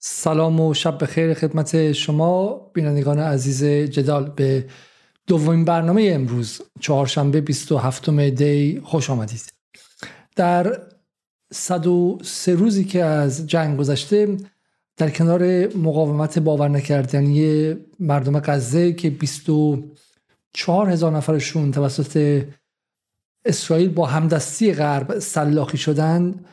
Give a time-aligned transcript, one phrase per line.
[0.00, 4.30] سلام و شب بخیر خدمت شما بینندگان عزیز جدال.
[4.30, 4.64] به
[5.26, 9.52] دومین برنامه امروز چهارشنبه 27 دی خوش آمدید.
[10.36, 10.82] در
[11.52, 14.36] 103 روزی که از جنگ گذشته
[14.96, 22.44] در کنار مقاومت باور نکردنی مردم غزه که 24 هزار نفرشون توسط
[23.44, 26.44] اسرائیل با همدستی غرب سلاخی شدن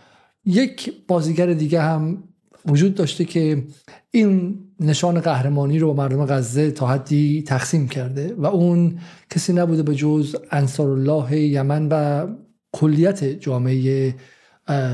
[0.45, 2.23] یک بازیگر دیگه هم
[2.67, 3.63] وجود داشته که
[4.11, 8.99] این نشان قهرمانی رو با مردم غزه تا حدی تقسیم کرده و اون
[9.29, 12.27] کسی نبوده به جز انصار الله یمن و
[12.71, 14.15] کلیت جامعه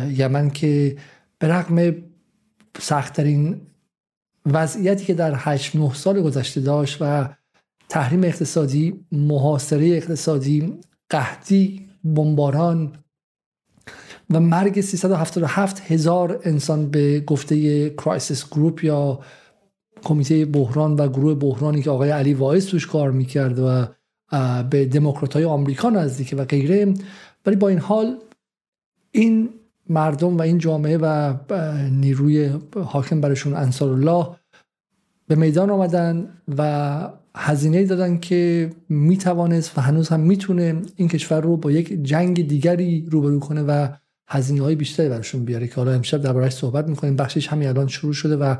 [0.09, 0.97] یمن که
[1.39, 1.95] به رغم
[2.79, 3.61] سختترین
[4.45, 7.29] وضعیتی که در 8 9 سال گذشته داشت و
[7.89, 10.73] تحریم اقتصادی محاصره اقتصادی
[11.09, 12.93] قحطی بمباران
[14.33, 19.19] و مرگ 377 هزار انسان به گفته Crisis Group یا
[20.03, 23.85] کمیته بحران و گروه بحرانی که آقای علی واعظ توش کار می‌کرد و
[24.69, 26.93] به دموکرات های آمریکا نزدیکه و غیره.
[27.45, 28.17] ولی با این حال
[29.11, 29.49] این
[29.89, 31.33] مردم و این جامعه و
[31.91, 32.49] نیروی
[32.85, 34.27] حاکم برشون انصار الله
[35.27, 41.57] به میدان آمدن و هزینه دادن که می‌توانست و هنوز هم می‌تونه این کشور رو
[41.57, 43.87] با یک جنگ دیگری روبرو کنه و
[44.31, 47.15] هزینه های بیشتری براشون بیاره که حالا امشب دربارهش صحبت می‌کنیم.
[47.15, 48.55] بخشش همین الان شروع شده و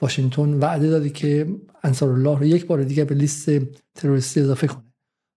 [0.00, 1.46] واشنگتن وعده داده که
[1.82, 3.50] انصار الله رو یک بار دیگه به لیست
[3.94, 4.82] تروریستی اضافه کنه.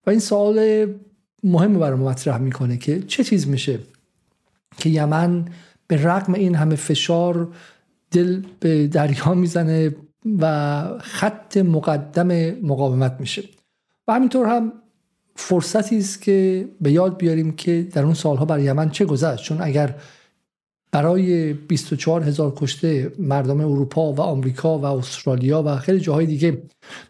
[0.07, 0.87] و این سوال
[1.43, 3.79] مهم برای ما مطرح می‌کنه که چه چیز میشه
[4.77, 5.45] که یمن
[5.87, 7.53] به رغم این همه فشار
[8.11, 9.95] دل به دریا می‌زنه
[10.39, 13.43] و خط مقدم مقاومت میشه.
[14.07, 14.73] و همینطور هم
[15.41, 19.43] فرصتی است که به یاد بیاریم که در اون سالها بر یمن چه گذشت.
[19.43, 19.95] چون اگر
[20.91, 26.61] برای 24 هزار کشته مردم اروپا و آمریکا و استرالیا و خیلی جاهای دیگه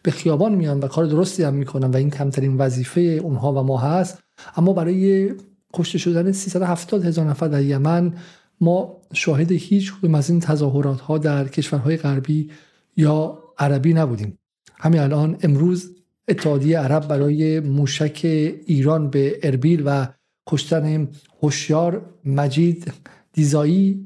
[0.03, 3.77] به خیابان میان و کار درستی هم می‌کنن و این کمترین وظیفه اونها و ما
[3.77, 4.19] هست
[4.55, 5.33] اما برای
[5.73, 8.13] کشته شدن 370 هزار نفر در یمن
[8.61, 12.51] ما شاهد هیچ کدوم از این تظاهرات ها در کشورهای غربی
[12.97, 14.37] یا عربی نبودیم.
[14.77, 15.98] همین الان امروز
[16.29, 18.19] اتحادیه عرب برای موشک
[18.65, 20.07] ایران به اربیل و
[20.47, 21.07] کشتن
[21.41, 22.93] هوشیار مجید
[23.33, 24.05] دیزایی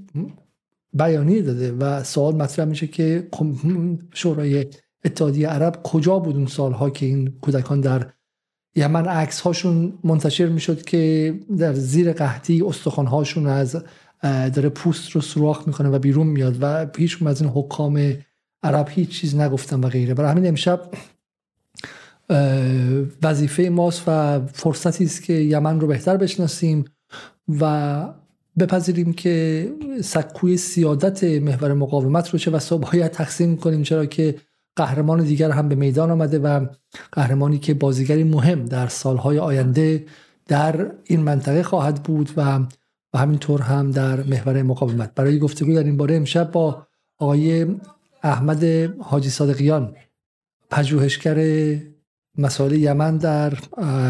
[0.93, 3.27] بیانیه داده و سوال مطرح میشه که
[4.13, 4.65] شورای
[5.05, 8.09] اتحادیه عرب کجا بود اون سالها که این کودکان در
[8.75, 13.83] یمن عکس هاشون منتشر می‌شد که در زیر قحطی استخوان هاشون از
[14.23, 18.13] داره پوست رو سوراخ می‌کنه و بیرون میاد و هیچ از این حکام
[18.63, 20.13] عرب هیچ چیز نگفتن و غیره.
[20.13, 20.81] برای همین امشب
[23.23, 26.85] وظیفه ماست و فرصتی است که یمن رو بهتر بشناسیم
[27.59, 28.13] و
[28.59, 29.69] بپذیریم که
[30.03, 34.35] سکوی سیادت محور مقاومت رو چه و باید تقسیم کنیم چرا که
[34.75, 36.65] قهرمان دیگر هم به میدان آمده و
[37.11, 40.05] قهرمانی که بازیگری مهم در سالهای آینده
[40.47, 42.59] در این منطقه خواهد بود و
[43.13, 45.15] و همینطور هم در محور مقاومت.
[45.15, 47.67] برای گفتگو در این باره امشب با آقای
[48.23, 48.63] احمد
[49.01, 49.95] حاجی صادقیان
[50.71, 51.35] پژوهشگر
[52.37, 53.53] مسائل یمن در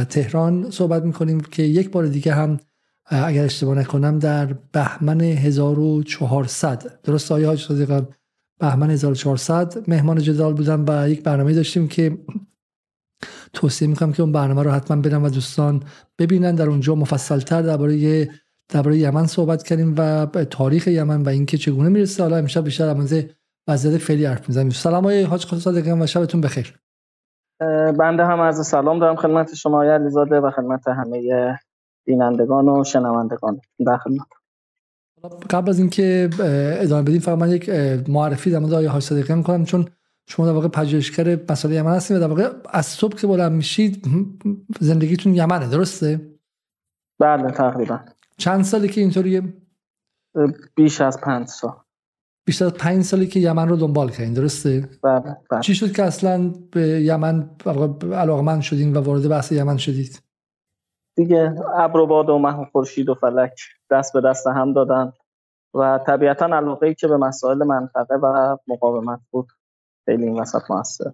[0.09, 2.59] تهران صحبت می‌کنیم که یک بار دیگه هم
[3.05, 8.07] اگر اشتباه نکنم در بهمن 1400 درست آیا حاج صادقان
[8.59, 12.17] بهمن 1400 مهمان جدال بودم و یک برنامه داشتیم که
[13.53, 15.83] توصیه می‌کنم که اون برنامه رو حتما برن و دوستان
[16.19, 16.55] ببینن.
[16.55, 18.29] در اونجا مفصلتر درباره
[18.69, 22.23] درباره یمن صحبت کردیم و تاریخ یمن و اینکه چگونه می‌رسه.
[22.23, 23.23] حالا امشب بیشتر در
[23.67, 24.69] وضعیت فعلی حرف می‌زنیم.
[24.69, 26.79] سلام های حاج صادقیان و شبتون بخیر.
[27.99, 31.57] بنده هم عرض سلام دارم خدمت شما آقای علیزاده و خدمت همه
[32.05, 33.61] بینندگان و شنوندگان.
[33.85, 34.27] در خدمت.
[35.49, 36.29] قبل از اینکه
[36.79, 37.69] ادامه بدیم فقط من یک
[38.09, 39.85] معرفی در مورد آقای حاج صادقیان می‌کنم چون
[40.27, 44.05] شما در واقع پژوهشگر مسائل یمن هستید و در واقع از صبح که بلند میشید
[44.79, 46.21] زندگیتون یمنه درسته؟
[47.19, 47.99] بله تقریبا.
[48.37, 49.41] چند سالی که اینطوریه؟
[50.75, 51.82] بیش از پنج سال.
[52.45, 56.03] بیشتر از پنج سالی که یمن رو دنبال کردین درسته؟ بله بله چی شد که
[56.03, 57.49] اصلا به یمن
[58.13, 60.21] علاقمند شدین و وارد بحث یمن شدید؟
[61.15, 63.59] دیگه ابر و باد و مه و خورشید و فلک
[63.91, 65.13] دست به دست هم دادن
[65.73, 69.47] و طبیعتا علاقه ای که به مسائل منطقه و مقاومت بود
[70.05, 71.11] خیلی این وسط موثر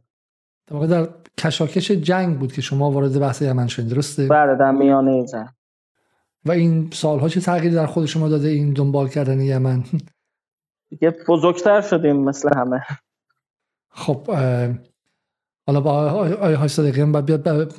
[0.68, 5.26] در در کشاکش جنگ بود که شما وارد بحث یمن شدین درسته؟ بله در میانه
[5.26, 5.48] جنگ
[6.46, 9.84] و این سالها چه تغییری در خود شما داده این دنبال کردن یمن؟
[10.90, 12.82] دیگه بزرگتر شدیم مثل همه.
[13.90, 14.32] خب
[15.68, 17.74] حالا با آقای های صادقیان باید بیاد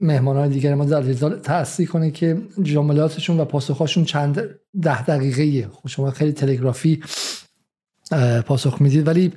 [0.00, 5.68] مهمان های دیگر ما در تأثیر کنه که جملاتشون و پاسخهاشون چند ده دقیقه ایه
[5.68, 7.02] خب شما خیلی تلگرافی
[8.46, 9.32] پاسخ می‌دید ولی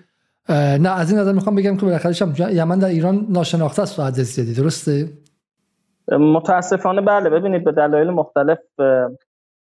[0.50, 4.54] نه از این نظر می‌خوام بگم که بالاخره یمن در ایران ناشناخته است حد زیادی.
[4.54, 5.10] درسته؟
[6.12, 8.60] متاسفانه بله ببینید به دلایل مختلف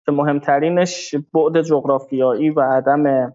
[0.07, 3.35] که مهمترینش بعد جغرافیایی و عدم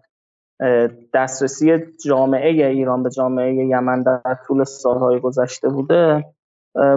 [1.14, 6.24] دسترسی جامعه ایران به جامعه یمن در طول سالهای گذشته بوده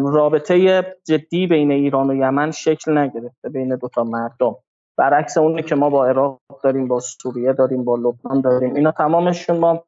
[0.03, 4.55] رابطه جدی بین ایران و یمن شکل نگرفته بین دوتا مردم.
[4.97, 9.57] برعکس اونی که ما با عراق داریم با سوریه داریم با لبنان داریم اینا تمامشون
[9.57, 9.83] ما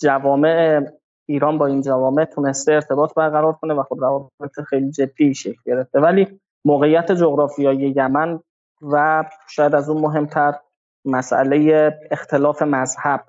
[0.00, 0.82] جوامع
[1.28, 6.00] ایران با این جوامع تونسته ارتباط برقرار کنه و خب روابط خیلی جدی شکل گرفته.
[6.00, 8.40] ولی موقعیت جغرافیایی یمن
[8.82, 10.54] و شاید از اون مهمتر
[11.04, 13.24] مسئله اختلاف مذهب.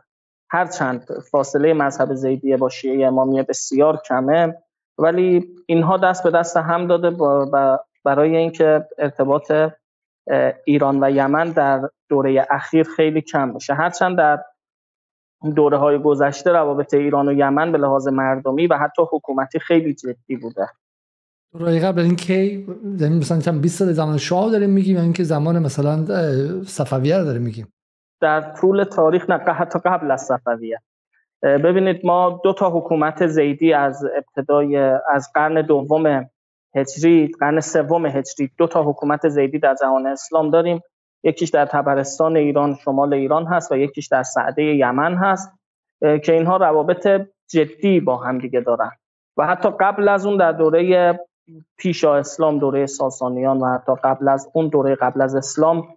[0.52, 4.58] هرچند فاصله مذهب زیدیه با شیعه امامیه بسیار کمه
[4.98, 7.10] ولی اینها دست به دست هم داده
[8.06, 9.52] برای اینکه ارتباط
[10.66, 13.74] ایران و یمن در دوره اخیر خیلی کم بشه.
[13.74, 14.44] هرچند در
[15.56, 20.36] دوره های گذشته روابط ایران و یمن به لحاظ مردمی و حتی حکومتی خیلی جدی
[20.36, 20.70] بوده.
[21.54, 22.66] دوره قبل این کی
[23.00, 26.06] مثلا چند 20 سال زمان شاه داریم میگیم یا اینکه زمان مثلا
[26.64, 27.74] صفویه رو داریم میگیم.
[28.22, 30.80] در طول تاریخ نه حتی قبل از صفویه.
[31.44, 34.78] ببینید ما دو تا حکومت زیدی از ابتدای
[35.10, 36.30] از قرن دوم
[36.76, 40.80] هجری قرن سوم هجری دو تا حکومت زیدی در جهان اسلام داریم.
[41.24, 45.52] یکیش در تبرستان ایران شمال ایران هست و یکیش در سعده یمن هست
[46.00, 47.08] که اینها روابط
[47.50, 48.92] جدی با هم دیگه دارن.
[49.38, 51.20] و حتی قبل از اون در دوره
[51.78, 55.88] پیشا اسلام دوره ساسانیان و حتی قبل از اون دوره قبل از اسلام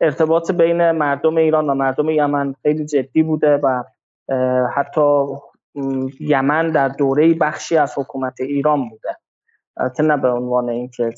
[0.00, 3.82] ارتباط بین مردم ایران و مردم یمن خیلی جدی بوده و
[4.74, 5.26] حتی
[6.20, 9.16] یمن در دوره بخشی از حکومت ایران بوده.
[9.76, 11.14] البته نه به عنوان اینکه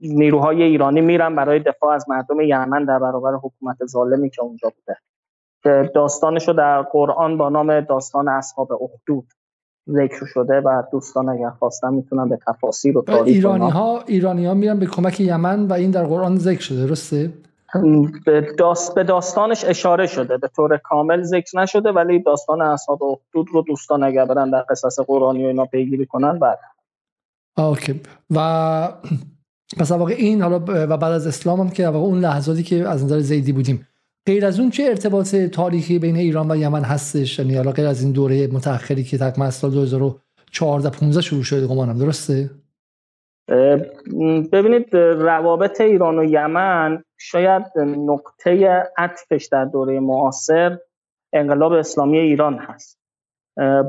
[0.00, 4.98] نیروهای ایرانی میرن برای دفاع از مردم یمن در برابر حکومت ظالمی که اونجا بوده.
[5.62, 9.26] که داستانشو در قرآن با نام داستان اصحاب اخدود
[9.88, 14.54] ذکر شده و دوستان اگر خواستن می‌تونن به تفاصیل و تاریخ ایرانی ها ایرانی ها
[14.54, 17.32] میرن به کمک یمن و این در قرآن ذکر شده درسته؟
[18.26, 23.46] به, داست به داستانش اشاره شده به طور کامل ذکر نشده ولی داستان اصحاب اخدود
[23.52, 26.58] رو دوستان اگر برن در قصص قرآنی و اینا پیگیری کنن بعد
[27.58, 28.00] اوکی.
[28.30, 28.88] و
[29.78, 33.04] پس واقع این حالا و بعد از اسلام هم که واقع اون لحظاتی که از
[33.04, 33.87] نظر زیدی بودیم.
[34.28, 38.02] غیر از اون چه ارتباط تاریخی بین ایران و یمن هستش؟ یعنی حالا غیر از
[38.02, 42.50] این دوره متأخری که تقریبا سال 2014 15 شروع شده گمانم درسته؟
[44.52, 50.78] ببینید روابط ایران و یمن شاید نقطه عطفش در دوره معاصر
[51.32, 52.98] انقلاب اسلامی ایران هست.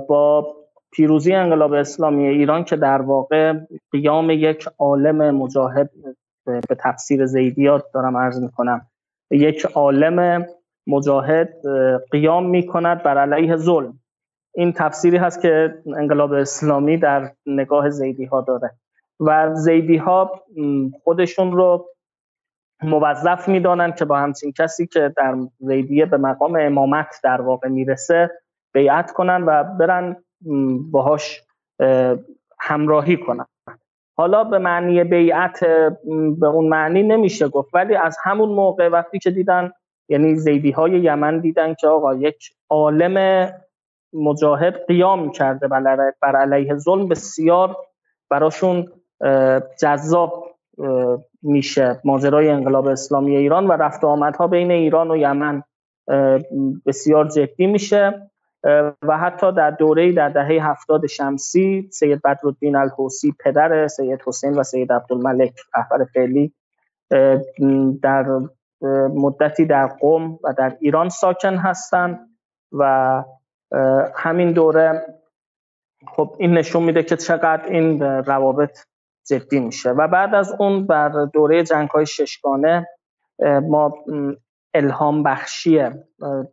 [0.08, 0.56] با
[0.92, 3.54] پیروزی انقلاب اسلامی ایران که در واقع
[3.92, 5.90] قیام یک عالم مجاهد
[6.46, 8.89] به تفسیر زیدیات دارم عرض می‌کنم.
[9.32, 10.46] یک عالم
[10.88, 11.54] مجاهد
[12.12, 14.00] قیام می‌کند بر علیه ظلم.
[14.56, 18.72] این تفسیری هست که انقلاب اسلامی در نگاه زیدی ها داره
[19.20, 20.44] و زیدی ها
[21.04, 21.86] خودشون رو
[22.84, 28.32] موظف می‌دانند که با همچین کسی که در زیدیه به مقام امامت در واقع می‌رسه
[28.74, 30.16] بیعت کنن و برن
[30.92, 31.44] باهاش
[32.60, 33.46] همراهی کنن
[34.20, 35.60] حالا به معنی بیعت
[36.40, 37.70] به اون معنی نمیشه گفت.
[37.74, 39.72] ولی از همون موقع وقتی که دیدن
[40.10, 43.48] یعنی زیدی های یمن دیدن که آقا یک عالم
[44.14, 45.68] مجاهد قیام کرده
[46.22, 47.78] بر علیه ظلم بسیار
[48.30, 48.88] براشون
[49.82, 50.56] جذاب
[51.42, 55.64] میشه ماجرای انقلاب اسلامی ایران و رفت آمدها بین ایران و یمن
[56.86, 58.30] بسیار جدی میشه.
[59.04, 64.64] و حتی در دوره در دهه هفتاد شمسی سید بدرالدین الحوسی پدر سید حسین و
[64.64, 66.54] سید عبدالملک رهبر فعلی
[68.02, 68.40] در
[69.16, 72.30] مدتی در قوم و در ایران ساکن هستند
[72.72, 73.24] و
[74.16, 75.06] همین دوره
[76.08, 78.80] خب این نشون میده که چقدر این روابط
[79.28, 79.90] جدی میشه.
[79.90, 82.88] و بعد از اون بر دوره جنگ های ششگانه
[83.68, 83.94] ما
[84.74, 86.04] الهام بخشیه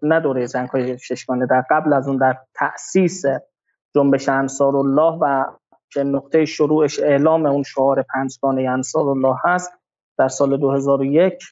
[0.02, 3.22] نه دوره جنگ های ششگانه در قبل از اون در تأسیس
[3.94, 5.44] جنبش انصار الله و
[5.92, 9.72] که نقطه شروعش اعلام اون شعار پنجگانه انصار الله هست
[10.18, 11.44] در سال 2001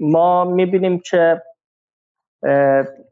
[0.00, 1.42] ما می‌بینیم که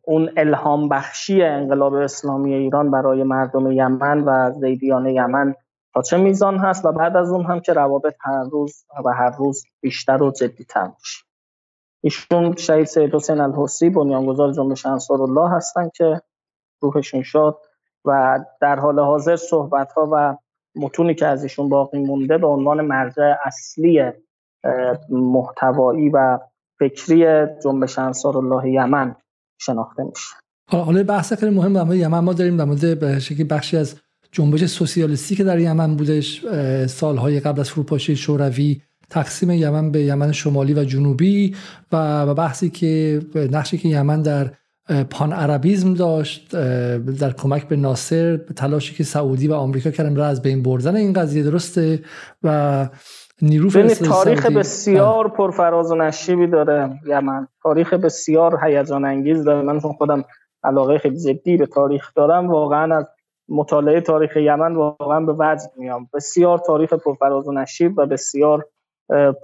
[0.05, 5.55] اون الهام بخشی انقلاب اسلامی ایران برای مردم یمن و زیدیان یمن
[6.11, 9.65] تا میزان هست و بعد از اون هم که روابط هر روز و هر روز
[9.81, 11.25] بیشتر و جدیتر میشه.
[12.01, 16.23] ایشون شهید سید حسین الحسی بنیانگذار جنبش انصار الله هستن که
[16.81, 17.59] روحشون شد
[18.05, 20.37] و در حال حاضر صحبت ها و
[20.77, 24.13] متونی که از ایشون باقی مونده به عنوان مرجع اصلی
[25.09, 26.39] محتوایی و
[26.79, 29.17] فکری جنبش انصار الله یمن
[29.61, 30.35] شناخته میشه.
[30.71, 32.19] حالا بحث خیلی مهم در مورد یمن.
[32.19, 34.01] ما داریم در مورد بخشی از
[34.39, 36.47] جنبش سوسیالیستی که در یمن بودش
[36.87, 38.81] سالهای قبل از فروپاشی شوروی
[39.11, 41.57] تقسیم یمن به یمن شمالی و جنوبی
[41.93, 44.51] و بحثی که نقشی که یمن در
[45.11, 46.57] پان عربیزم داشت
[47.21, 51.13] در کمک به ناصر تلاشی که سعودی و آمریکا کردن برای از بین بردن این
[51.13, 52.03] قضیه درسته؟
[52.43, 52.89] و
[53.43, 57.49] نیرو تاریخ بسیار پرفراز و نشیبی داره یمن.
[57.63, 59.63] تاریخ بسیار هیجان انگیز داره.
[59.63, 60.25] من خودم
[60.65, 63.05] علاقه خیلی جدی به تاریخ دارم واقعا از
[63.49, 66.09] مطالعه تاریخ یمن واقعا به وجد میام.
[66.15, 68.67] بسیار تاریخ پرفراز و نشیب و بسیار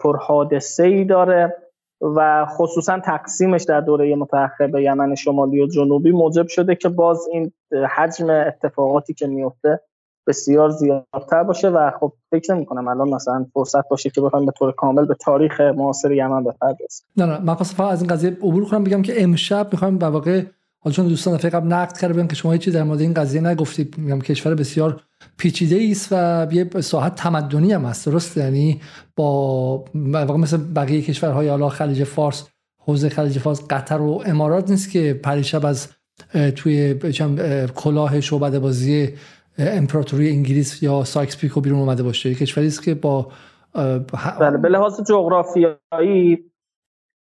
[0.02, 1.56] پرحادثه ای داره
[2.00, 7.28] و خصوصا تقسیمش در دوره متأخر به یمن شمالی و جنوبی موجب شده که باز
[7.32, 7.52] این
[7.96, 9.80] حجم اتفاقاتی که میفته
[10.26, 14.52] بسیار زیادتر باشه و خب فکر نمی کنم الان مثلا فرصت باشه که بخوایم به
[14.52, 17.06] طور کامل به تاریخ معاصر یمن بپردازیم.
[17.16, 20.42] نه نه من فقط از این قضیه عبور کنم بگم که امشب می‌خوایم به واقع
[20.84, 23.98] حالا چون دوستان دفعه قبل نقد کرده که شما هیچی در مورد این قضیه نگفتید
[23.98, 25.00] میگم کشور بسیار
[25.38, 28.80] پیچیده است و یه ساحت تمدنی هم هست درست یعنی
[29.16, 32.48] با واقع مثل بقیه کشورهای حالا خلیج فارس
[32.78, 35.88] حوزه خلیج فارس قطر و امارات نیست که پریشب از
[36.56, 36.94] توی
[37.74, 39.14] کلاه شعبده بازی
[39.58, 42.34] امپراتوری انگلیس یا سایکس پیکو بیرون اومده باشه.
[42.34, 43.32] کشوری است که با
[44.40, 46.50] بله به لحاظ جغرافیایی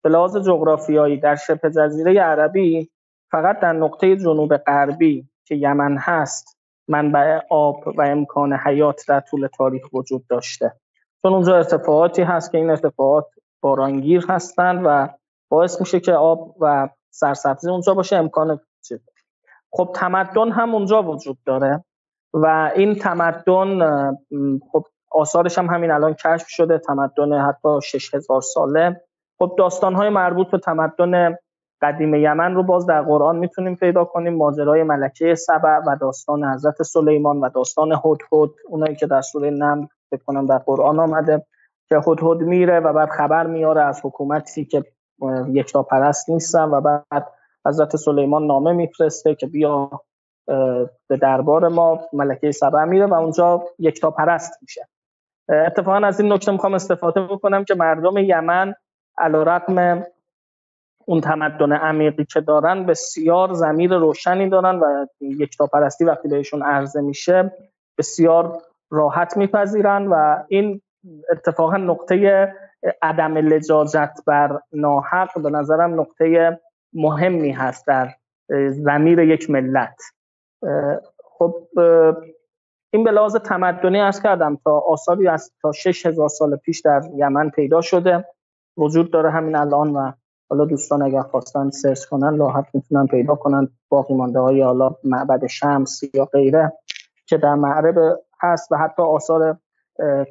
[0.02, 2.90] به لحاظ جغرافیایی در شبه جزیره عربی
[3.32, 6.58] فقط در نقطه جنوب غربی که یمن هست
[6.88, 10.72] منبع آب و امکان حیات در طول تاریخ وجود داشته.
[11.22, 13.26] چون اونجا ارتفاعاتی هست که این ارتفاعات
[13.60, 15.08] بارانگیر هستند و
[15.48, 18.60] باعث میشه که آب و سرسبزی اونجا باشه امکان
[19.72, 21.84] خب تمدن هم اونجا وجود داره
[22.32, 23.80] و این تمدن
[24.72, 29.00] خب آثارش هم همین الان کشف شده تمدن حتی 6000 ساله.
[29.38, 31.36] خب داستانهای مربوط به تمدن
[31.82, 34.34] قدیم یمن رو باز در قرآن می‌تونیم پیدا کنیم.
[34.34, 39.88] ماجرای ملکه سبع و داستان حضرت سلیمان و داستان هدهد اونایی که در سوره نم
[40.10, 41.46] فکر کنم در قرآن آمده
[41.88, 44.84] که هدهد میره و بعد خبر میاره از حکومتی که
[45.48, 47.26] یکتا پرست نیستن و بعد
[47.66, 49.90] حضرت سلیمان نامه میفرسته که بیا
[51.08, 54.88] به دربار ما ملکه سبع میره و اونجا یکتا پرست میشه
[55.48, 58.74] اتفاقا از این نکته می‌خوام استفاده بکنم که مردم یمن
[59.18, 60.04] علیرغم
[61.06, 67.00] اون تمدن عمیقی که دارن بسیار زمیر روشنی دارن و یکتا پرستی وقتی بهشون عرضه
[67.00, 67.52] میشه
[67.98, 70.82] بسیار راحت میپذیرن و این
[71.30, 72.48] اتفاقا نقطه
[73.02, 76.60] عدم لجاجت بر ناحق به نظرم نقطه
[76.92, 78.08] مهمی هست در
[78.68, 79.96] زمیر یک ملت.
[81.24, 81.68] خب
[82.92, 87.50] این به لحاظ تمدنی از کردم تا آثاری از تا 6000 سال پیش در یمن
[87.50, 88.24] پیدا شده
[88.76, 90.12] وجود داره همین الان و
[90.52, 93.68] حالا دوستان اگر خواستن سرچ کنن راحت می‌تونن پیدا کنن.
[93.88, 96.72] باقی مانده های حالا معبد شمس یا غیره
[97.26, 99.58] که در معرب هست و حتی آثار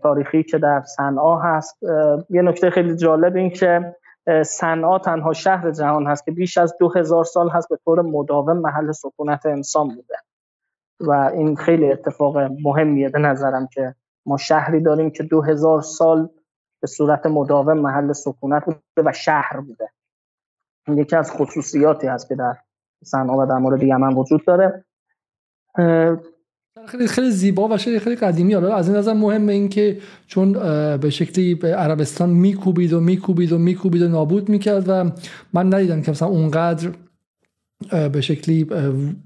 [0.03, 1.83] تاریخی که در صنعا هست.
[2.29, 3.95] یه نکته خیلی جالب این که
[4.45, 8.57] صنعا تنها شهر جهان هست که بیش از دو هزار سال هست به طور مداوم
[8.57, 10.15] محل سکونت انسان بوده.
[10.99, 16.29] و این خیلی اتفاق مهمیه به نظرم که ما شهری داریم که دو هزار سال
[16.81, 19.89] به صورت مداوم محل سکونت بوده و شهر بوده.
[20.87, 22.57] یکی از خصوصیاتی هست که در
[23.03, 24.85] صنعا و در مورد یمن وجود داره.
[26.87, 29.97] خیلی خیلی زیبا و خیلی خیلی قدیمی حالا از این نظر مهمه این که
[30.27, 30.53] چون
[30.97, 35.11] به شکلی به عربستان میکوبید و میکوبید و میکوبید و نابود می‌کرد و
[35.53, 36.89] من ندیدم که مثلا اونقدر
[38.13, 38.63] به شکلی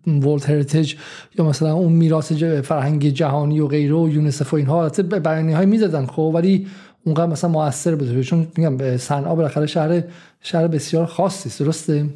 [0.08, 0.96] ورلد هریتیج
[1.40, 5.66] یا مثلا اون میراث فرهنگی جهانی و غیره و یونسف و اینها البته بیانیه های
[5.66, 6.68] می‌دادن خب ولی
[7.06, 10.04] اونقدر مثلا موثر بوده چون میگم صنعا بالاخره شهر
[10.46, 12.10] شهر بسیار خاصی است درسته؟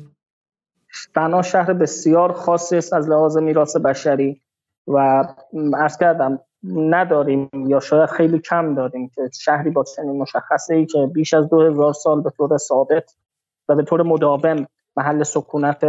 [1.16, 4.42] صنعا شهر بسیار خاصی است از لحاظ میراث بشری
[4.88, 5.24] و
[5.74, 11.10] عرض کردم نداریم یا شاید خیلی کم داریم که شهری با چنین مشخصه ای که
[11.14, 13.16] بیش از دو هزار سال به طور ثابت
[13.70, 14.68] و به طور مداوم
[14.98, 15.84] محل سکونت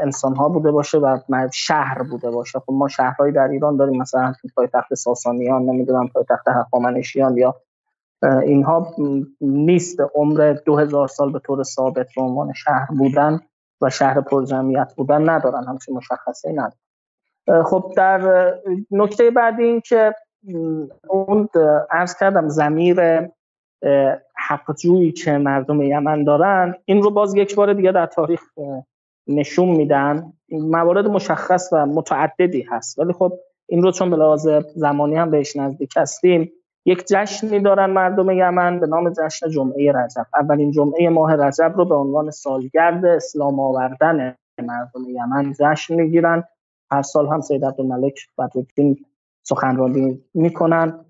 [0.00, 1.18] انسان ها بوده باشه و
[1.52, 2.58] شهر بوده باشه.
[2.58, 7.54] خب ما شهرهایی در ایران داریم مثلا پایتخت ساسانیان نمی‌دونم پایتخت هخامنشیان یا
[8.22, 8.94] اینها
[9.40, 13.40] نیست عمر دو هزار سال به طور ثابت به عنوان شهر بودن
[13.80, 17.64] و شهر پرجمعیت بودن ندارن همچین مشخصه ندارن.
[17.64, 18.54] خب در
[18.90, 20.14] نکته بعدی این که
[21.08, 21.48] اون
[21.90, 23.28] ارز کردم زمیر
[24.36, 28.42] حقجویی که مردم یمن دارن این رو باز یک بار دیگه در تاریخ
[29.26, 30.32] نشون میدن.
[30.50, 32.98] موارد مشخص و متعددی هست.
[32.98, 33.32] ولی خب
[33.68, 36.52] این رو چون به لحاظ زمانی هم بهش نزدیک هستیم
[36.86, 40.26] یک جشنی دارن مردم یمن به نام جشن جمعه رجب.
[40.34, 46.44] اولین جمعه ماه رجب رو به عنوان سالگرد اسلام آوردن مردم یمن جشن می‌گیرن.
[46.90, 49.04] هر سال هم سید عبدالملک بدرالدین
[49.42, 51.04] سخنرانی می‌کنن.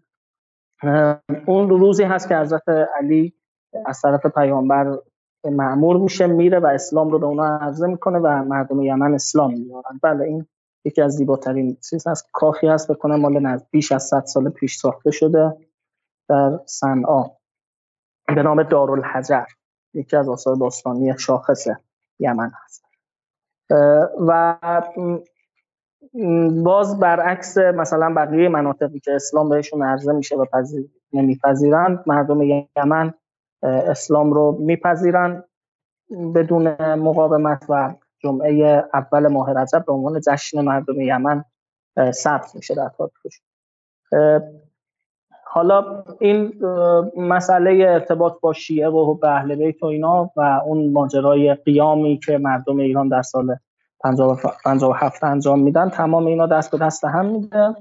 [1.47, 3.33] اون روزی هست که حضرت علی
[3.87, 4.99] از طرف پیامبر
[5.45, 10.01] معمور میشه میره و اسلام رو به اونا عرضه می‌کنه و مردم یمن اسلام میارن
[10.03, 10.47] بله این
[10.85, 12.29] یکی از زیباترین چیز هست.
[12.33, 15.57] کاخی هست بکنه مال بیش از 100 سال پیش ساخته شده
[16.29, 17.25] در صنعا.
[18.27, 19.45] به نام دارالحجر
[19.95, 21.67] یکی از آثار باستانی شاخص
[22.19, 22.85] یمن هست.
[24.29, 24.57] و
[26.65, 30.47] باز برعکس مثلا بقیه مناطقی که اسلام بهشون عرضه میشه و
[31.13, 32.43] نمیپذیرند مردم
[32.77, 33.15] یمن
[33.63, 35.45] اسلام رو میپذیرن
[36.35, 41.45] بدون مقاومت و جمعه اول ماه رجب به عنوان جشن مردم یمن
[42.11, 43.41] ثبت میشه در تاریخش
[45.45, 46.65] حالا این
[47.17, 52.79] مسئله ارتباط با شیعه و اهل بیت و اینا و اون ماجرای قیامی که مردم
[52.79, 53.57] ایران در سال
[54.65, 57.77] 57 انجام میدن تمام اینا دست به دست هم میده.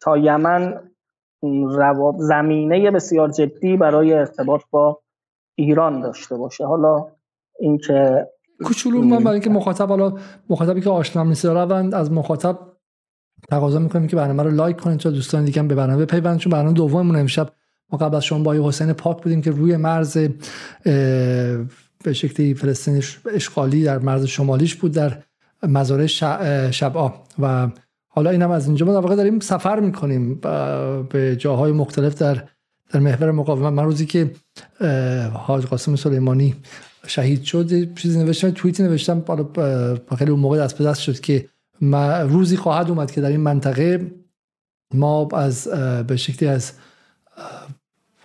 [0.00, 0.90] تا یمن
[2.18, 5.00] زمینه بسیار جدی برای ارتباط با
[5.54, 6.66] ایران داشته باشه.
[6.66, 7.06] حالا
[7.58, 8.28] اینکه
[8.64, 10.12] کوچولو من برای اینکه مخاطب حالا
[10.50, 12.58] مخاطبی که آشنا نیست روند از مخاطب
[13.50, 16.52] تقاضا می‌کنیم که برنامه رو لایک کنید تا دوستان دیگه هم به برنامه بپیوندن چون
[16.52, 17.50] برنامه دوممون امشب
[17.92, 20.18] ما قبل از شما با حسین پاک بودیم که روی مرز
[22.04, 23.02] به شکلی فلسطین
[23.34, 25.22] اشغالی در مرز شمالیش بود در
[25.62, 26.06] مزارع
[26.70, 27.68] شبعا و
[28.08, 28.86] حالا اینم از اینجا.
[28.86, 30.34] ما در واقع داریم سفر می‌کنیم
[31.10, 32.44] به جاهای مختلف در
[32.92, 33.72] در محور مقاومت.
[33.72, 34.30] من روزی که
[35.32, 36.54] حاج قاسم سلیمانی
[37.08, 39.24] شهید شد چیزی نوشتم توییتی نوشتم
[40.18, 41.48] خیلی اون موقع دست به دست شد که
[42.28, 44.10] روزی خواهد اومد که در این منطقه
[44.94, 45.68] ما از
[46.06, 46.72] به شکلی از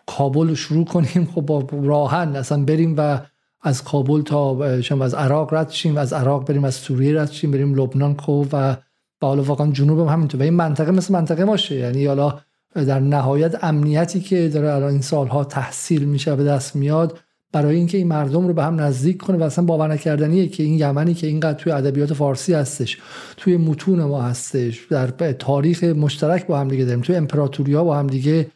[0.05, 1.29] کابل شروع کنیم.
[1.35, 3.19] خب با راهن اصلا بریم و
[3.61, 7.51] از کابل تا شما از عراق رد شیم از عراق بریم از سوریه رد شیم
[7.51, 8.77] بریم لبنان کو و
[9.21, 10.41] حالا واقعا جنوب هم همینطور.
[10.41, 11.75] و این منطقه مثل منطقه باشه.
[11.75, 12.39] یعنی حالا
[12.75, 17.19] در نهایت امنیتی که داره الان این سالها تحصیل میشه به دست میاد
[17.53, 20.79] برای اینکه این مردم رو به هم نزدیک کنه و اصلا باور نکردنیه که این
[20.79, 22.97] یمنی که اینقدر توی ادبیات فارسی هستش
[23.37, 28.07] توی متون ما هستش در تاریخ مشترک با هم دیگه داریم توی امپراتوریا با هم
[28.07, 28.47] دیگه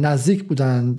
[0.00, 0.94] نزدیک بودن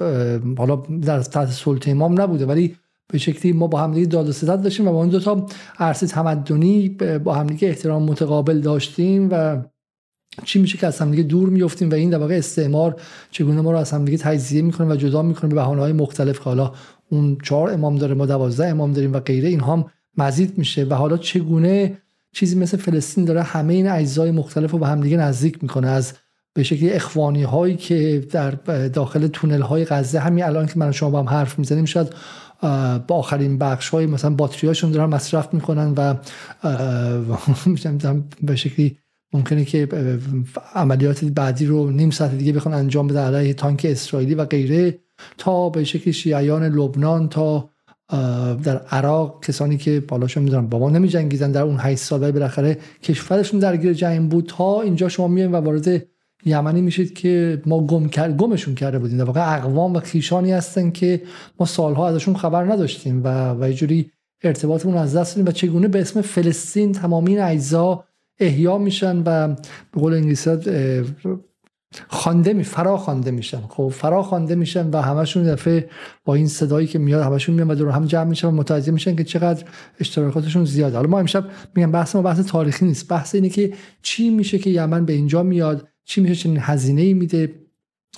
[0.57, 2.75] حالا در تحت سلطه امام نبوده ولی
[3.07, 5.45] به شکلی ما با همدیگه داد و ستد داشتیم و با اون دو تا
[5.79, 6.89] عرصه تمدنی
[7.23, 9.63] با همدیگه احترام متقابل داشتیم و
[10.43, 13.77] چی میشه که از همدیگه دور میفتیم و این در واقع استعمار چگونه ما رو
[13.77, 16.71] از همدیگه تجزیه می‌کنه و جدا می‌کنه به بهانه های مختلف که حالا
[17.13, 19.85] اون چهار امام داره ما دوازده امام داریم و غیره اینها هم
[20.17, 20.83] مزید میشه.
[20.83, 21.97] و حالا چگونه
[22.31, 26.13] چیزی مثل فلسطین داره همه این اجزای مختلف رو به همدیگه نزدیک می‌کنه؟ از
[26.53, 28.51] به شکلی اخوانی هایی که در
[28.87, 32.07] داخل تونل های غزه همین الان که من شما با هم حرف می‌زنیم شاید
[33.07, 36.13] با آخرین بخش های مثلا باتری هاشون دارن مصرف می‌کنن و
[38.41, 38.97] به شکلی
[39.33, 39.87] ممکنه که
[40.75, 45.02] عملیات بعدی رو نیم ساعت دیگه بخوان انجام بده علیه تانک اسرائیلی و غیره.
[45.37, 47.69] تا به شکلی شیعیان لبنان تا
[48.63, 52.77] در عراق کسانی که بالاشون می‌دونن با ما نمی جنگیدن در اون 8 سال بالاخره
[53.03, 54.45] کشورشون درگیر جنگ بود.
[54.45, 56.05] تا اینجا شما میایم و وارد
[56.45, 59.17] یمنی میشید که ما گم کرد گمشون کرده بودیم.
[59.17, 61.21] در واقع اقوام و خیشانی هستن که
[61.59, 64.11] ما سالها ازشون خبر نداشتیم و و جوری
[64.43, 68.03] ارتباطمون از دست دادیم و چگونه به اسم فلسطین تمامی اجزا
[68.39, 70.57] احیا میشن و به قول انگلیسی
[72.07, 75.89] خوانده می فرا خوانده میشن خب فرا خوانده میشن و همشون دفعه
[76.25, 79.15] با این صدایی که میاد همشون میان و دور هم جمع میشن و متوجه میشن
[79.15, 79.63] که چقدر
[79.99, 80.95] اشتراکاتشون زیاده.
[80.95, 83.07] حالا ما امشب میگم بحث ما بحث تاریخی نیست.
[83.07, 87.13] بحث اینه که چی میشه که یمن به اینجا میاد چی میشه چنین هزینه ای
[87.13, 87.55] میده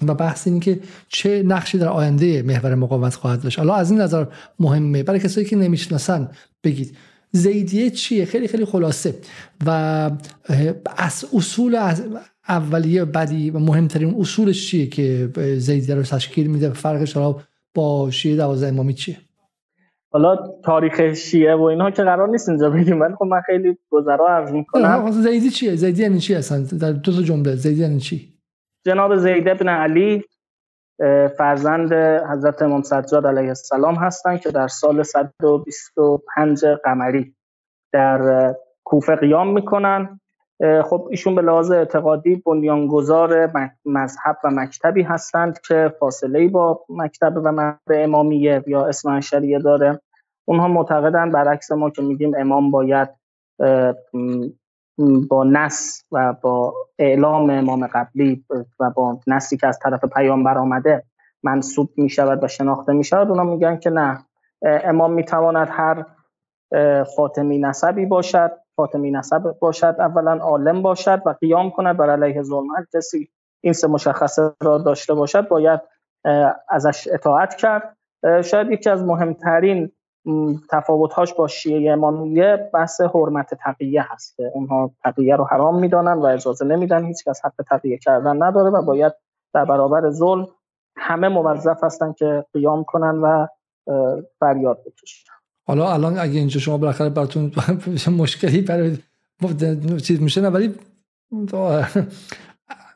[0.08, 3.60] و بحث اینه که چه نقشی در آینده محور مقاومت خواهد داشت.
[3.60, 4.26] حالا از این نظر
[4.60, 5.04] مهمه.
[5.04, 6.30] برای کسایی که نمی‌شناسن
[6.64, 6.98] بگید.
[7.32, 9.16] زیدیه چیه؟ خیلی خیلی خلاصه.
[9.66, 10.12] و
[10.98, 11.76] از اصول
[12.50, 17.36] اولیه بدی و مهمترین اصولش چیه که زیدیه رو تشکیل میده؟ فرقش حالا
[17.76, 19.18] با شیعه دوازده امامی چیه؟
[20.12, 24.28] حالا تاریخ شیعه و اینها که قرار نیست اینجا بگیم ولی خب من خیلی گذرا
[24.28, 28.34] عرض می‌کنم زیدی چیه؟ زیدی یعنی چی اصلا؟ در دو تا جمله زیدی یعنی چی؟
[28.86, 30.24] جناب زید ابن علی
[31.38, 31.94] فرزند
[32.32, 37.36] حضرت امام سجاد علیه السلام هستند که در سال 125 قمری
[37.94, 38.54] در
[38.84, 40.20] کوفه قیام می‌کنن.
[40.62, 43.52] خب ایشون به لحاظ اعتقادی بنیانگذار
[43.86, 50.02] مذهب و مکتبی هستند که فاصله با مکتب و مذهب امامیه یا اسم شریعه داره.
[50.46, 53.10] اونها معتقدن برعکس ما که میگیم امام باید
[55.30, 58.46] با نس و با اعلام امام قبلی
[58.80, 61.04] و با نسی که از طرف پیامبر آمده
[61.44, 64.26] منصوب می شود و شناخته می شود اونا میگن که نه.
[64.62, 66.06] امام می تواند هر
[67.16, 68.65] فاطمی نسبی باشد.
[68.76, 71.98] فاطمی نسب باشد اولا عالم باشد و قیام کند.
[71.98, 73.30] بر علیه ظلمت کسی
[73.62, 75.82] این سه مشخصه را داشته باشد باید
[76.70, 77.98] ازش اطاعت کرد.
[78.44, 79.92] شاید یکی از مهمترین
[80.72, 86.66] تفاوتهاش با شیعه امامیه بحث حرمت تقیه هست اونها تقیه رو حرام می‌دانن و اجازه
[86.66, 89.14] نمیدن هیچ کس حق تقیه کردن نداره و باید
[89.54, 90.48] در برابر ظلم
[90.98, 93.48] همه موظف هستن که قیام کنن و
[94.40, 95.35] فریاد بکشن
[95.68, 97.52] حالا الان اگه اینجا شما بالاخره براتون
[98.18, 98.98] مشکلی برای
[100.04, 100.76] چیز میشه نه ولی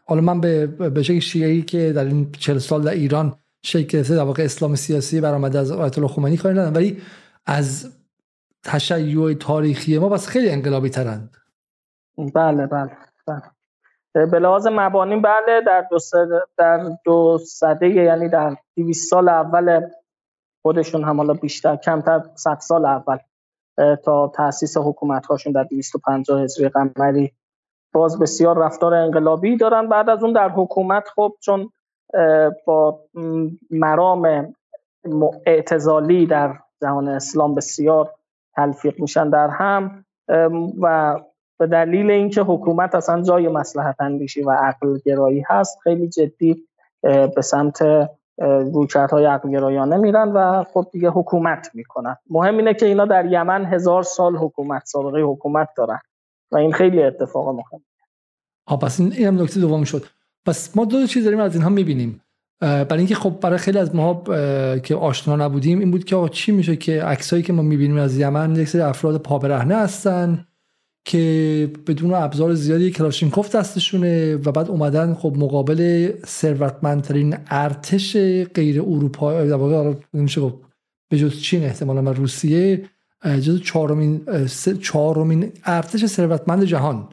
[0.06, 4.16] حالا من به به شکل شیعی که در این 40 سال در ایران شکل گرفته
[4.16, 7.02] در واقع اسلام سیاسی برآمده از آیت الله خمینی کاری ندارم ولی
[7.46, 8.00] از
[8.64, 11.38] تشیع تاریخی ما بس خیلی انقلابی ترند
[12.36, 12.92] بله بله,
[13.28, 14.26] بله.
[14.26, 15.98] به لحاظ مبانی بله در دو
[16.58, 19.82] در دو سده یعنی در 200 سال اول
[20.62, 23.18] خودشون هم حالا بیشتر کمتر 100 سال اول
[24.04, 27.32] تا تاسیس حکومت هاشون در 250 هجری قمری.
[27.94, 29.90] باز بسیار رفتار انقلابی دارن.
[29.90, 31.70] بعد از اون در حکومت خب چون
[32.66, 33.00] با
[33.72, 34.54] مرام
[35.46, 38.14] اعتزالی در جهان اسلام بسیار
[38.56, 40.06] تلفیق میشن در هم
[40.82, 41.20] و
[41.60, 46.68] به دلیل اینکه حکومت اصلا جای مسلحت اندیشی و عقل گرایی هست خیلی جدی
[47.02, 48.10] به سمت
[48.74, 52.16] رویکردهای عقل گرایانه میرن و خب دیگه حکومت می‌کنن.
[52.30, 56.00] مهم اینه که اینا در یمن هزار سال حکومت سابقه حکومت دارن
[56.52, 57.82] و این خیلی اتفاق مهم.
[58.66, 60.06] آه پس این هم نکته دوم شد.
[60.46, 62.22] پس ما دو چیز داریم از اینها می‌بینیم.
[62.62, 64.24] برای اینکه خب برای خیلی از ما
[64.84, 68.18] که آشنا نبودیم این بود که آقا چی میشه که عکسایی که ما می‌بینیم از
[68.18, 70.46] یمن یک سری افراد پابرهنه هستن
[71.10, 78.18] که بدون ابزار زیادی کلاشینکوف دستشونه و بعد اومدن خب مقابل ثروتمندترین ارتش
[78.56, 80.54] غیر اروپا در واقع نمیشه
[81.10, 82.90] به جز چین احتمالا و روسیه
[83.26, 84.22] جز چهارمین
[84.82, 87.10] چهارمین ارتش ثروتمند جهان.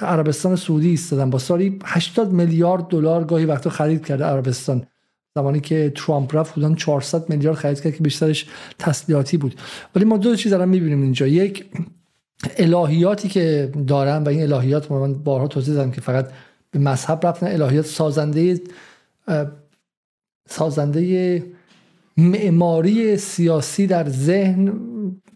[0.00, 4.86] عربستان سعودی ایستادن با سالی 80 میلیارد دلار گاهی وقتا خرید کرده عربستان.
[5.34, 8.46] زمانی که ترامپ رفت بودن 400 میلیارد خرید کرد که بیشترش
[8.78, 9.54] تسلیحاتی بود.
[9.96, 11.26] ولی ما دو چیز دارم می‌بینیم اینجا.
[11.26, 11.64] یک
[12.56, 16.30] الهیاتی که دارن و این الهیات من بارها توضیح دادم که فقط
[16.70, 18.60] به مذهب رفتن الهیات سازنده
[20.48, 21.42] سازنده
[22.16, 24.72] معماری سیاسی در ذهن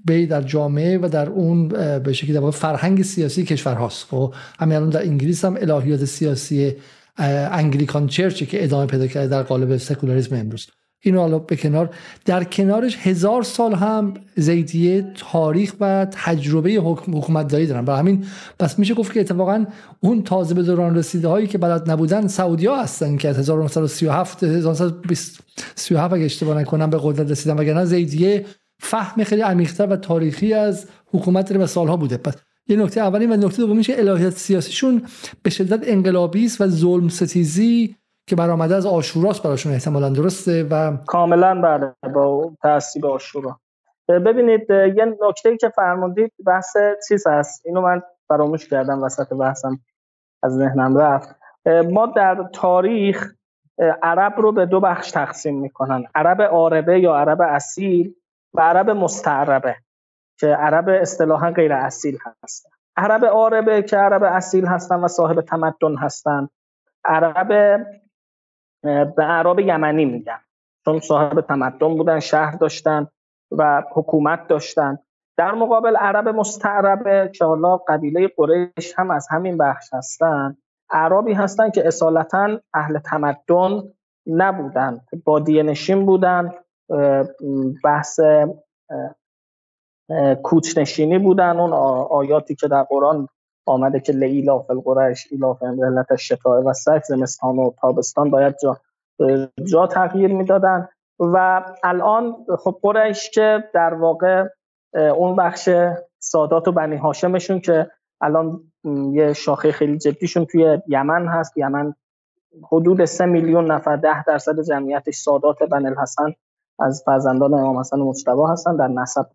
[0.04, 4.90] به در جامعه و در اون به شکلی در فرهنگ سیاسی کشورهاست خب همین الان
[4.90, 6.74] در انگلیس هم الهیات سیاسی
[7.18, 10.66] انگلیکان چرچی که ادامه پیدا کرده در قالب سکولاریسم امروز.
[11.06, 11.90] اینو حالا به کنار.
[12.24, 17.84] در کنارش هزار سال هم زیدیه تاریخ و تجربه حکومت داری دارن.
[17.84, 18.24] برای همین
[18.58, 19.64] پس میشه گفت که اتفاقا
[20.00, 24.42] اون تازه به دوران رسیده هایی که بلد نبودن سعودی ها هستن که از 1937
[24.42, 28.44] 1937 اگه اشتباه نکنم به قدرت رسیدن وگرنه زیدیه
[28.80, 32.16] فهم خیلی عمیق‌تر و تاریخی از حکومت به سالها بوده.
[32.16, 32.34] پس
[32.68, 35.02] یه نکته اولی و نکته دومی که الهیات سیاسیشون
[35.42, 37.96] به شدت انقلابی است و ظلم ستیزی
[38.28, 43.60] که برآمده از آشوراست براشون احتمالا درسته و کاملا بله با تاثیر آشورا.
[44.08, 46.76] ببینید یه نکته که فرمودید بحث
[47.08, 47.66] چیز هست.
[47.66, 49.78] اینو من فراموش کردم وسط بحثم
[50.42, 51.36] از ذهنم رفت.
[51.90, 53.32] ما در تاریخ
[54.02, 56.04] عرب رو به دو بخش تقسیم می‌کنن.
[56.14, 58.14] عرب عربه یا عرب اصیل
[58.54, 59.76] و عرب مستعربه
[60.38, 62.70] که عرب اصطلاحا غیر اصیل هستن.
[62.96, 66.48] عرب عربه که عرب اصیل هستن و صاحب تمدن هستن.
[67.04, 67.80] عرب
[68.82, 70.40] به عرب یمنی میگن.
[70.84, 73.06] چون صاحب تمدن بودن شهر داشتن
[73.50, 74.98] و حکومت داشتن.
[75.38, 80.56] در مقابل عرب مستعربه که حالا قبیله قریش هم از همین بخش هستن.
[80.90, 83.82] عربی هستن که اصالتا اهل تمدن
[84.26, 85.00] نبودن.
[85.24, 86.52] بادیه نشین بودن
[87.84, 88.20] بحث
[90.42, 91.60] کوچنشینی بودن.
[91.60, 91.72] اون
[92.10, 93.28] آیاتی که در قرآن
[93.66, 98.76] آمده که لیلا فی القرش ایلا علت شتاء و صیف زمستان و تابستان باید جا,
[99.64, 100.88] جا تغییر می‌دادن.
[101.18, 104.44] و الان خب قریش که در واقع
[104.94, 105.68] اون بخش
[106.18, 108.60] سادات و بنی هاشمشون که الان
[109.12, 111.58] یه شاخه خیلی جدیشون توی یمن هست.
[111.58, 111.94] یمن
[112.72, 116.34] حدود سه میلیون نفر ده درصد جمعیتش سادات بن الحسن
[116.78, 118.76] از فرزندان امام حسن مجتبی هستن.
[118.76, 119.26] در نسب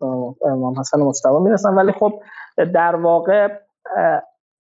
[0.46, 1.76] امام حسن مجتبی می‌رسن.
[1.76, 2.14] ولی خب
[2.58, 3.48] در واقع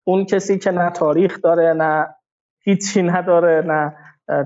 [0.04, 2.16] اون کسی که نه تاریخ داره نه
[2.64, 3.96] هیچی نداره نه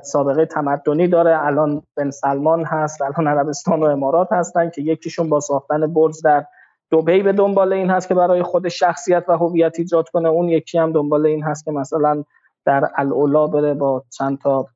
[0.03, 1.45] سابقه تمدنی داره.
[1.45, 6.45] الان بن سلمان هست الان عربستان و امارات هستن که یکیشون با ساختن برج در
[6.89, 10.29] دوبی به دنبال این هست که برای خود شخصیت و هویت ایجاد کنه.
[10.29, 12.23] اون یکی هم دنبال این هست که مثلا
[12.65, 14.67] در العلا بره با چند تا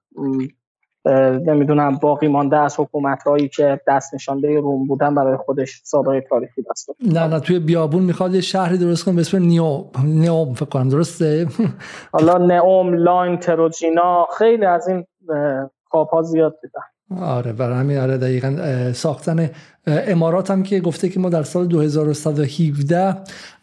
[1.45, 6.61] نمی‌دونم باقی مانده از حکومت هایی که دست نشانده روم بودن برای خودش سابقه تاریخی
[6.61, 10.65] داشته نه نه توی بیابون می‌خواد یه شهری درست کنه به اسم نیو نیوم فکر
[10.65, 11.47] کنم درسته؟
[12.13, 15.05] حالا نئوم لاین تروجینا خیلی از این
[15.89, 17.21] خواب ها زیاد دیدن.
[17.21, 18.57] آره برای همین آره دقیقا
[18.93, 19.49] ساختن
[19.87, 23.15] امارات هم که گفته که ما در سال 2117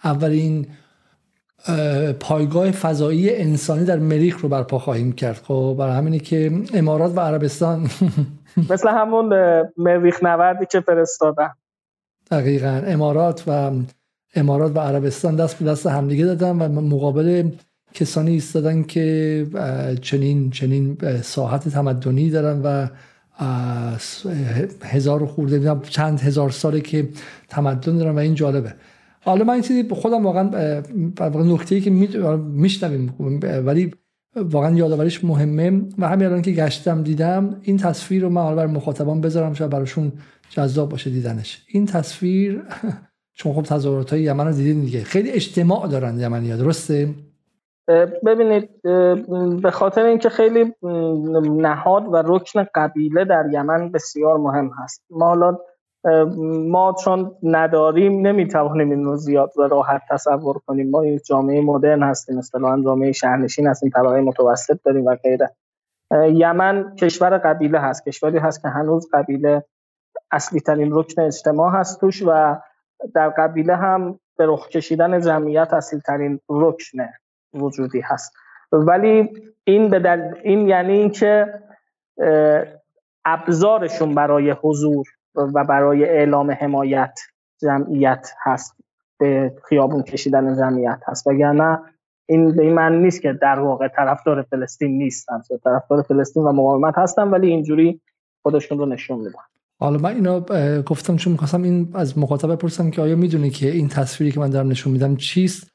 [0.04, 0.66] اولین
[2.20, 5.40] پایگاه فضایی انسانی در مریخ رو برپا خواهیم کرد.
[5.44, 7.88] خب برای همینه که امارات و عربستان
[8.70, 9.32] مثل همون
[9.76, 11.50] مریخ نوردی که فرستادن.
[12.30, 12.82] دقیقا.
[12.86, 13.70] امارات و
[14.34, 17.50] امارات و عربستان دست به دست همدیگه دادن و مقابل
[17.94, 19.46] کسانی ایستادن که
[20.02, 22.86] چنین چنین ساحت تمدنی دارن و
[24.82, 27.08] هزار خورده چند هزار ساله که
[27.48, 28.74] تمدن دارن و این جالبه.
[29.24, 30.50] حالا من این چیزی خودم واقعا
[31.34, 33.14] نکته ای که میشنویم
[33.64, 33.94] ولی
[34.36, 38.66] واقعا یادآوریش مهمه و همین الان که گشتم دیدم این تصویر رو من حالا بر
[38.66, 40.12] مخاطبان بذارم شاید براشون
[40.50, 41.66] جذاب باشه دیدنش.
[41.68, 42.62] این تصویر
[43.38, 47.14] شما خب تظاهرات های یمن رو دیدین دیگه خیلی اجتماع دارن یمنی درسته؟
[48.26, 48.82] ببینید
[49.62, 50.74] به خاطر اینکه خیلی
[51.62, 55.04] نهاد و رکن قبیله در یمن بسیار مهم هست.
[55.10, 55.58] ما حالا
[56.68, 60.90] ما چون نداریم نمی‌توانیم این رو زیاد و راحت تصور کنیم.
[60.90, 65.50] ما یک جامعه مدرن هستیم مثلا جامعه شهرنشین هستیم طبقه متوسط داریم و غیره.
[66.28, 69.64] یمن کشور قبیله هست کشوری هست که هنوز قبیله
[70.30, 72.56] اصلی ترین رکن اجتماع هست توش و
[73.14, 77.08] در قبیله هم به رخ کشیدن جمعیت اصلی ترین رکن
[77.54, 78.32] وجودی هست.
[78.72, 79.32] ولی
[79.64, 81.60] این به این یعنی اینکه
[83.24, 87.20] ابزارشون برای حضور و برای اعلام حمایت
[87.62, 88.76] جمعیت هست.
[89.18, 91.26] به خیابون کشیدن جمعیت هست.
[91.26, 91.78] وگرنه
[92.28, 95.40] این به این معنی نیست که در واقع طرفدار فلسطین نیستن.
[95.64, 98.00] طرفدار فلسطین و مقاومت هستن ولی اینجوری
[98.42, 99.38] خودشون رو نشون میدن.
[99.80, 100.40] حالا من اینو
[100.82, 104.50] گفتم چون می‌خواستم این از مخاطب بپرسم که آیا می‌دونی که این تصویری که من
[104.50, 105.70] دارم نشون میدم چیست؟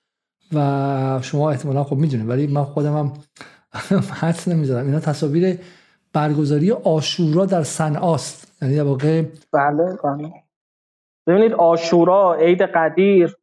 [0.54, 3.14] و شما احتمالا خب می‌دونید ولی من خودم هم
[4.22, 5.60] حدس نمی‌زدم اینا تصاویر
[6.14, 8.62] برگزاری آشورا در صنعاست.
[8.62, 10.34] یعنی در واقع بله بله.
[11.28, 13.38] ببینید آشورا عید قدیر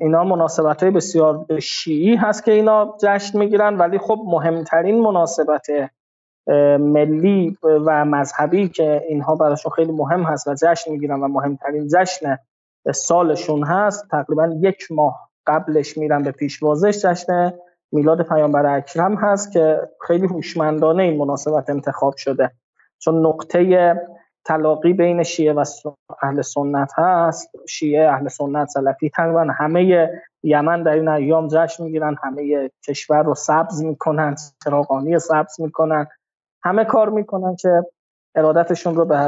[0.00, 5.66] اینا مناسبت های بسیار شیعی هست که اینا جشن می‌گیرن ولی خب مهمترین مناسبت
[6.80, 12.38] ملی و مذهبی که اینها براشون خیلی مهم هست و جشن می‌گیرن و مهمترین جشن
[12.94, 17.52] سالشون هست تقریبا یک ماه قبلش میرن به پیشوازش جشن
[17.92, 22.50] میلاد پیامبر اکرم هست که خیلی هوشمندانه این مناسبت انتخاب شده.
[22.98, 23.94] چون نقطه
[24.44, 25.64] تلاقی بین شیعه و
[26.22, 27.50] اهل سنت هست.
[27.68, 30.10] شیعه اهل سنت سلفی تقریبا همه
[30.42, 36.06] یمن در این ایام جشن می‌گیرن همه کشور رو سبز می‌کنن چراغانی سبز می‌کنن
[36.62, 37.82] همه کار می‌کنن که
[38.34, 39.18] ارادتشون رو به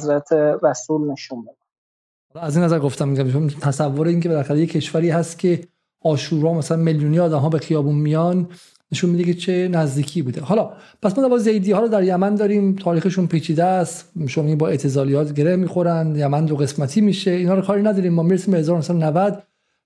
[0.00, 2.42] حضرت رسول نشون بدن.
[2.42, 5.68] از این نظر گفتم میگم تصور این که بالاخره یه کشوری هست که
[6.06, 8.48] آشورا مثلا میلیونی آدم ها به خیابون میان
[8.92, 10.40] نشون میده که چه نزدیکی بوده.
[10.40, 10.70] حالا
[11.02, 15.34] پس ما با زیدی ها رو در یمن داریم تاریخشون پیچیده است شما با اعتزالیات
[15.34, 18.14] گره می‌خورن یمن دو قسمتی میشه اینا رو کاری نداریم.
[18.14, 19.42] ما می‌رسیم به 1990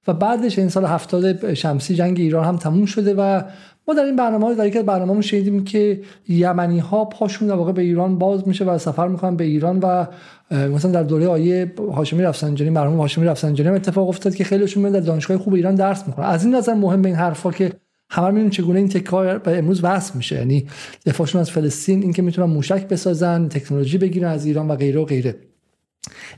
[0.07, 3.43] و بعدش این سال 70 شمسی جنگ ایران هم تموم شده و
[3.91, 7.83] ما در این برنامه در یک برنامه شنیدیم که یمنی ها پاشون در واقع به
[7.83, 10.07] ایران باز میشه و سفر می‌کنن به ایران و
[10.51, 14.93] مثلا در دوره آیه هاشمی رفسنجانی مرحوم هاشمی رفسنجانی هم اتفاق افتاد که خیلیشون میان
[14.93, 17.73] در دانشگاه خوب ایران درس می‌کنن از این نظر مهم این حرفا که
[18.11, 20.37] همه می‌بینیم چگونه این تکار به امروز وصل میشه.
[20.37, 20.67] یعنی
[21.07, 25.35] دفاعشون از فلسطین اینکه می‌تونن موشک بسازن تکنولوژی بگیرن از ایران و غیره و غیره.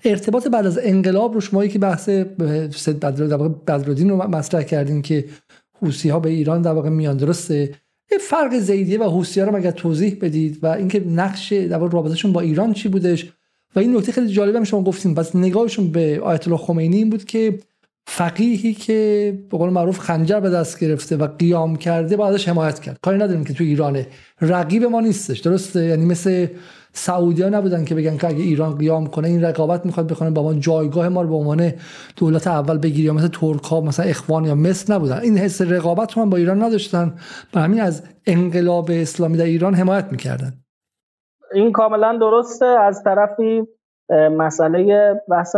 [0.04, 5.24] ارتباط بعد از انقلاب رو شما که بحث بدرالدین رو مطرح کردین که
[5.82, 7.74] حوسی ها به ایران در واقع میان درسته؟
[8.12, 12.32] یه فرق زیدیه و حوسی ها رو مگر توضیح بدید؟ و اینکه نقش در رابطهشون
[12.32, 13.32] با ایران چی بودش؟
[13.76, 17.10] و این نکته خیلی جالبه هم شما گفتیم پس نگاهشون به آیت الله خمینی این
[17.10, 17.58] بود که
[18.06, 22.80] فقیهی که به قول معروف خنجر به دست گرفته و قیام کرده باید ازش حمایت
[22.80, 22.98] کرد.
[23.02, 24.06] کاری نداریم که تو ایرانه.
[24.40, 26.46] رقیب ما نیستش درسته؟ یعنی مثل
[26.92, 30.42] سعودی ها نبودن که بگن که اگه ایران قیام کنه این رقابت می‌خواد بکنه با
[30.42, 31.72] ما جایگاه ما رو به عنوان
[32.16, 35.18] دولت اول بگیری یا مثل ترک ها مثلا اخوان یا مصر نبودن.
[35.18, 37.14] این حس رقابت رو هم با ایران نداشتن
[37.54, 40.52] و همین از انقلاب اسلامی در ایران حمایت می‌کردن.
[41.54, 42.66] این کاملا درسته.
[42.66, 43.62] از طرفی
[44.36, 45.56] مسئله بحث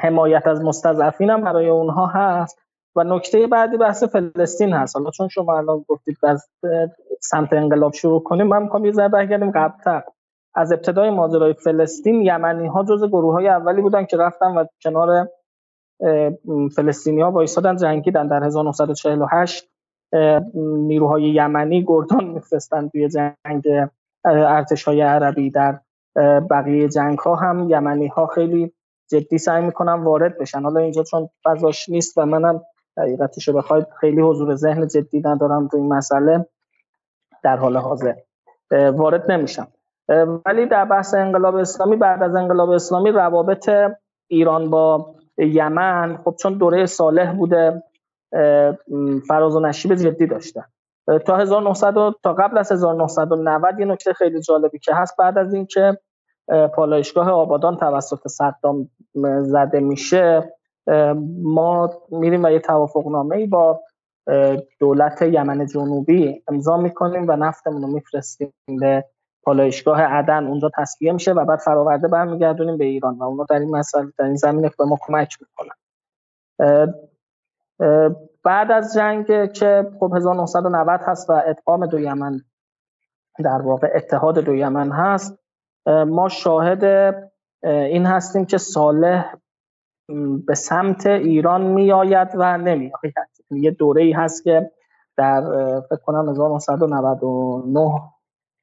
[0.00, 2.63] حمایت از مستضعفین هم برای اونها هست.
[2.96, 4.96] و نکته بعدی بحث فلسطین هست.
[4.96, 6.48] حالا چون شما الان گفتید از
[7.20, 10.02] سمت انقلاب شروع کنیم من می‌خوام یه ذره برگردیم قبلتر.
[10.54, 15.28] از ابتدای ماجرای فلسطین یمنی ها جز گروه های اولی بودن که رفتن و کنار
[16.76, 18.28] فلسطینی ها وایسادن جنگیدن.
[18.28, 19.70] در 1948
[20.54, 23.68] نیروهای یمنی گردان میفرستن توی جنگ
[24.24, 25.50] ارتش های عربی.
[25.50, 25.80] در
[26.50, 28.72] بقیه جنگ ها هم یمنی ها خیلی
[29.10, 30.62] جدی سعی می‌کنن وارد بشن.
[30.62, 32.62] حالا اینجا چون فضاش نیست و منم
[32.98, 36.46] حقیقتشو بخواید خیلی حضور ذهن جدی ندارم تو این مسئله.
[37.42, 38.14] در حال حاضر.
[38.70, 39.68] وارد نمیشم.
[40.46, 43.70] ولی در بحث انقلاب اسلامی بعد از انقلاب اسلامی روابط
[44.26, 47.82] ایران با یمن خب چون دوره صالح بوده
[49.28, 50.64] فراز و نشیب جدی داشته.
[51.26, 55.98] تا 1900 تا قبل از 1990 یه نکته خیلی جالبی که هست بعد از اینکه
[56.74, 58.90] پالایشگاه آبادان توسط صدام
[59.40, 60.52] زده میشه.
[61.42, 63.80] ما میریم و یه توافق نامه با
[64.80, 69.04] دولت یمن جنوبی امضا می‌کنیم و نفتمون رو میفرستیم به
[69.42, 70.46] پالایشگاه عدن.
[70.46, 74.24] اونجا تصفیه میشه و بعد فراورده برمیگردونیم به ایران و اونا در این مسئله در
[74.24, 75.74] این زمینه به ما کمک می‌کنن.
[78.44, 82.40] بعد از جنگ که خب 1990 هست و ادغام دو یمن
[83.44, 85.38] در واقع اتحاد دو یمن هست
[85.86, 86.84] ما شاهد
[87.62, 89.34] این هستیم که صالح
[90.46, 93.14] به سمت ایران میآید و نمیآید.
[93.50, 94.70] یه دوره ای هست که
[95.16, 95.40] در
[95.80, 98.00] فکر کنم 1999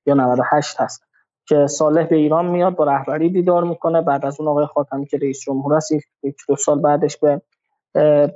[0.06, 1.04] یا 98 هست
[1.46, 4.02] که صالح به ایران میاد با رهبری دیدار می‌کنه.
[4.02, 7.42] بعد از اون آقای خاتمی که رئیس جمهور است یک دو سال بعدش به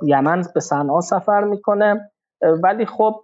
[0.02, 2.10] یمن به صنعا سفر می‌کنه.
[2.62, 3.22] ولی خب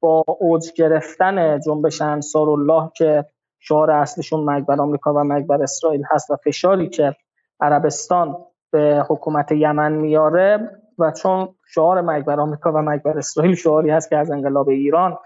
[0.00, 3.24] با اوج گرفتن جنبش انصار الله که
[3.58, 7.16] شعار اصلیشون مرگ بر آمریکا و مرگ بر اسرائیل هست و فشاری که
[7.60, 8.36] عربستان
[8.70, 13.90] به حکومت یمن میاره و چون شعار مرگ بر آمریکا و مرگ بر اسرائیل شعاری
[13.90, 15.18] هست که از انقلاب ایران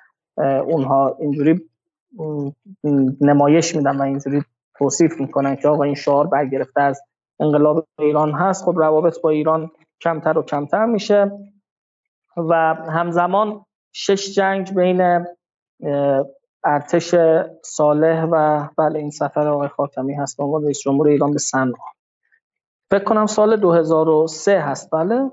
[0.66, 1.60] اونها اینجوری
[3.20, 4.42] نمایش میدن و اینجوری
[4.74, 7.02] توصیف می‌کنن که آقا این شعار برگرفته از
[7.40, 11.30] انقلاب ایران هست خب روابط با ایران کمتر و کمتر میشه.
[12.36, 15.26] و همزمان شش جنگ بین
[16.64, 17.14] ارتش
[17.62, 20.36] صالح و بله این سفر آقای خاتمی هست.
[20.36, 21.84] به عنوان رئیس جمهور ایران به صنعا.
[22.92, 24.90] فکر کنم سال 2003 هست.
[24.90, 25.30] بله.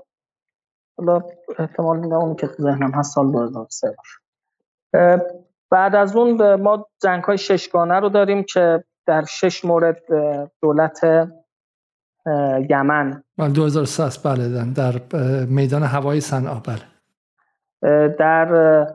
[0.98, 1.22] حالا
[1.58, 4.18] احتمال میدم اون که ذهنم هست سال 2003 باشه.
[5.70, 10.00] بعد از اون ما جنگ های ششگانه رو داریم که در شش مورد
[10.62, 11.00] دولت
[12.70, 13.22] یمن.
[13.38, 15.00] 2003 بله در
[15.44, 16.60] میدان هوایی صنعا.
[16.60, 16.82] بله.
[18.08, 18.86] در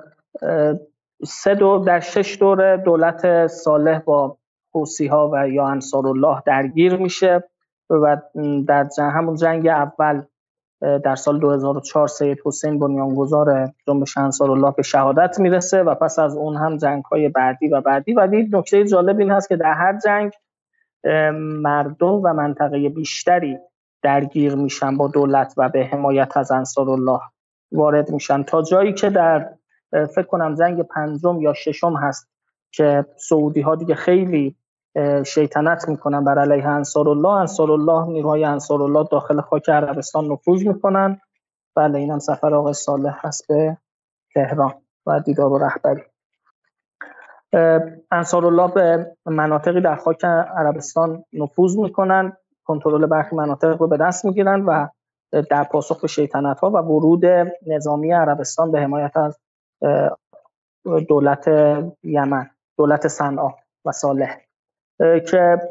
[1.24, 4.38] سه دور در شش دوره دولت صالح با
[4.74, 7.44] حوسی ها و یا انصار الله درگیر میشه.
[7.90, 8.18] و
[8.68, 10.22] در همون جنگ اول
[10.82, 16.36] در سال 2004 سید حسین بنیانگذار جنبش انصار الله به شهادت می‌رسه و پس از
[16.36, 18.14] اون هم جنگ های بعدی و بعدی.
[18.14, 20.32] و دید نکته جالب این هست که در هر جنگ
[21.42, 23.58] مردم و منطقه بیشتری
[24.02, 27.20] درگیر میشن با دولت و به حمایت از انصار الله.
[27.72, 28.44] وارد میشن.
[28.44, 29.50] تا جایی که در
[29.92, 32.30] فکر کنم جنگ پنجم یا ششم هست
[32.72, 34.56] که سعودی ها دیگه خیلی
[35.26, 40.68] شیطنت می‌کنن بر علیه انصار الله انصار الله نیروهای انصار الله داخل خاک عربستان نفوذ
[40.68, 41.22] می‌کنن.
[41.76, 43.78] بله اینم سفر آقای صالح هست به
[44.34, 44.74] تهران
[45.06, 46.02] و دیدار و رهبری.
[48.12, 52.38] انصار الله به مناطقی در خاک عربستان نفوذ می‌کنن.
[52.66, 54.88] کنترل برخی مناطق رو به دست می‌گیرن و
[55.50, 57.26] در پاسخ به شیطنت ها و ورود
[57.68, 59.38] نظامی عربستان به حمایت از
[61.08, 61.48] دولت
[62.04, 63.52] یمن دولت صنعا
[63.86, 64.45] و صالح.
[65.00, 65.62] که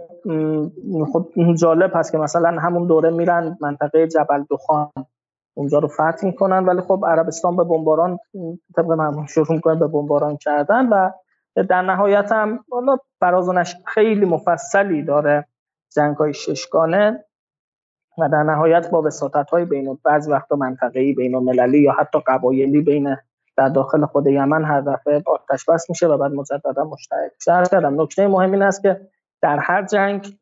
[1.13, 4.91] خب جالب هست که مثلا همون دوره میرن منطقه جبل دخان
[5.55, 8.19] اونجا رو فتح می‌کنن ولی خب عربستان به بمباران
[8.77, 11.11] طبق معمول شروع می‌کنه به بمباران کردن و
[11.69, 13.49] در نهایت هم حالا فراز
[13.87, 15.47] خیلی مفصلی داره
[15.95, 17.25] جنگ های ششگانه
[18.19, 22.81] و در نهایت با وساطت های بین بعض وقتا منطقه‌ای بین المللی یا حتی قبایلی
[22.81, 23.17] بین
[23.57, 28.01] در داخل خود یمن هر دفعه آتش بس میشه و بعد مجددا مشترک شهر کردم
[28.01, 29.01] نکته مهم این است که
[29.45, 30.37] در هر جنگ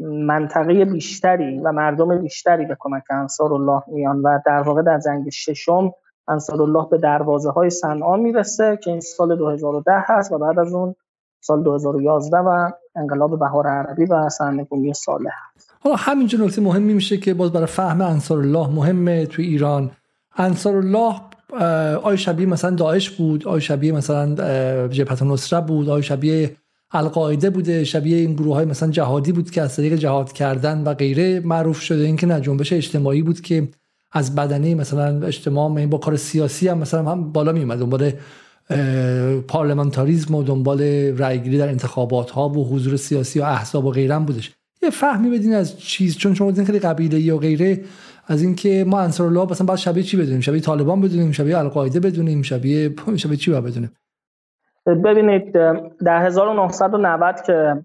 [0.00, 5.30] منطقه بیشتری و مردم بیشتری به کمک انصار الله میان و در واقع در جنگ
[5.30, 5.92] ششم
[6.28, 10.74] انصار الله به دروازه های صنعا می‌رسه که این سال 2010 هست و بعد از
[10.74, 10.94] اون
[11.40, 15.32] سال 2011 و انقلاب بهار عربی و سرنگونی صالح
[15.80, 19.90] حالا همینجا نکته مهمی میشه که باز برای فهم انصار الله مهمه تو ایران.
[20.36, 21.14] انصار الله
[21.96, 24.34] آیا شبیه مثلا داعش بود آیا شبیه مثلا
[24.88, 26.56] جبهت نصره بود آیا شبیه
[26.90, 30.94] القاعده بوده شبیه این گروه های مثلا جهادی بود که از طریق جهاد کردن و
[30.94, 32.04] غیره معروف شده.
[32.04, 33.68] این که نه جنبش اجتماعی بود که
[34.12, 38.12] از بدنه مثلا اجتماع با کار سیاسی هم مثلا هم بالا می اومد دنبال
[39.48, 40.82] پارلمانتاریزم و دنبال
[41.18, 44.52] رأیگیری در انتخابات ها و حضور سیاسی و احزاب و غیره بودش.
[44.82, 47.84] یه فهمی بدین از چیز چون شما خیلی قبیله یا غیره
[48.26, 52.00] از اینکه ما انصار الله مثلا بعد شبیه چی بدونیم؟ شبیه طالبان بدونیم شبیه القاعده
[52.00, 53.90] بدونیم شبیه شبیه چی بدونیم؟
[54.94, 55.52] ببینید
[56.04, 57.84] در 1990 که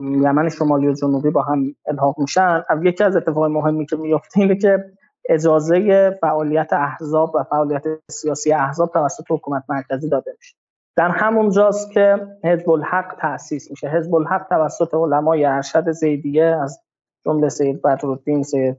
[0.00, 4.56] یمن شمالی و جنوبی با هم الحاق میشن یکی از اتفاقای مهمی که میفته اینه
[4.56, 4.84] که
[5.28, 10.56] اجازه فعالیت احزاب و فعالیت سیاسی احزاب توسط حکومت مرکزی داده میشه.
[10.96, 13.88] در همون جاست که حزب الحق تأسیس میشه.
[13.88, 16.80] حزب الحق توسط علمای ارشد زیدیه از
[17.24, 18.76] جمله سید بدرالدین سید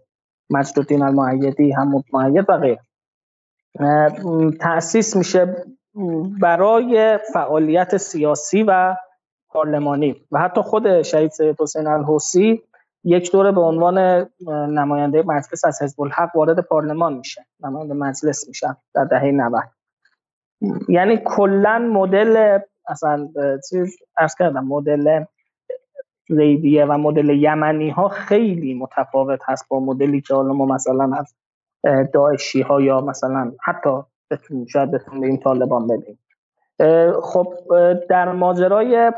[0.50, 2.80] مجدالدین المعیدی حمود معید و غیر
[4.60, 5.66] تأسیس میشه
[6.41, 8.95] برای فعالیت سیاسی و
[9.50, 12.62] پارلمانی و حتی خود شهید سید حسین الحوسی
[13.04, 18.68] یک دوره به عنوان نماینده مجلس از حزب الحق وارد پارلمان میشه نماینده مجلس میشه
[18.93, 19.64] در دهه 90
[20.89, 23.30] یعنی کلا مدل اصلا
[23.70, 25.24] چیز ارز کردم مدل
[26.30, 31.36] زیدیه و مدل یمنی ها خیلی متفاوت هست با مدلی که حالا ما مثلا از
[32.14, 34.04] داعشی ها یا مثلا حتی
[34.67, 36.19] شاید بتونیم به این طالبان ببینیم
[37.21, 37.53] خب
[38.09, 39.11] در ماجرای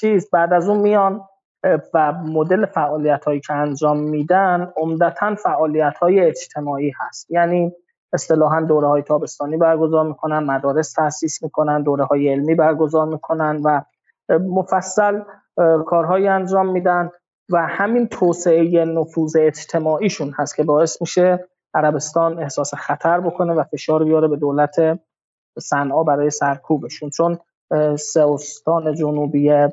[0.00, 1.20] چیز بعد از اون میان
[1.94, 7.30] و مدل فعالیت هایی که انجام میدن عمدتا فعالیت های اجتماعی هست.
[7.30, 7.72] یعنی
[8.12, 13.80] اصطلاحا دوره های تابستانی برگزار می‌کنن مدارس تاسیس می‌کنن دوره های علمی برگزار می‌کنن و
[14.28, 15.20] مفصل
[15.86, 17.10] کارهایی انجام میدن
[17.50, 24.04] و همین توسعه نفوذ اجتماعیشون هست که باعث میشه عربستان احساس خطر بکنه و فشار
[24.04, 25.00] بیاره به دولت
[25.58, 27.10] صنعا برای سرکوبشون.
[27.10, 27.38] چون
[27.96, 29.68] سه استان جنوبی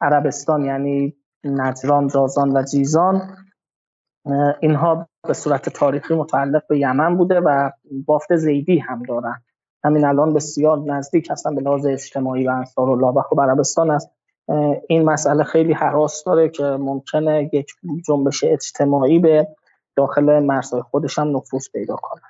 [0.00, 3.36] عربستان یعنی نجران، جازان و جیزان
[4.60, 7.70] اینها به صورت تاریخی متعلق به یمن بوده و
[8.06, 9.42] بافت زیدی هم دارن.
[9.84, 14.10] همین الان بسیار نزدیک هستن به لحاظ اجتماعی و انصار الله و خب عربستان است.
[14.88, 17.70] این مسئله خیلی حراس داره که ممکنه یک
[18.06, 19.48] جنبش اجتماعی به
[19.98, 22.22] داخل مرزهای خودش هم نفوذ پیدا کنه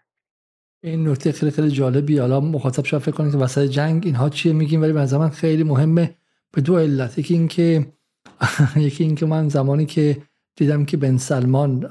[0.82, 4.52] این نکته خیلی خیلی جالبی حالا مخاطب شاید فکر کنید که وسط جنگ اینها چیه
[4.52, 6.14] میگیم ولی به من خیلی مهمه.
[6.52, 7.86] به دو علت یکی اینکه
[8.86, 10.16] یکی اینکه من زمانی که
[10.56, 11.88] دیدم که بن سلمان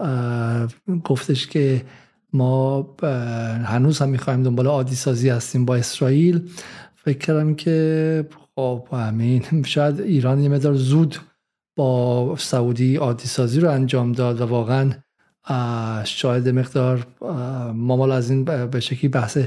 [1.04, 1.82] گفتش که
[2.34, 2.88] ما
[3.66, 6.50] هنوز هم می‌خوایم دنبال عادی سازی هستیم با اسرائیل.
[6.96, 11.18] فکر کردم که خب همین شاید ایران یه مدار زود
[11.76, 14.92] با سعودی عادی سازی رو انجام داد و واقعا
[16.04, 17.08] شاید مقدار
[17.74, 19.38] ما مال از این به شکلی بحث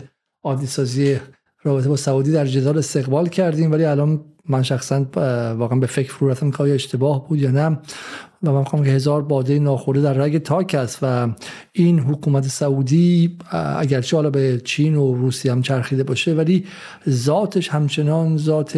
[0.43, 1.17] عادی سازی
[1.63, 5.07] رابطه با سعودی در جدال استقبال کردیم ولی الان من شخصا
[5.59, 7.79] واقعا به فکر فرو رفتم که اشتباه بود یا نه.
[8.43, 11.29] و من می‌خوام که هزار باده ناخورده در رگ تاک است و
[11.73, 13.39] این حکومت سعودی
[13.79, 16.67] اگرچه حالا به چین و روسیه هم چرخیده باشه ولی
[17.09, 18.77] ذاتش همچنان ذات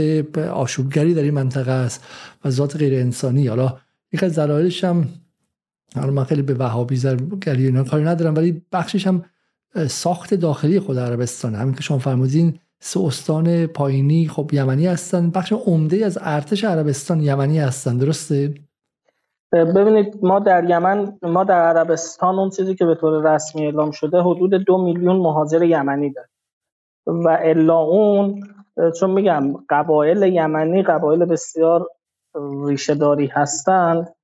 [0.52, 2.04] آشوبگری در این منطقه است
[2.44, 3.76] و ذات غیر انسانی حالا
[4.12, 5.08] یک از دلایلش هم
[6.00, 9.24] حالا من خیلی به وهابی زرگری اینا کاری ندارم ولی بخشش هم
[9.88, 15.30] ساخت داخلی خود عربستان همین که شما فرمودین سه استان پایینی خب یمنی هستن.
[15.30, 18.54] بخش عمده از ارتش عربستان یمنی هستن درسته؟
[19.52, 24.20] ببینید ما در یمن ما در عربستان اون چیزی که به طور رسمی اعلام شده
[24.20, 26.28] حدود دو میلیون مهاجر یمنی داره.
[27.06, 28.40] و الا اون
[29.00, 31.88] چون میگم قبایل یمنی قبایل بسیار
[32.66, 34.14] ریشه داری هستند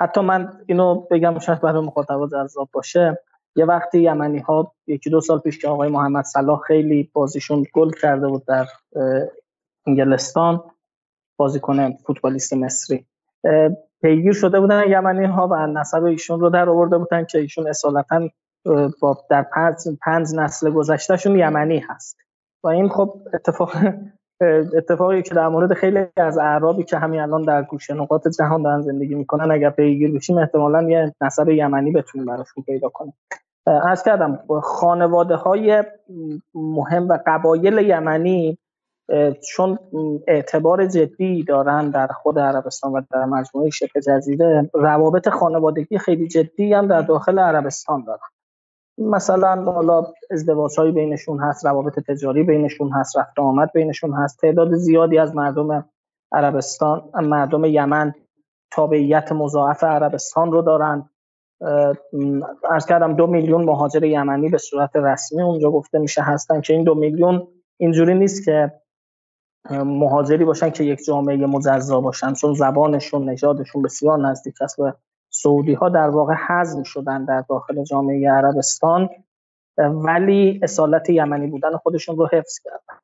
[0.00, 3.18] حتی من اینو بگم شاید برای مخاطبا جذاب باشه.
[3.56, 7.90] یه وقتی یمنی ها یکی دو سال پیش که آقای محمد صلاح خیلی بازیشون گل
[7.90, 8.66] کرده بود در
[9.86, 10.62] انگلستان
[11.36, 13.06] بازیکن فوتبالیست مصری
[14.02, 18.28] پیگیر شده بودن یمنی ها و نسب ایشون رو در آورده بودن که ایشون اصالتا
[19.00, 22.16] با در پنج, پنج نسل گذشتهشون یمنی هست.
[22.64, 23.72] و این خب اتفاق
[24.76, 28.80] اتفاقی که در مورد خیلی از اعرابی که همین الان در گوشه نقاط جهان دارن
[28.80, 33.14] زندگی می‌کنن اگر پیگیر بشیم احتمالا یه نسب یمنی بتونیم براشون پیدا کنیم.
[33.66, 35.84] از کردم خانواده های
[36.54, 38.58] مهم و قبایل یمنی
[39.52, 39.78] چون
[40.28, 46.72] اعتبار جدی دارن در خود عربستان و در مجموعه شبه جزیره روابط خانوادگی خیلی جدی
[46.72, 48.33] هم در داخل عربستان دارن.
[48.98, 54.40] مثلا حالا ازدواج هایی بینشون هست روابط تجاری بینشون هست رفت آمد بینشون هست.
[54.40, 55.84] تعداد زیادی از مردم
[56.32, 58.14] عربستان مردم یمن
[58.70, 61.08] تابعیت مضاعف عربستان رو دارن.
[62.70, 66.84] ارز کردم دو میلیون مهاجر یمنی به صورت رسمی اونجا گفته میشه هستن که این
[66.84, 68.72] دو میلیون اینجوری نیست که
[69.70, 74.92] مهاجری باشن که یک جامعه مجزا باشن چون زبانشون نژادشون بسیار نزدیک است و
[75.34, 79.08] سعودی ها در واقع حزم شدن در داخل جامعه عربستان
[79.78, 83.00] ولی اصالت یمنی بودن خودشون رو حفظ کردن.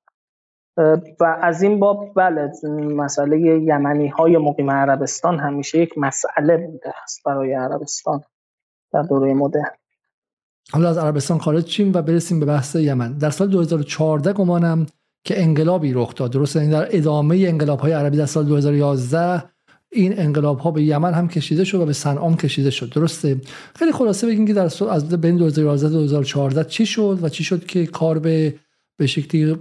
[1.21, 2.53] و از این باب بله
[2.95, 8.21] مسئله یمنی های مقیم عربستان همیشه یک مسئله بوده است برای عربستان
[8.93, 9.71] در دوره مدرن.
[10.73, 13.19] حالا از عربستان خارج شیم و برسیم به بحث یمن.
[13.19, 14.87] در سال 2014 گمانم
[15.25, 16.33] که انقلابی رخ داد.
[16.33, 19.43] درست این در ادامه انقلاب های عربی در سال 2011
[19.93, 22.93] این انقلاب ها به یمن هم کشیده شد و به صنعا کشیده شد.
[22.93, 23.41] درسته؟
[23.75, 27.67] خیلی خلاصه بگیم که در سال از بین 2011 2014 چی شد و چی شد
[27.67, 28.55] که کار به
[28.97, 29.57] به شکلی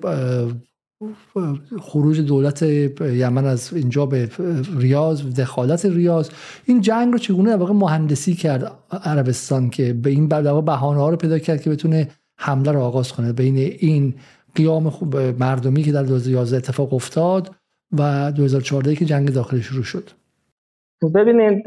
[1.82, 2.64] خروج دولت
[3.02, 4.30] یمن از اینجا به
[4.78, 6.30] ریاض دخالت ریاض.
[6.66, 8.72] این جنگ رو چگونه واقع مهندسی کرد
[9.04, 13.34] عربستان که به این بهانه ها رو پیدا کرد که بتونه حمله رو آغاز کنه؟
[13.34, 14.14] بین این
[14.56, 14.94] قیام
[15.40, 17.56] مردمی که در 2011 اتفاق افتاد
[17.98, 20.10] و 2014 که جنگ داخلی شروع شد.
[21.08, 21.64] ببینید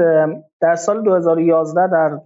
[0.61, 2.21] در سال 2011 در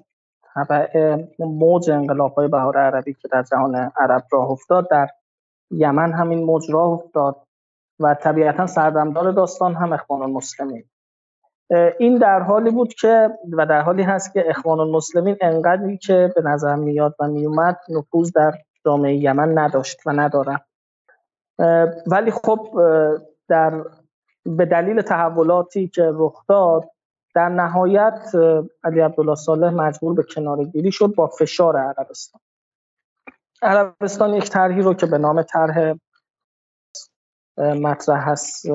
[1.38, 5.08] موج انقلاب های بهار عربی که در جهان عرب راه افتاد در
[5.70, 7.36] یمن همین موج راه افتاد
[8.00, 10.84] و طبیعتا سردمدار داستان هم اخوان المسلمین.
[11.98, 16.42] این در حالی بود که و در حالی هست که اخوان المسلمین انقدری که به
[16.42, 18.52] نظر میاد و میومد نفوذ در
[18.84, 20.60] جامعه یمن نداشت و نداره.
[22.06, 22.80] ولی خب
[23.48, 23.84] در
[24.46, 26.90] به دلیل تحولاتی که رخ داد
[27.36, 28.30] در نهایت
[28.84, 32.40] علی عبدالله صالح مجبور به کنارگیری شد با فشار عربستان.
[33.62, 35.94] عربستان یک طرحی رو که به نام طرح
[37.58, 38.66] مطرح هست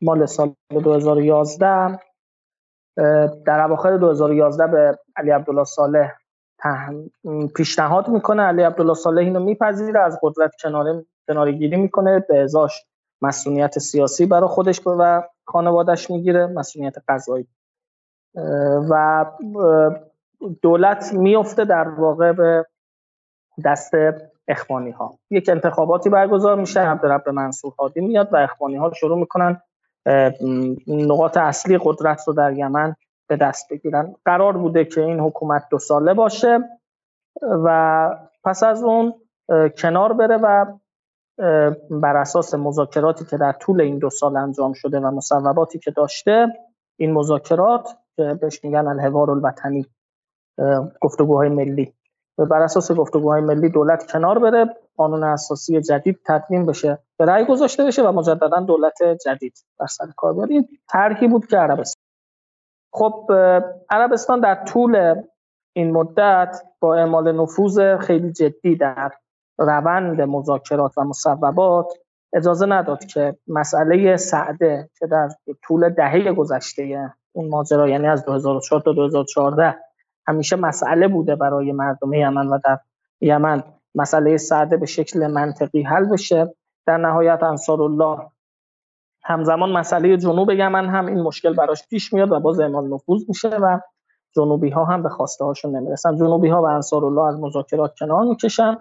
[0.00, 1.98] مال سال 2011
[3.46, 6.12] در اواخر 2011 به علی عبدالله صالح
[7.54, 8.42] پیشنهاد می‌کنه.
[8.42, 12.24] علی عبدالله صالح اینو میپذیره از قدرت کنار کنارگیری می‌کنه.
[12.28, 12.86] به ازاش
[13.22, 17.46] مسئولیت سیاسی برای خودش و خانوادش می‌گیره مسئولیت قضایی.
[18.90, 19.24] و
[20.62, 22.66] دولت میفته در واقع به
[23.64, 23.92] دست
[24.48, 29.62] اخوانی ها یک انتخاباتی برگزار میشه عبدالرب منصور هادی میاد و اخوانی ها شروع می‌کنن
[30.86, 32.96] نقاط اصلی قدرت رو در یمن
[33.28, 34.14] به دست بگیرن.
[34.24, 36.58] قرار بوده که این حکومت دو ساله باشه
[37.42, 38.10] و
[38.44, 39.14] پس از اون
[39.78, 40.78] کنار بره و
[41.90, 46.46] بر اساس مذاکراتی که در طول این دو سال انجام شده و مصوباتی که داشته
[46.96, 49.86] این مذاکرات بهش میگن الهوار الوطنی
[51.00, 51.94] گفتگوهای ملی.
[52.38, 57.44] و بر اساس گفتگوهای ملی دولت کنار بره قانون اساسی جدید تدوین بشه به رأی
[57.44, 60.64] گذاشته بشه و مجددا دولت جدید در سر کار بره.
[60.88, 62.02] طرحی بود که عربستان.
[62.92, 63.32] خب
[63.90, 65.22] عربستان در طول
[65.72, 69.10] این مدت با اعمال نفوذ خیلی جدی در
[69.64, 71.86] روند مذاکرات و مصوبات
[72.34, 75.28] اجازه نداد که مسئله سعده که در
[75.62, 79.76] طول دهه گذشته اون ماجرا یعنی از 2004 تا 2014
[80.26, 82.78] همیشه مسئله بوده برای مردم یمن و در
[83.20, 83.62] یمن.
[83.94, 86.54] مسئله سعده به شکل منطقی حل بشه.
[86.86, 88.18] در نهایت انصار الله
[89.24, 93.48] همزمان مسئله جنوب یمن هم این مشکل براش پیش میاد و باز اعمال نفوذ میشه
[93.48, 93.78] و
[94.36, 96.16] جنوبی ها هم به خواسته هاشون نمی‌رسن.
[96.16, 98.76] جنوبی ها و انصار الله از مذاکرات کنار می‌کشن.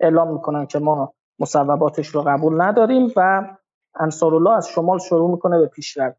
[0.00, 3.48] اعلام می‌کنن که ما مصوباتش رو قبول نداریم و
[3.94, 6.12] انصار الله از شمال شروع می‌کنه به پیشروی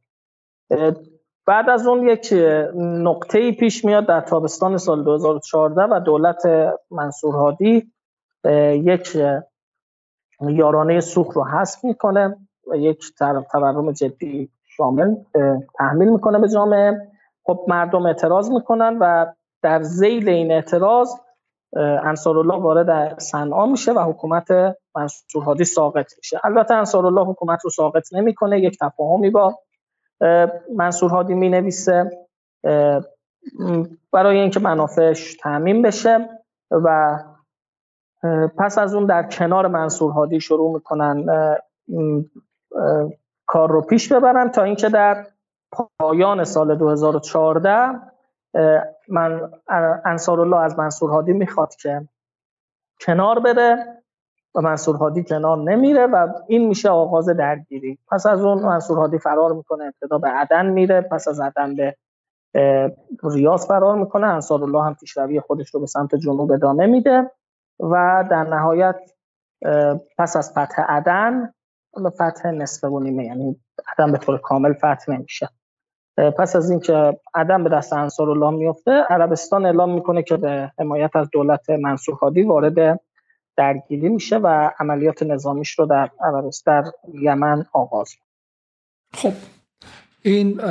[1.47, 2.33] بعد از اون یک
[2.75, 6.43] نقطه پیش میاد در تابستان سال 2014 و دولت
[6.91, 7.91] منصور هادی
[8.73, 9.17] یک
[10.41, 12.37] یارانه سوخ رو حذف می‌کنه
[12.71, 13.03] و یک
[13.51, 15.15] تورم جدی شامل
[15.77, 17.11] تحمیل می‌کنه به جامعه.
[17.43, 19.25] خب مردم اعتراض می‌کنن و
[19.61, 21.09] در زیل این اعتراض
[21.75, 24.47] انصارالله وارد صنعا میشه و حکومت
[24.95, 26.39] منصور هادی ساقط میشه.
[26.43, 29.59] البته انصارالله حکومت رو ساقط نمی‌کنه یک تفاهمی با
[30.75, 32.11] منصور هادی می نویسه
[34.11, 36.29] برای اینکه منافعش تعمین بشه
[36.71, 37.19] و
[38.57, 41.25] پس از اون در کنار منصور هادی شروع می‌کنن
[43.45, 45.27] کار رو پیش ببرن تا اینکه در
[45.99, 47.89] پایان سال 2014
[49.07, 49.51] من
[50.05, 52.07] انصار الله از منصور هادی می‌خواد که
[53.01, 53.85] کنار بره
[54.55, 57.99] و منصور هادی کنار نمیره و این میشه آغاز درگیری.
[58.11, 61.95] پس از اون منصور هادی فرار می‌کنه ابتدا به عدن میره پس از عدن به
[63.23, 67.31] ریاض فرار می‌کنه انصار الله هم پیشروی خودش رو به سمت جنوب ادامه میده
[67.79, 68.95] و در نهایت
[70.17, 71.53] پس از فتح عدن
[72.09, 75.49] فتح نصف و نیمه یعنی عدن به طور کامل فتح نمیشه.
[76.17, 81.15] پس از اینکه عدم به دست انصار الله میفته عربستان اعلام می‌کنه که به حمایت
[81.15, 82.99] از دولت منصور هادی وارد
[83.57, 88.15] درگیری میشه و عملیات نظامیش رو در عربستان در یمن آغاز
[89.13, 89.33] خب.
[90.21, 90.61] این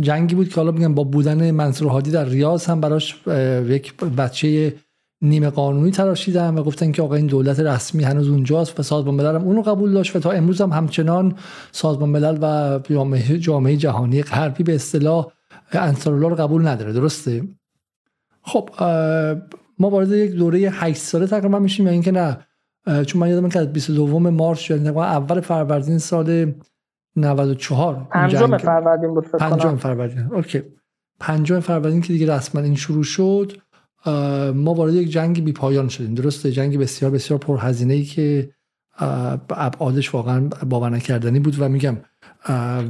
[0.00, 3.26] جنگی بود که حالا میگم با بودن منصور هادی در ریاض هم براش
[3.66, 4.74] یک بچه
[5.22, 9.34] نیمه قانونی تراشیدن و گفتن که آقا این دولت رسمی هنوز اونجاست و سازمان ملل
[9.34, 11.34] هم اونو قبول داشت و تا امروز هم همچنان
[11.72, 15.26] سازمان ملل و جامعه, جامعه جهانی غربی به اصطلاح
[15.72, 16.92] انصارالله رو قبول نداره.
[16.92, 17.48] درسته؟
[18.42, 18.70] خب
[19.78, 22.38] ما وارد یک دوره 8 ساله تقریبا میشیم یا اینکه نه؟
[23.06, 26.52] چون من یادم که 22 مارس یا اول فروردین سال
[27.16, 30.28] 94 پنجم فروردین بود فکر پنجم فروردین.
[30.32, 30.62] اوکی.
[31.20, 33.52] پنجم فروردین که دیگه رسما این شروع شد.
[34.54, 36.14] ما وارد یک جنگ بی پایان شدیم.
[36.14, 38.50] درسته؟ جنگ بسیار بسیار پرهزینه ای که
[39.50, 41.96] ابعادش واقعا باور نکردنی بود و میگم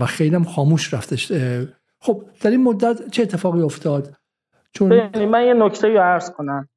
[0.00, 1.32] و خیلی هم خاموش رفتش.
[2.00, 4.14] خب در این مدت چه اتفاقی افتاد؟
[4.72, 4.88] چون
[5.26, 6.68] من یه نکته رو عرض کنم.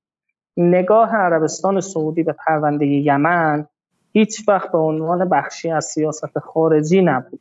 [0.57, 3.67] نگاه عربستان سعودی به پرونده یمن
[4.13, 7.39] هیچ وقت به عنوان بخشی از سیاست خارجی نبود.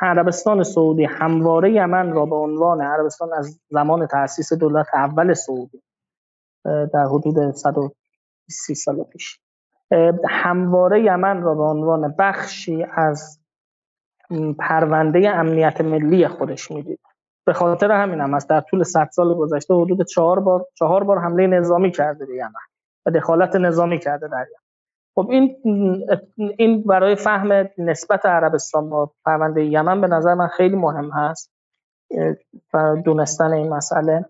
[0.00, 5.82] عربستان سعودی همواره یمن را به عنوان عربستان از زمان تأسیس دولت اول سعودی
[6.64, 9.40] در حدود 130 سال پیش
[10.28, 13.40] همواره یمن را به عنوان بخشی از
[14.58, 17.00] پرونده امنیت ملی خودش می‌دید.
[17.46, 21.18] به خاطر همین هم است در طول 100 سال گذشته حدود چهار بار چهار بار
[21.18, 22.52] حمله نظامی کرده به یمن
[23.06, 24.61] و دخالت نظامی کرده در یمن.
[25.14, 25.56] خب این
[26.58, 31.50] این برای فهم نسبت عربستان با پرونده یمن به نظر من خیلی مهم هست
[33.04, 34.24] دونستن این مسئله.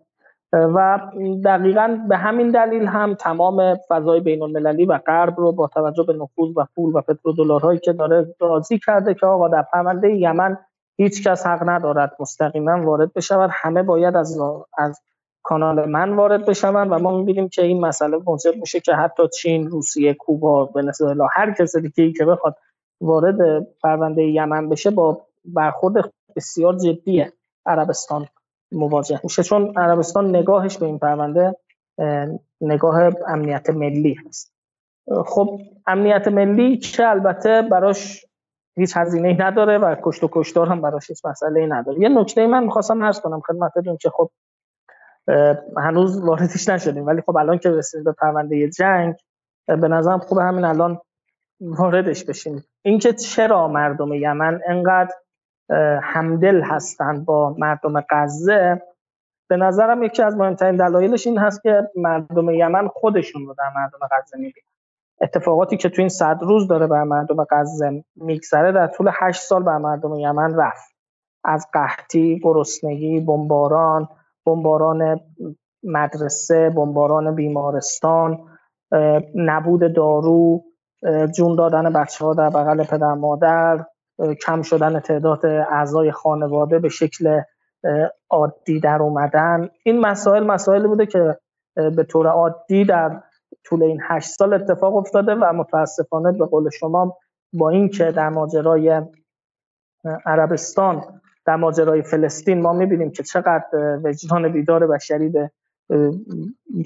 [0.53, 1.01] و
[1.45, 6.13] دقیقا به همین دلیل هم تمام فضای بین المللی و غرب رو با توجه به
[6.13, 10.59] نفوذ و پول و پترودلارهایی که داره راضی کرده که آقا در پرونده یمن
[10.97, 13.51] هیچ کس حق ندارد مستقیما وارد بشود.
[13.53, 14.39] همه باید از
[14.79, 15.01] از
[15.43, 19.71] کانال من وارد بشوند و ما می‌بینیم که این مسئله موجب میشه که حتی چین،
[19.71, 22.57] روسیه، کوبا، ونزوئلا هر کس دیگه که بخواد
[23.01, 27.27] وارد پرونده یمن بشه با برخورد بسیار جدی
[27.67, 28.27] عربستان
[28.73, 29.43] مواجه میشه.
[29.43, 31.57] چون عربستان نگاهش به این پرونده
[32.61, 34.53] نگاه امنیت ملی هست.
[35.27, 38.27] خب امنیت ملی که البته براش
[38.77, 42.01] هیچ هزینه ای نداره و کشت و کشتار هم براش هیچ مسئله ای نداره.
[42.01, 44.31] یه نکته من می‌خواستم عرض کنم خدمتتون که خب
[45.77, 47.07] هنوز واردش نشدیم.
[47.07, 49.15] ولی خب الان که رسیدیم به پرونده جنگ
[49.67, 51.01] به نظرم خوب همین الان
[51.61, 52.65] واردش بشیم.
[52.83, 55.15] اینکه چرا مردم یمن انقدر
[56.03, 58.83] همدل هستند با مردم غزه
[59.49, 63.99] به نظرم یکی از مهمترین دلایلش این هست که مردم یمن خودشون رو در مردم
[64.11, 64.67] غزه می‌بینن.
[65.21, 69.63] اتفاقاتی که تو این صد روز داره بر مردم غزه میگذره در طول هشت سال
[69.63, 70.93] بر مردم یمن رفت.
[71.45, 74.09] از قحطی گرسنگی بمباران
[74.47, 75.21] بمباران
[75.83, 78.39] مدرسه بمباران بیمارستان
[79.35, 80.63] نبود دارو
[81.37, 83.85] جون دادن بچه ها در بغل پدر مادر
[84.47, 87.41] کم شدن تعداد اعضای خانواده به شکل
[88.31, 89.69] عادی در اومدن.
[89.85, 91.39] این مسائل مسائلی بوده که
[91.75, 93.21] به طور عادی در
[93.65, 97.17] طول این هشت سال اتفاق افتاده و متاسفانه به قول شما
[97.53, 99.03] با اینکه در ماجرای
[100.27, 105.51] عربستان در ماجرای فلسطین ما می‌بینیم که چقدر وجدان بیدار بشری به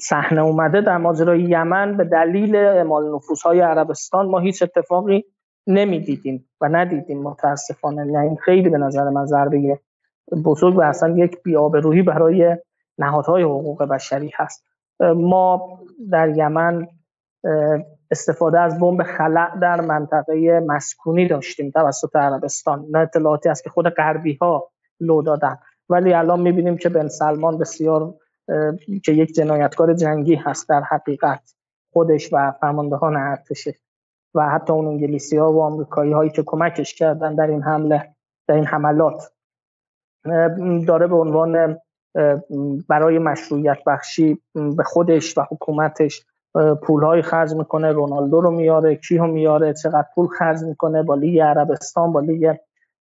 [0.01, 0.81] صحنه اومده.
[0.81, 5.25] در ماجرای یمن به دلیل اعمال های عربستان ما هیچ اتفاقی
[5.67, 8.13] نمی‌دیدیم و ندیدیم متاسفانه.
[8.13, 9.81] یعنی خیلی به نظر من ضربه
[10.45, 12.57] بزرگ و اصلا یک بیابروهی برای
[12.99, 14.65] نهادهای حقوق بشری هست.
[15.01, 15.79] ما
[16.11, 16.87] در یمن
[18.11, 22.87] استفاده از بمب خلع در منطقه مسکونی داشتیم توسط عربستان.
[22.91, 25.59] نه اطلاعاتی است که خود غربی ها لو دادن.
[25.89, 28.15] ولی الان می‌بینیم که بن سلمان بسیار
[29.05, 31.55] که یک جنایتکار جنگی هست در حقیقت
[31.93, 33.75] خودش و فرماندهان ارتشه
[34.35, 38.15] و حتی اون انگلیسی ها و آمریکایی هایی که کمکش کردن در این حمله
[38.49, 39.33] در این حملات.
[40.87, 41.79] داره به عنوان
[42.89, 44.43] برای مشروعیت بخشی
[44.77, 46.27] به خودش و حکومتش
[46.83, 51.41] پولهایی خرج می‌کنه رونالدو رو میاره کی رو میاره چقدر پول خرج می‌کنه با لیگ
[51.41, 52.57] عربستان با لیگ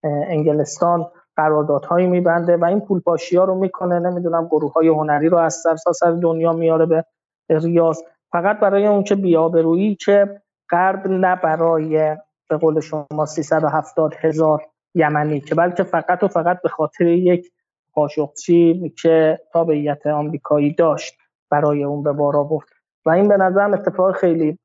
[0.05, 3.00] انگلستان قراردادهایی میبنده و این پول
[3.36, 7.05] ها رو می‌کنه نمی‌دونم گروه های هنری رو از سرساسر دنیا میاره به
[7.50, 8.02] ریاض.
[8.32, 10.40] فقط برای اون که بیابرویی که
[10.70, 12.16] غرب نه برای
[12.50, 14.62] به قول شما 370 هزار
[14.94, 17.52] یمنی که بلکه فقط و فقط به خاطر یک
[17.92, 21.14] قاشقچی که تابعیت آمریکایی داشت
[21.50, 22.66] برای اون به بار آورد.
[23.07, 24.59] و این به نظرم اتفاق خیلی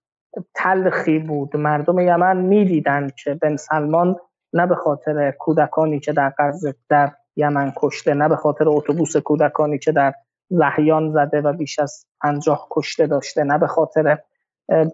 [0.55, 1.57] تلخی بود.
[1.57, 4.15] مردم یمن می‌دیدند که بن سلمان
[4.53, 9.79] نه به خاطر کودکانی که در غزه در یمن کشته نه به خاطر اتوبوس کودکانی
[9.79, 10.13] که در
[10.51, 14.17] لحیان زده و بیش از پنجاه کشته داشته نه به خاطر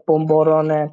[0.08, 0.92] بمباران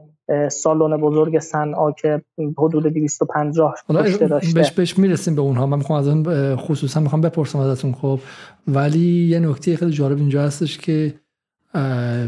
[0.49, 2.23] سالن بزرگ صنعا که
[2.59, 4.55] حدود 250 کشته داشته.
[4.55, 5.67] بهش بهش می‌رسیم به اونها.
[5.67, 7.93] من می‌خوام از اون خصوصا می‌خوام بپرسم ازتون.
[7.93, 8.19] خب
[8.69, 11.15] ولی یه نکته خیلی جالب اینجا هستش که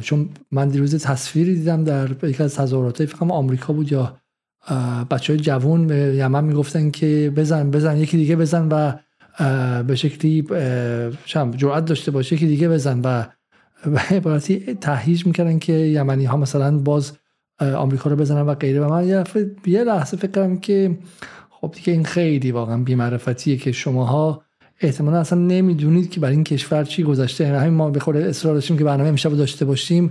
[0.01, 4.17] چون من دیروز تصویری دیدم در یکی از تظاهرات فکر آمریکا بود یا
[5.11, 8.93] بچه های جوون به یمن می‌گفتن که بزن بزن یکی دیگه بزن و
[9.83, 10.43] به شکلی
[11.57, 13.25] جرأت داشته باشه یکی دیگه بزن و
[13.91, 17.13] به عبارتی تهیج می‌کردن که یمنی ها مثلا باز
[17.61, 18.81] آمریکا رو بزنن و غیره.
[18.81, 19.25] و من
[19.67, 20.99] یه لحظه فکر کردم که
[21.51, 24.43] خب دیگه این خیلی واقعا بیمعرفتیه که شماها
[24.85, 27.45] احتمالا اصلا نمی‌دونید که برای این کشور چی گذشته.
[27.45, 30.05] یعنی همین ما به خود اصرار داشتیم که برنامه امشب داشته باشیم.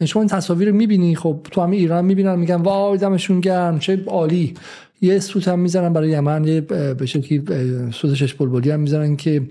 [0.00, 3.78] یعنی شما این تصاویر رو می‌بینی خب تو همه ایران می‌بینن میگن وای دمشون گرم
[3.78, 4.54] چه عالی.
[5.00, 7.42] یه سوت هم می‌زنن برای یمن یه به شکلی
[7.92, 9.42] سوت شش بلبلی هم می‌زنن که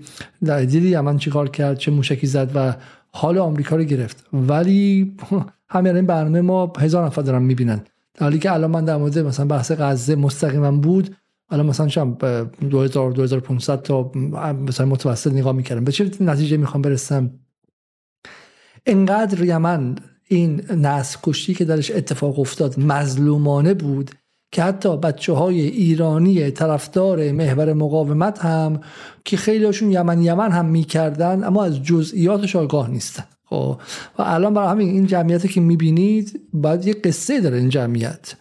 [0.44, 2.74] در دیدی یمن چیکار کرد چه موشکی زد و
[3.12, 4.24] حال آمریکا رو گرفت.
[4.32, 5.12] ولی
[5.70, 7.80] همین این برنامه ما هزار نفر دارن می‌بینن.
[8.14, 11.16] در حالی که الان من در مورد مثلا بحث غزه مستقیما بود
[11.50, 12.14] الان مثلا شام
[12.70, 14.12] 2000 2500 تا
[14.66, 15.84] مثلا متوسط نگاه می‌کردم.
[15.84, 17.30] به چه نتیجه می‌خوام برسم؟
[18.86, 19.96] انقدر یمن
[20.28, 24.10] این نسل کشتی که درش اتفاق افتاد مظلومانه بود
[24.52, 28.80] که حتی بچه های ایرانی طرفدار محور مقاومت هم
[29.24, 33.24] که خیلیشون یمن یمن هم می‌کردن اما از جزئیاتش آگاه نیستن.
[33.44, 33.80] خب
[34.18, 38.34] و الان برای همین این جمعیتی که می‌بینید باید یه قصه داره این جمعیت.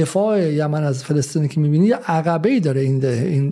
[0.00, 3.04] دفاع یمن از فلسطین که می‌بینید یه عقبه ای داره این,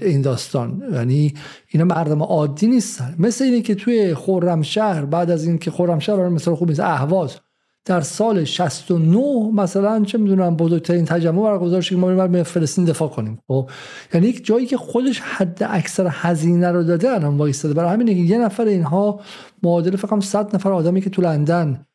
[0.03, 0.83] این داستان.
[0.93, 1.35] یعنی
[1.69, 3.15] اینا مردم عادی نیستن.
[3.19, 7.37] مثل اینه که توی خرمشهر بعد از اینکه خرمشهر برای مثال خوب نیست اهواز.
[7.85, 13.09] در سال 69 مثلا چه می‌دونم بزرگترین تجمع برگزار شد که ما بریم فلسطین دفاع
[13.09, 13.39] کنیم.
[13.49, 13.71] خب؟
[14.15, 17.75] یعنی یک جایی که خودش حد اکثر هزینه رو داده الان وایستاده.
[17.75, 19.21] برای همین یه نفر اینها
[19.63, 21.87] معادل فقط 100 نفر آدمی که تو لندن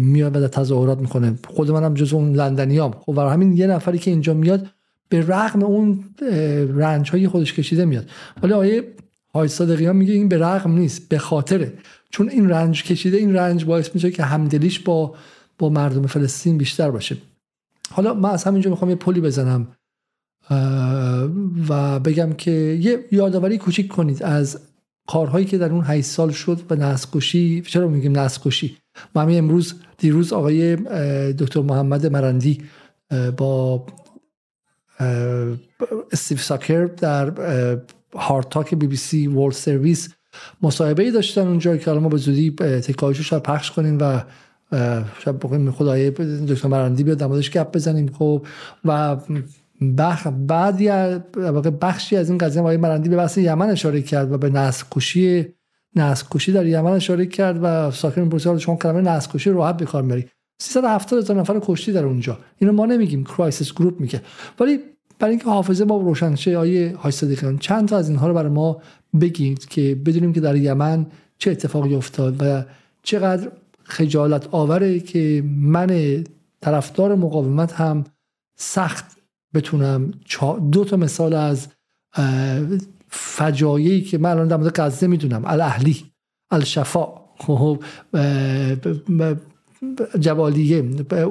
[0.00, 2.94] میاد و تظاهرات می‌کنه خود منم جز اون لندنیام.
[3.00, 4.66] خب برای همین یه نفری که اینجا میاد
[5.08, 6.04] به رغم اون
[6.74, 8.06] رنج های خودش کشیده میاد.
[8.42, 8.84] ولی آیه
[9.34, 11.72] های صادقیان میگه این به رغم نیست به خاطره.
[12.10, 15.14] چون این رنج کشیده این رنج باعث میشه که همدلیش با
[15.58, 17.16] با مردم فلسطین بیشتر باشه.
[17.90, 19.68] حالا من از همینجا می‌خوام یه پلی بزنم
[21.68, 22.50] و بگم که
[22.80, 24.58] یه یادآوری کوچیک کنید از
[25.06, 28.76] کارهایی که در اون 8 سال شد و نسکشی چرا میگیم نسکشی
[29.14, 30.76] ما همین امروز دیروز آقای
[31.32, 32.62] دکتر محمد مرندی
[33.36, 33.86] با
[36.12, 37.32] استیو ساکر در
[38.14, 40.08] HARDtalk BBC World Service
[40.62, 44.22] مصاحبه ای داشتن اونجا که ما به زودی تیکه‌هایشو شاید پخش کنیم و
[45.18, 46.10] شاید بگیم خود آقای
[46.48, 48.46] دکتر مرندی بیاد در گپ بزنیم خب؟
[48.84, 49.16] و
[49.92, 50.88] بخش بعدی
[51.80, 54.84] بخشی از این قضیه آقای مرندی به بحث یمن اشاره کرد و به نسل
[56.30, 60.02] کشی در یمن اشاره کرد و ساکر پرسید شما کلمه نسل کشی راحت به کار
[60.02, 60.24] می‌بری
[60.58, 62.38] 370 هزار نفر کشته در اونجا.
[62.58, 63.24] اینو ما نمیگیم.
[63.24, 64.22] Crisis Group میگه.
[64.60, 64.80] ولی
[65.18, 68.80] برای اینکه حافظه ما روشن شه آقای صدیقیان چند تا از اینها رو برای ما
[69.20, 71.06] بگید که بدونیم که در یمن
[71.38, 72.64] چه اتفاقی افتاد و
[73.02, 73.50] چقدر
[73.84, 76.24] خجالت آوره که من
[76.60, 78.04] طرفدار مقاومت هم
[78.56, 79.16] سخت
[79.54, 80.10] بتونم
[80.72, 81.68] دو تا مثال از
[83.08, 85.42] فجایعی که من الان در مورد غزه می‌دونم.
[85.44, 85.96] الاهلی
[86.50, 87.06] الشفا.
[87.38, 87.82] خب
[90.20, 90.84] جبالیه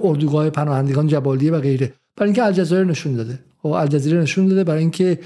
[0.04, 1.94] اردوگاه پناهندگان جبالیه و غیره.
[2.16, 3.34] برای اینکه الجزایر نشون داده.
[3.34, 5.20] و خب، الجزیره نشون داده برای اینکه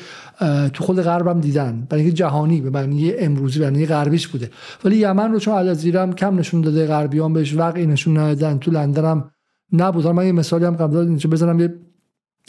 [0.74, 1.88] تو خود غرب هم دیدن.
[1.90, 4.52] برای اینکه جهانی به معنی امروزی به معنی غربیش بوده.
[4.84, 8.72] ولی یمن رو چون الجزیره هم کم نشون داده غربیان بهش وقعی نشون ندادن تو
[8.72, 9.32] لندن هم
[9.74, 10.08] نبود.
[10.08, 11.60] من یه مثالی هم قبل اینجا بزنم.
[11.60, 11.74] یه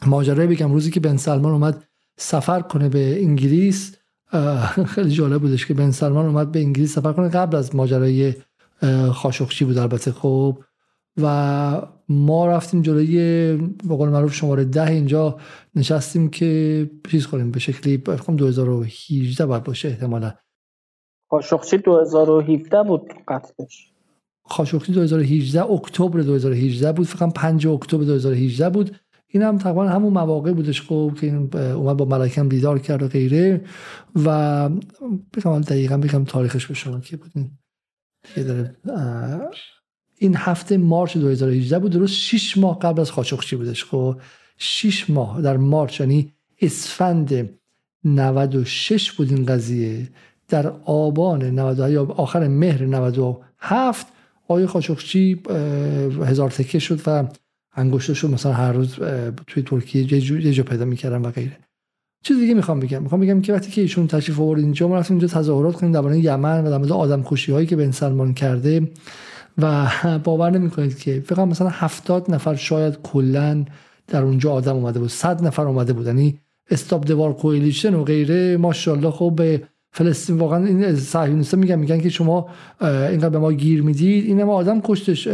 [0.07, 1.85] ماجرایی بگم روزی که بن سلمان اومد
[2.19, 3.97] سفر کنه به انگلیس
[4.87, 8.35] خیلی جالب بودش که بن سلمان اومد به انگلیس سفر کنه قبل از ماجرای
[9.13, 10.59] خاشخچی بود البته خب.
[11.23, 13.57] و ما رفتیم جلوی
[13.89, 15.39] به قول معروف شماره ده اینجا
[15.75, 20.33] نشستیم که چیز کنیم به شکلی بخوام 2018 باید باشه احتمالا.
[21.31, 23.93] خاشخچی 2017 بود قطعش
[24.45, 28.97] خاشخچی 2018 اکتبر 2018 بود فکر 5 اکتبر 2018 بود.
[29.31, 33.09] این هم تقریبا همون مواقع بودش خب که این اومد با ملکم دیدار کرد و
[33.09, 33.61] غیره
[34.25, 34.69] و
[35.35, 37.33] بگم دقیقا بگم تاریخش به شما که بود.
[40.19, 41.93] این هفته مارچ 2018 بود.
[41.93, 43.85] درست 6 ماه قبل از خاشخچی بودش.
[43.85, 44.21] خب
[44.57, 47.51] 6 ماه در مارچ یعنی اسفند
[48.05, 50.09] 96 بود این قضیه.
[50.49, 54.07] در آبان 90 یا آخر مهر 97
[54.45, 55.43] آقای خاشخچی
[56.25, 57.29] هزار تکه شد و
[57.77, 58.95] انگشتشو مثلا هر روز
[59.47, 60.13] توی ترکیه
[60.45, 61.59] یه جا پیدا می‌کردن و غیره.
[62.25, 63.03] چیز دیگه می‌خوام بگم.
[63.03, 66.19] می‌خوام بگم که وقتی که ایشون تشریف آورد اینجا ما رفتیم اینجا تظاهرات کنیم درباره
[66.19, 68.91] یمن و در مورد آدم کشی هایی که بن سلمان کرده
[69.59, 69.91] و
[70.25, 73.65] باور نمی‌کنید که فقط مثلا هفتاد نفر شاید کلا
[74.09, 75.11] در اونجا آدم اومده بود.
[75.11, 76.07] صد نفر اومده بود.
[76.07, 76.41] یعنی
[76.71, 79.63] استاب دوار کویلیشن و غیره ماشاءالله خب به
[79.99, 82.49] فلسطین واقعا این صهیونیستا میگن میگن که شما
[82.81, 85.29] اینقدر به ما گیر می‌دید این ما آدم کشتش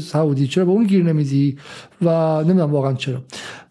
[0.00, 0.46] سعودی.
[0.46, 1.58] چرا به اون گیر نمیدی؟
[2.02, 3.24] و نمی‌دونم واقعا چرا.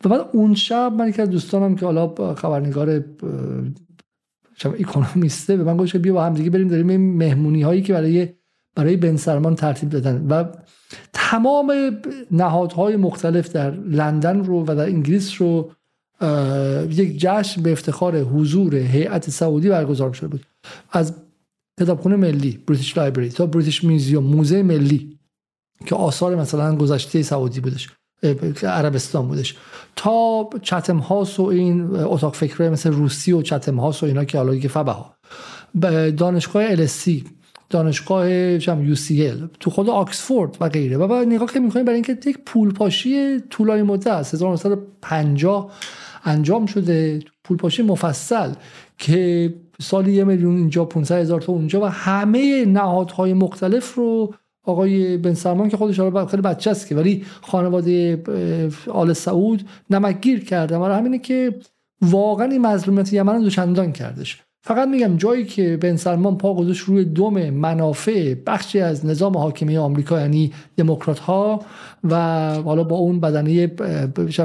[0.06, 3.04] و بعد اون شب من یکی از دوستانم که حالا خبرنگار
[4.56, 8.30] شب اکونومیسته به من گفت بیا با هم دیگه بریم داریم مهمونی هایی که برای
[8.76, 10.26] برای بن سلمان ترتیب دادن.
[10.30, 10.46] و
[11.14, 11.74] تمام
[12.32, 15.72] نهادهای مختلف در لندن رو و در انگلیس رو
[16.90, 20.46] یک جشن به افتخار حضور هیئت سعودی برگزار شده بود.
[20.92, 21.14] از
[21.80, 25.18] کتابخونه ملی بریتیش لایبرری تا بریتیش میوزیوم موزه ملی
[25.86, 27.90] که آثار مثلا گذشته سعودی بودش
[28.64, 29.56] عربستان بودش.
[29.96, 34.38] تا چتم هاس و این اتاق فکره مثل روسی و چتم هاس و اینا که
[34.38, 35.16] حالا که فبه ها
[36.12, 37.24] دانشگاه السی
[37.70, 40.98] دانشگاه یو سی تو خود آکسفورد و غیره.
[40.98, 45.72] و نگاه که می‌کنیم برای اینکه یک پول پاشی طولانی مدت است 1950
[46.24, 48.52] انجام شده پول پاشی مفصل
[48.98, 55.18] که سالی یه میلیون اینجا 500 هزار تا اونجا و همه نهادهای مختلف رو آقای
[55.18, 58.24] بن سلمان که خودش حالا خیلی بچه است که ولی خانواده
[58.88, 60.78] آل سعود نمکگیر کرده.
[60.78, 61.56] و همینه که
[62.02, 64.44] واقعا این مظلومیت یمن رو دوچندان کردش.
[64.64, 69.78] فقط میگم جایی که بن سلمان پا گذاشت روی دوم منافع بخشی از نظام حاکمی
[69.78, 71.60] آمریکا یعنی دموکرات ها
[72.04, 72.16] و
[72.54, 73.68] حالا با اون بدنه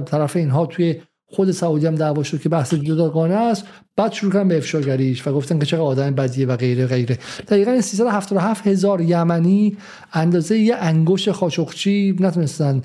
[0.07, 3.65] طرف اینها توی خود سعودی هم دعوا شد که بحث جداگانه است.
[3.97, 7.19] بعد شروع کردن به افشاگریش و گفتن که چقدر آدم بدیه و غیره غیره.
[7.49, 9.77] دقیقا 377 هزار یمنی
[10.13, 12.83] اندازه یه انگوش خاشخچی نتونستن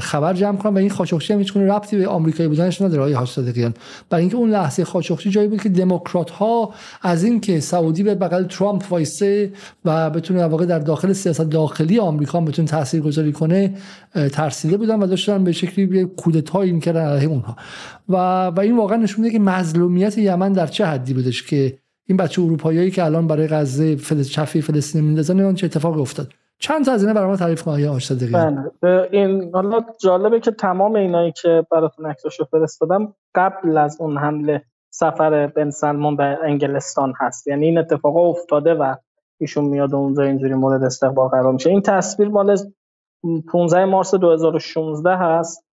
[0.00, 0.74] خبر جمع کنم.
[0.74, 3.74] و این خاشخچی هم هیچ ربطی به آمریکایی بودنش نداره آقای هاش صادقیان
[4.10, 8.44] برای اینکه اون لحظه خاشخچی جایی بود که دموکرات ها از اینکه سعودی به بغل
[8.44, 9.52] ترامپ وایسه
[9.84, 13.74] و بتونه واقع در داخل سیاست داخلی آمریکا بتونه تاثیرگذاری کنه
[14.32, 17.56] ترسیده بودن و داشتن به شکلی کودتایی می‌کردن علیه اونها.
[18.08, 22.16] و و این واقعا نشون میده که مظلومیت یمن در چه حدی بودش که این
[22.16, 26.32] بچه اروپاییایی که الان برای غزه فلسطین فلسطین میندازن چه اتفاقی افتاد.
[26.60, 29.08] چند تا از اینا برای ما تعریف کنید آقای بله.
[29.10, 35.46] این حالا جالبه که تمام اینایی که براتون عکساشو فرستادم قبل از اون حمله سفر
[35.46, 37.46] بن سلمان به انگلستان هست.
[37.46, 38.94] یعنی این اتفاق افتاده و
[39.40, 41.70] ایشون میاد اونجا اینجوری مورد استقبال قرار میشه.
[41.70, 42.56] این تصویر مال
[43.52, 45.64] 15 مارس 2016 هست.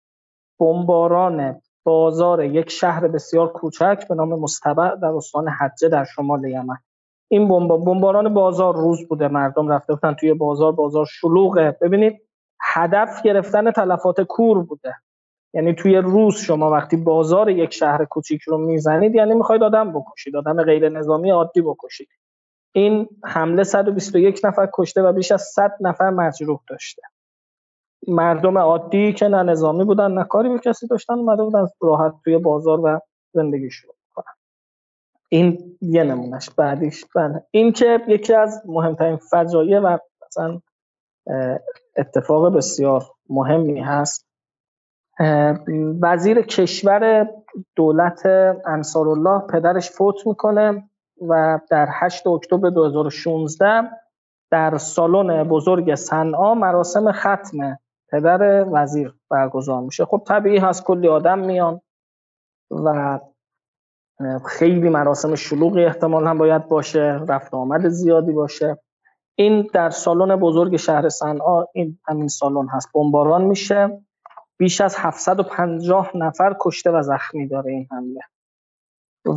[0.60, 6.76] بمباران بازار یک شهر بسیار کوچک به نام مستبع در استان حجه در شمال یمن.
[7.28, 11.78] این بمباران بازار روز بوده مردم رفته بودن توی بازار بازار شلوغه.
[11.80, 12.20] ببینید
[12.62, 14.94] هدف گرفتن تلفات کور بوده.
[15.54, 20.36] یعنی توی روز شما وقتی بازار یک شهر کوچیک رو می‌زنید یعنی می‌خواید آدم بکشید.
[20.36, 22.08] آدم غیر نظامی عادی بکشید.
[22.72, 27.02] این حمله 121 نفر کشته و بیش از 100 نفر مجروح داشته.
[28.08, 32.38] مردم عادی که نه نظامی بودن نه کاری به کسی داشتن اومده بودن راحت توی
[32.38, 33.00] بازار و
[33.34, 33.95] زندگی شروع
[35.28, 37.44] این یه نمونهش بعدیش بله.
[37.50, 40.60] این که یکی از مهمترین فجایع و مثلا
[41.96, 44.26] اتفاق بسیار مهمی هست
[46.02, 47.28] وزیر کشور
[47.76, 48.26] دولت
[48.66, 50.90] انصارالله پدرش فوت می‌کنه
[51.28, 53.90] و در 8 اکتبر 2016
[54.50, 57.78] در سالن بزرگ صنعا مراسم ختم
[58.12, 60.04] پدر وزیر برگزار میشه.
[60.04, 61.80] خب طبیعی هست کلی آدم میان
[62.70, 63.18] و
[64.46, 68.78] خیلی مراسم شلوغی احتمال هم باید باشه رفت آمد زیادی باشه.
[69.34, 74.00] این در سالن بزرگ شهر صنعا این همین سالن هست بمباران میشه.
[74.58, 78.20] بیش از 750 نفر کشته و زخمی داره این حمله.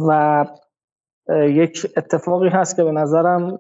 [0.08, 0.46] و
[1.30, 3.60] یک اتفاقی هست که به نظرم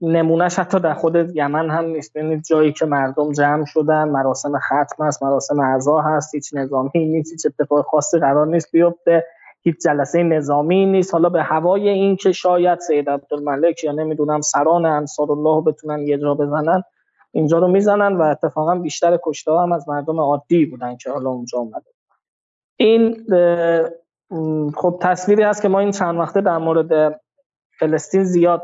[0.00, 2.12] نمونهش حتی در خود یمن هم نیست.
[2.12, 7.32] ببینید جایی که مردم جمع شدن مراسم ختم هست مراسم اعضا هست هیچ نظامی نیست
[7.32, 9.24] هیچ اتفاق خاصی قرار نیست بیفته.
[9.62, 11.12] هیچ جلسه نظامی نیست.
[11.12, 16.18] حالا به هوای این که شاید سید عبدالملک یا نمی‌دونم سران انصار الله بتونن یه
[16.18, 16.82] جا بزنن
[17.32, 21.58] اینجا رو می‌زنن و اتفاقا بیشتر کشته هم از مردم عادی بودن که حالا اونجا
[21.58, 21.90] اومده.
[22.76, 23.26] این
[24.76, 27.20] خب تصویری هست که ما این چند وقته در مورد
[27.78, 28.62] فلسطین زیاد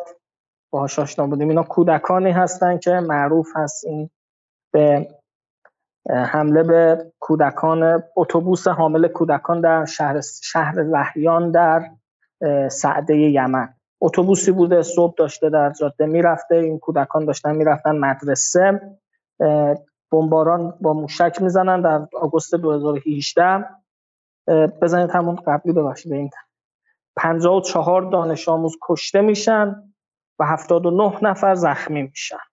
[0.71, 1.49] باهاش آشنا بودیم.
[1.49, 4.11] اینا کودکانی هستن که معروف هست این
[4.73, 5.09] به
[6.09, 11.91] حمله به کودکان اتوبوس حامل کودکان در شهر شهر لحیان در
[12.69, 13.75] سعده یمن.
[14.01, 18.81] اتوبوسی بوده صبح داشته در جاده می‌رفته این کودکان داشتن می‌رفتن مدرسه.
[20.13, 23.65] بمباران با موشک می‌زنن در آگوست 2018
[24.83, 26.31] بزنید همون قبلی ببخشید این
[27.17, 29.93] 54 دانش آموز کشته میشن
[30.39, 32.48] و 79 نفر زخمی میشن.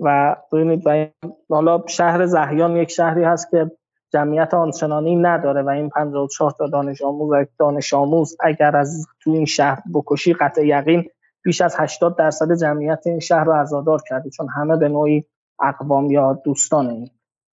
[0.00, 1.12] و ببینید
[1.50, 3.70] حالا شهر زهیان یک شهری هست که
[4.12, 9.30] جمعیت آنچنانی نداره و این 54 تا دانش آموز و دانش آموز اگر از تو
[9.30, 11.04] این شهر بکشی قطع یقین
[11.42, 15.24] بیش از 80 درصد جمعیت این شهر رو عزادار کرده چون همه به نوعی
[15.62, 17.10] اقوام یا دوستان این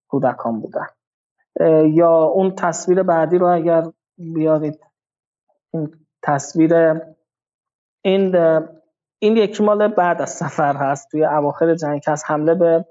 [0.08, 0.88] کودکان بودن.
[1.90, 3.84] یا اون تصویر بعدی رو اگر
[4.18, 4.80] بیارید
[5.74, 7.02] این تصویر
[8.02, 8.36] این
[9.24, 11.12] این یک مال بعد از سفر هست.
[11.12, 12.24] توی اواخر جنگ هست.
[12.28, 12.86] حمله به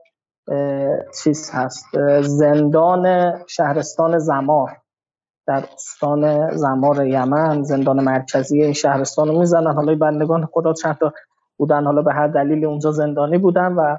[1.22, 1.86] چیز هست.
[2.20, 4.76] زندان شهرستان زمار.
[5.46, 9.72] در استان زمار یمن زندان مرکزی این شهرستان رو می‌زنن.
[9.72, 11.12] حالا بندگان خدا چند تا
[11.56, 11.84] بودن.
[11.84, 13.96] حالا به هر دلیل اونجا زندانی بودن و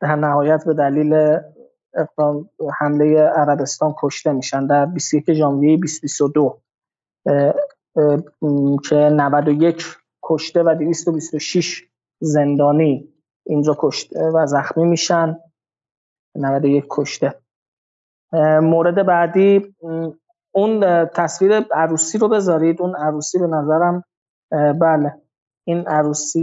[0.00, 1.38] در نهایت به دلیل
[2.78, 4.66] حمله عربستان کشته میشن.
[4.66, 6.58] در 21 ژانویه 2022
[8.88, 9.96] که 91
[10.32, 11.82] کشته و 226
[12.20, 13.08] زندانی
[13.46, 15.38] اینجا کشته و زخمی میشن.
[16.34, 17.34] 91 کشته.
[18.62, 19.74] مورد بعدی
[20.54, 22.82] اون تصویر عروسی رو بذارید.
[22.82, 24.04] اون عروسی به نظرم
[24.80, 25.20] بله
[25.64, 26.40] این عروسی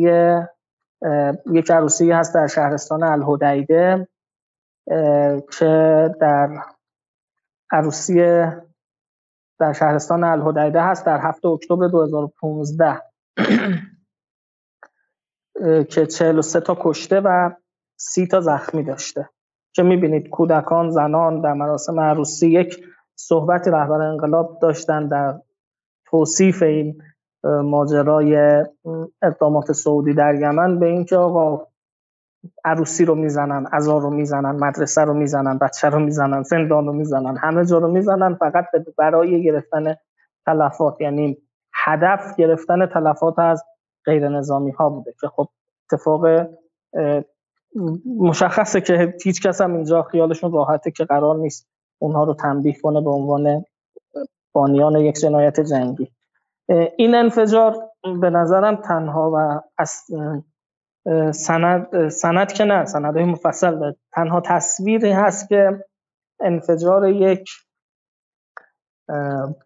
[1.51, 4.07] یک عروسی هست در شهرستان الهدیده
[5.59, 6.49] که در
[7.71, 8.15] عروسی
[9.59, 13.01] در شهرستان الهدیده هست در هفته اکتبر 2015
[15.89, 17.49] که 43 تا کشته و
[17.97, 19.29] 30 تا زخمی داشته.
[19.73, 22.85] که می‌بینید کودکان زنان در مراسم عروسی یک
[23.15, 25.39] صحبت رهبر انقلاب داشتن در
[26.05, 27.01] توصیف این
[27.43, 28.63] ماجرای
[29.21, 31.67] اقدامات سعودی در یمن به اینکه آقا
[32.65, 37.37] عروسی رو می‌زنن عزا رو می‌زنن مدرسه رو می‌زنن بچه رو می‌زنن زندان رو می‌زنن
[37.37, 38.65] همه جا رو می‌زنن فقط
[38.97, 39.95] برای گرفتن
[40.45, 41.01] تلفات.
[41.01, 41.37] یعنی
[41.73, 43.63] هدف گرفتن تلفات از
[44.05, 45.49] غیر نظامی ها بوده که خب
[45.85, 46.47] اتفاق
[48.19, 51.67] مشخصه که هیچ کس هم اینجا خیالشون راحته که قرار نیست
[51.99, 53.65] اونها رو تنبیه کنه به عنوان
[54.53, 56.11] بانیان یک جنایت جنگی.
[56.97, 57.75] این انفجار
[58.21, 60.03] به نظرم تنها و از
[61.31, 63.95] سند, سند که نه سندهای مفصل داره.
[64.11, 65.85] تنها تصویری هست که
[66.39, 67.49] انفجار یک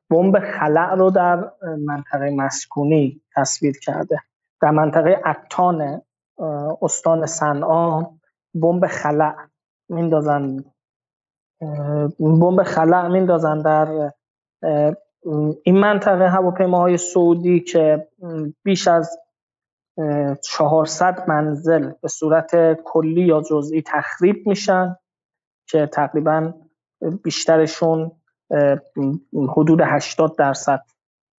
[0.09, 1.51] بمب خلع رو در
[1.85, 4.19] منطقه مسکونی تصویر کرده.
[4.61, 6.01] در منطقه اتان
[6.81, 8.05] استان صنعا
[8.53, 9.35] بمب خلع
[9.89, 10.63] میندازن
[12.19, 14.11] بمب خلع میندازن در
[15.63, 18.07] این منطقه هواپیماهای سعودی که
[18.63, 19.17] بیش از
[20.43, 24.95] 400 منزل به صورت کلی یا جزئی تخریب میشن
[25.69, 26.53] که تقریبا
[27.23, 28.11] بیشترشون
[29.57, 30.81] حدود 80 درصد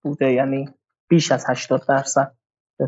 [0.03, 0.69] بوده یعنی
[1.09, 2.33] بیش از 80 درصد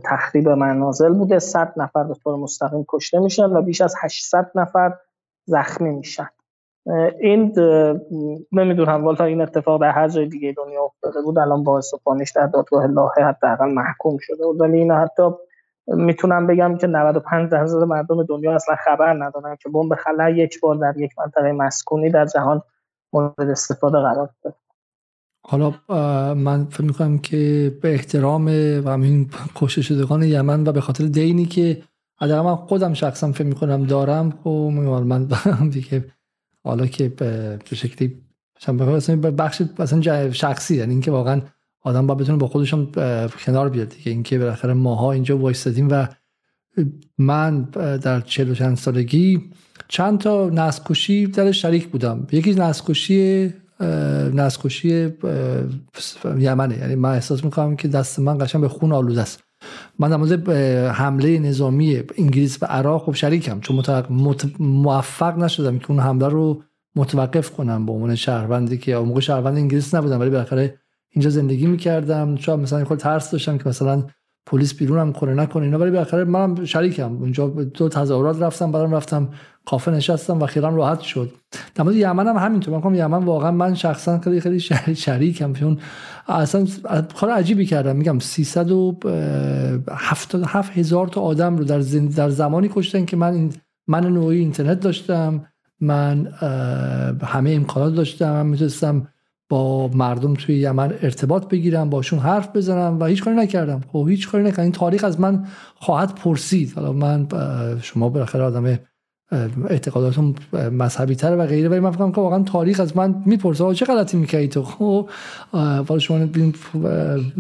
[0.05, 1.39] تخریب منازل بوده.
[1.39, 4.95] 100 نفر به طور مستقیم کشته میشن و بیش از 800 نفر
[5.45, 6.29] زخمی میشن.
[7.21, 7.55] این
[8.53, 11.39] نمی‌دونم والا این اتفاق در هر جای دیگه دنیا افتاده بود.
[11.39, 14.61] الان با پانش در دادگاه لاهه حداقل محکوم شده بود.
[14.61, 15.23] ولی این حتی
[15.87, 20.77] می‌تونم بگم که 95 درصد مردم دنیا اصلا خبر ندارن که بمب خلا یک بار
[20.77, 22.63] در یک منطقه مسکونی در جهان
[23.23, 24.57] مورد استفاده قرار گرفت
[25.49, 25.75] حالا
[26.35, 28.47] من فکر می‌کنم که به احترام
[28.85, 31.83] و همین کشته شدگان یمن و به خاطر دینی که
[32.21, 35.29] حداقل من خودم شخصا فکر می‌کنم دارم خب من
[35.73, 36.05] دیگه
[36.65, 38.27] حالا که به شکلی
[39.39, 41.41] بخش مثلا شخصی یعنی اینکه واقعا
[41.83, 42.93] آدم با بتونه با خودشون
[43.45, 44.13] کنار بیاد دیگه.
[44.13, 46.07] اینکه بالاخره ماها اینجا وایستادیم و
[47.19, 47.63] من
[48.03, 49.51] در چهل و چند سالگی
[49.89, 52.27] چند تا نسکشی در شریک بودم.
[52.33, 53.55] یکی نسکشی
[54.35, 55.13] نسکشی
[56.39, 56.79] یمنه.
[56.79, 59.43] یعنی من احساس می‌کنم که دست من قشنگ به خون آلوده است.
[59.99, 60.49] من در مورد
[60.89, 63.61] حمله نظامی انگلیس و عراق خب شریکم.
[63.61, 63.83] چون
[64.59, 66.63] موفق نشدم که اون حمله رو
[66.97, 70.21] متوقف کنم به عنوان شهروندی که موقع شهروند انگلیس نبودم.
[70.21, 70.79] ولی بالاخره
[71.11, 72.37] اینجا زندگی می‌کردم.
[72.37, 74.05] چون مثلا خود ترس داشتم که مثلا
[74.47, 75.79] پلیس بیرونم کنه نکنه اینا.
[75.79, 77.17] ولی بالاخره منم شریکم.
[77.17, 79.29] اونجا دو تظاهرات رفتم برام رفتم
[79.65, 81.33] کافه نشستم و خیرم راحت شد.
[81.75, 82.79] در مورد یمن هم همینطور.
[82.79, 84.61] من یمن واقعا من شخصا خیلی خیلی
[85.05, 85.53] شریکم.
[85.53, 85.79] چون
[86.29, 86.67] اصلا
[87.21, 87.97] کار عجیبی کردم.
[87.97, 91.79] میگم 377 هزار تا آدم رو در,
[92.17, 93.53] در زمانی کشتن که من این
[93.89, 95.47] من نوعی اینترنت داشتم.
[95.81, 96.27] من
[97.23, 98.33] همه امکانات داشتم.
[98.33, 99.09] من می‌تونستم
[99.49, 103.81] با مردم توی یمن ارتباط بگیرم باشون حرف بزنم و هیچ کاری نکردم.
[103.93, 104.63] خب هیچ کاری نکردم.
[104.63, 106.73] این تاریخ از من خواهد پرسید.
[106.75, 107.29] حالا من
[107.83, 108.79] شما بالاخره آدم
[109.69, 113.75] اعتقاداتون مذهبی تر و غیره ولی من فکر که واقعا تاریخ از من می‌پرسه.
[113.75, 115.09] چه غلطی می‌کردی تو؟ خب
[115.53, 116.27] والا شما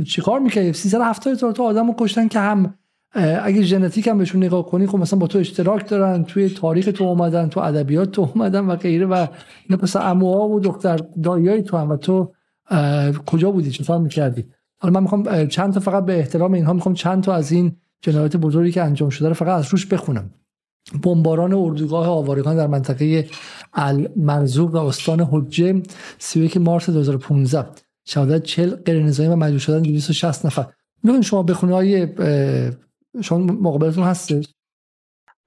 [0.07, 2.75] چیکار می‌کردی؟ 370 هزار تا آدمو کشتن که هم
[3.17, 7.05] اگه ژنتیک هم بهشون نگاه کنی خب مثلا با تو اشتراک دارن توی تاریخ تو
[7.05, 9.27] اومدن تو ادبیات تو اومدن و غیره و
[9.69, 9.83] اینا.
[9.83, 12.33] پس عموها و دختر دایای تو هم و تو
[13.27, 14.45] کجا بودی؟ چطور می‌کردی؟
[14.79, 18.37] حالا من می‌خوام چند تا فقط به احترام اینها می‌خوام چند تا از این جنایات
[18.37, 20.31] بزرگی که انجام شده رو فقط از روش بخونم.
[21.03, 23.27] بمباران اردوگاه آوارگان در منطقه
[23.75, 25.83] المرزوق و استان حجه
[26.19, 27.67] 31 مارس 2015
[28.05, 30.67] شهادت 40 غیر و مجبور شدن 260 نفر.
[31.03, 32.09] می‌خواین شما بخونه های
[33.23, 34.55] شما مقابلتون هستش؟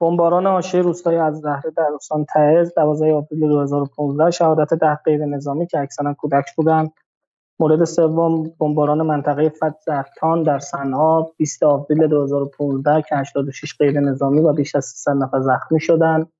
[0.00, 5.66] بمباران حاشیه روستای از زهره در استان تعز 12 آوریل 2015 شهادت ده غیر نظامی
[5.66, 6.92] که اکثرا کودک بودند.
[7.60, 14.52] مورد سوم بمباران منطقه فتزرتان در صنعا 20 آوریل 2015 که 86 غیر نظامی و
[14.52, 16.32] بیش از 300 نفر زخمی شدند.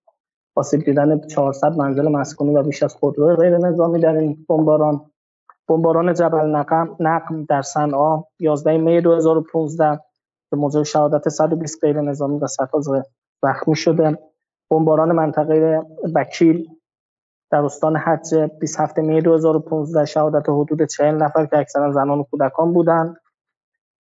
[0.55, 5.11] آسیب دیدن 400 منزل مسکونی و بیش از خودرو غیر نظامی در این بمباران.
[5.69, 10.01] بمباران جبل نقم نقم در صنعا 11 می 2015
[10.51, 12.81] به موجب شهادت 120 غیر نظامی و صدها
[13.43, 14.19] زخمی شده.
[14.71, 15.83] بمباران منطقه
[16.17, 16.69] بکیل
[17.51, 22.73] در استان حج 27 می 2015 شهادت حدود 40 نفر که اکثرا زنان و کودکان
[22.73, 23.17] بودند.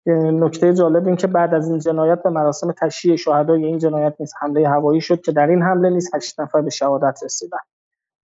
[0.06, 4.32] نکته جالب این که بعد از این جنایت به مراسم تشییع شهدای این جنایت نیز
[4.40, 7.60] حمله هوایی شد که در این حمله نیز 8 نفر به شهادت رسیدند.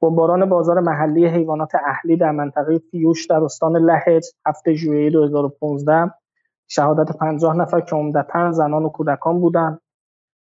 [0.03, 6.11] بمباران بازار محلی حیوانات اهلی در منطقه فیوش در استان لهج 7 ژوئیه 2015
[6.73, 9.81] شهادت 50 نفر که عمدتا زنان و کودکان بودند.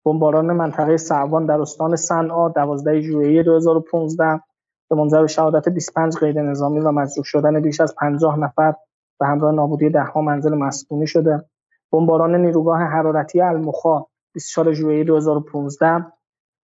[0.05, 4.41] بمباران منطقه سعوان در استان صنعا 12 ژوئیه 2015
[4.91, 8.75] به منجر به شهادت 25 غیر نظامی و مجروح شدن بیش از 50 نفر
[9.21, 11.45] به همراه نابودی دهها منزل مسکونی شده.
[11.93, 16.07] بمباران نیروگاه حرارتی المخا 24 ژوئیه 2015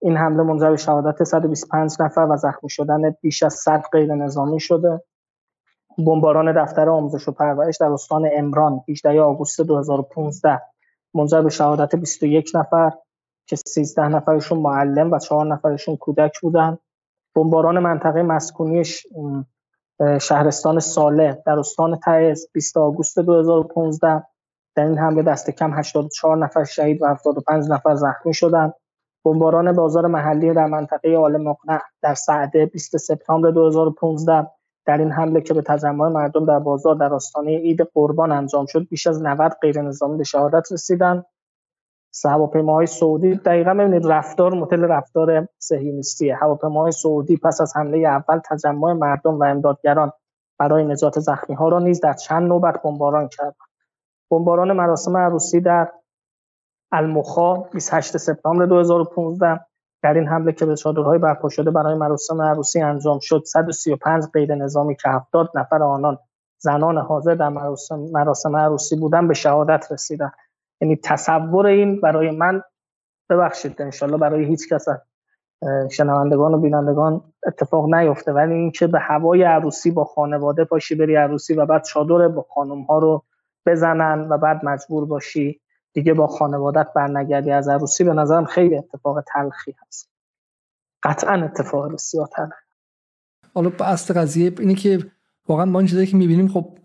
[0.02, 4.60] این حمله منجر به شهادت 125 نفر و زخمی شدن بیش از 100 غیر نظامی
[4.60, 5.02] شده.
[5.98, 10.62] بمباران دفتر آموزش و پرورش در استان امران 18 آگوست 2015
[11.14, 12.92] منجر به شهادت 21 نفر
[13.46, 16.78] که 13 نفرشون معلم و 4 نفرشون کودک بودند
[17.34, 18.82] بمباران منطقه مسکونی
[20.20, 24.26] شهرستان ساله در استان تعز 20 آگوست 2015
[24.74, 28.74] در این حمله دست کم 84 نفر شهید و 75 نفر زخمی شدند.
[29.24, 34.50] بمباران بازار محلی در منطقه آل مقنع در سعده 20 سپتامبر 2015
[34.86, 38.88] در این حمله که به تجمع مردم در بازار در آستانه عید قربان انجام شد
[38.88, 41.26] بیش از 90 غیر نظامی به شهادت رسیدند.
[42.24, 46.36] هواپیماهای سعودی دقیقا ببینید رفتار مدل رفتار صهیونیستیه.
[46.36, 50.12] هواپیماهای سعودی پس از حمله اول تجمع مردم و امدادگران
[50.58, 53.56] برای نجات زخمی ها را نیز در چند نوبت بمباران کرد
[54.30, 55.92] بمباران مراسم عروسی در
[56.92, 59.60] المخا 28 سپتامبر 2015
[60.06, 64.54] در این حمله که به چادرهای برپا شده برای مراسم عروسی انجام شد 135 غیر
[64.54, 66.18] نظامی که 70 نفر آنان
[66.58, 70.32] زنان حاضر در مراسم, مراسم عروسی بودن به شهادت رسیدند
[70.80, 72.62] یعنی تصور این برای من
[73.30, 74.86] ببخشید انشالله برای هیچ کس
[75.90, 78.32] شنوندگان و بینندگان اتفاق نیفته.
[78.32, 82.82] ولی اینکه به هوای عروسی با خانواده پاشی بری عروسی و بعد چادر با خانم
[82.82, 83.22] ها رو
[83.66, 85.60] بزنن و بعد مجبور باشی.
[85.96, 90.10] دیگه با خانوادت برنگردی از عروسی به نظرم خیلی اتفاق تلخی هست.
[91.02, 92.54] قطعا اتفاق بسیار تلخ.
[93.54, 94.98] حالا اصل قضیه اینه که
[95.48, 96.78] واقعا ما این چیزایی که می‌بینیم خب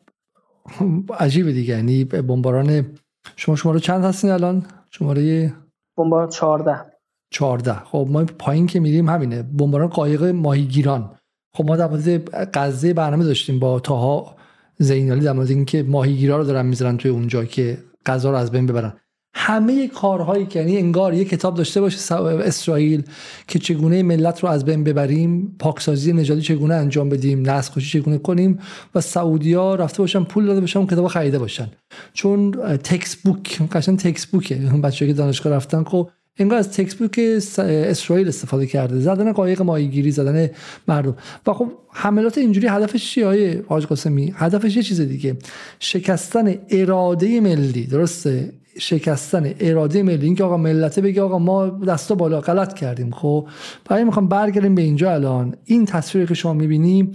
[1.19, 1.75] عجیبه دیگه.
[1.75, 2.97] یعنی بمباران
[3.35, 5.53] شما شماره چند هستین الان؟ شماره
[5.97, 6.85] بمباران 14
[7.31, 9.43] 14 خب ما پایین که میریم همینه.
[9.43, 11.15] بمباران قایق ماهیگیران.
[11.53, 14.35] خب ما در مورد غزه برنامه داشتیم با تاها
[14.77, 18.65] زینالی در مورد اینکه ماهیگیرا رو دارن می‌ذارن توی اونجا که غذا رو از بین
[18.65, 18.93] ببرن.
[19.33, 23.03] همه کارهایی که یعنی انگار یه کتاب داشته باشه اسرائیل
[23.47, 28.17] که چگونه ملت رو از بین ببریم پاکسازی نژادی چگونه انجام بدیم نسل کشی چگونه
[28.17, 28.59] کنیم
[28.95, 31.67] و سعودیا رفته باشن پول داده باشن کتاب خریده باشن.
[32.13, 34.55] چون تکس بوک قشنگ تکس بوکه.
[34.55, 37.19] بچه‌ای که دانشگاه رفتن خب انگار از تکس بوک
[37.59, 38.99] اسرائیل استفاده کرده.
[38.99, 40.49] زدن قایق ماهیگیری زدن
[40.87, 41.15] مردم.
[41.47, 45.37] و خب حملات اینجوری هدفش چیه های حاج قاسمی؟ هدفش یه چیز دیگه.
[45.79, 47.85] شکستن اراده ملی.
[47.85, 50.25] درسته؟ شکستن اراده ملی.
[50.25, 53.11] اینکه آقا ملته بگه آقا ما دستا بالا غلط کردیم.
[53.11, 53.47] خب؟
[53.85, 55.55] برای می‌خوام برگردیم به اینجا الان.
[55.65, 57.11] این تصویری که شما می‌بینیم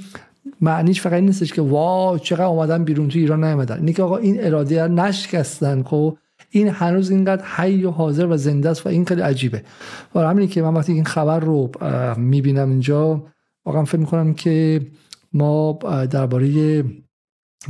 [0.60, 3.78] معنیش فقط این نیستش که وا چقدر اومدن بیرون تو ایران نیومدن.
[3.78, 5.82] اینه که آقا این اراده نشکستن.
[5.82, 6.16] خب؟
[6.50, 9.62] این هنوز اینقدر حی و حاضر و زنده است و این خیلی عجیبه.
[10.14, 11.70] و همینی که من وقتی این خبر رو
[12.16, 13.22] می‌بینم اینجا
[13.64, 14.86] واقعا فکر می‌کنم که
[15.32, 15.78] ما
[16.10, 16.84] درباره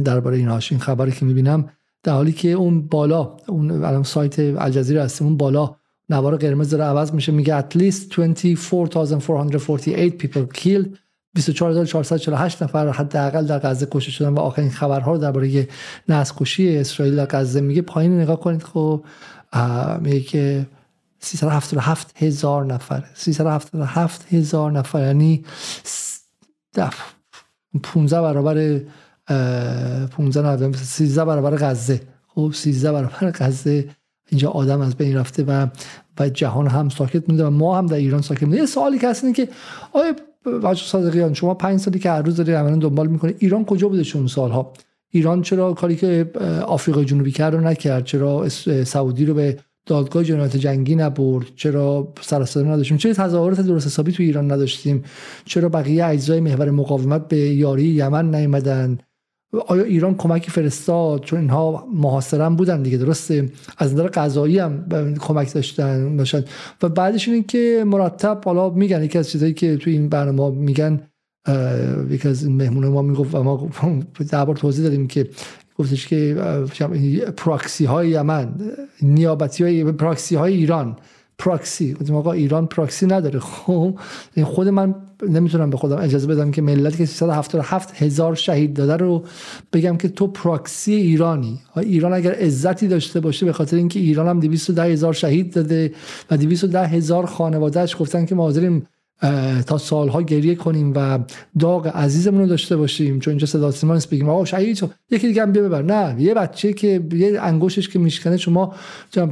[0.05, 1.71] درباره این این خبری که می‌بینم
[2.03, 5.77] در حالی که اون بالا اون الان سایت الجزیره هست اون بالا
[6.09, 11.06] نوار قرمز داره عوض میشه میگه at least 24448 people killed.
[11.43, 15.69] 24448 نفر حداقل در غزه کشته شدن و آخرین خبرها رو درباره
[16.09, 17.83] نسل کشی اسرائیل در غزه میگه.
[17.83, 19.05] پایین نگاه کنید خب
[20.01, 20.67] میگه که
[21.19, 23.05] 377 هزار نفر.
[23.15, 25.01] 377 هزار نفر.
[25.01, 25.45] یعنی
[27.83, 28.81] 15 برابر
[29.27, 32.01] 15 نه 13 برابر غزه.
[32.29, 33.89] خب 13 برابر غزه.
[34.29, 35.67] اینجا آدم از بین رفته و
[36.21, 38.59] و جهان هم ساکت مونده و ما هم در ایران ساکت مونده.
[38.59, 39.49] یه سوالی که هست که
[39.93, 40.15] آیا
[40.65, 41.35] بچه صادقیان.
[41.35, 44.73] شما پنج سالی که هر روز داری عملا دنبال می‌کنه ایران کجا بوده چون سالها؟
[45.11, 46.31] ایران چرا کاری که
[46.67, 48.49] آفریقای جنوبی کرد رو نکرد؟ چرا
[48.85, 54.23] سعودی رو به دادگاه جنایت جنگی نبرد؟ چرا سر نداشتیم؟ چرا تظاهرات درست حسابی تو
[54.23, 55.05] ایران نداشتیم؟
[55.45, 58.99] چرا بقیه اجزای محور مقاومت به یاری یمن نیومدن؟
[59.67, 63.49] آیا ایران کمکی فرستاد؟ چون اینها محاصرم بودن دیگه درسته؟
[63.79, 64.85] از نظر قضایی هم
[65.21, 66.45] کمک داشتن باشن
[66.83, 71.01] و بعدش اینه که مرتب حالا میگن یکی از چیزایی که توی این برنامه میگن
[72.11, 73.69] یکی از مهمون ما می‌گفت و ما
[74.31, 75.29] دربار توضیح دادیم که
[75.79, 76.35] گفتش که
[77.37, 78.55] پراکسی های یمن
[79.03, 80.97] نیابتی های پراکسی های ایران
[81.39, 81.95] پراکسی.
[81.95, 83.39] گفتیم آقا ایران پراکسی نداره.
[83.39, 83.99] خب
[84.45, 84.95] خود من
[85.29, 89.25] نمی‌تونم به خودم اجازه بدم که ملتی که 377 هزار شهید داده رو
[89.73, 91.61] بگم که تو پراکسی ایرانی.
[91.77, 95.93] ایران اگر عزتی داشته باشه به خاطر اینکه ایران هم 210 هزار شهید داده
[96.31, 98.87] و 210 هزار خانوادهش گفتن که ما حاضریم
[99.67, 101.19] تا سالها گریه کنیم و
[101.59, 103.21] داغ عزیزمون رو داشته باشیم.
[103.21, 105.83] چون اینجا صدا سیما نیست بگیم آقا شهید یکی دیگه هم بیا ببر.
[105.83, 108.75] نه یه بچه که یه انگوشش که میشکنه شما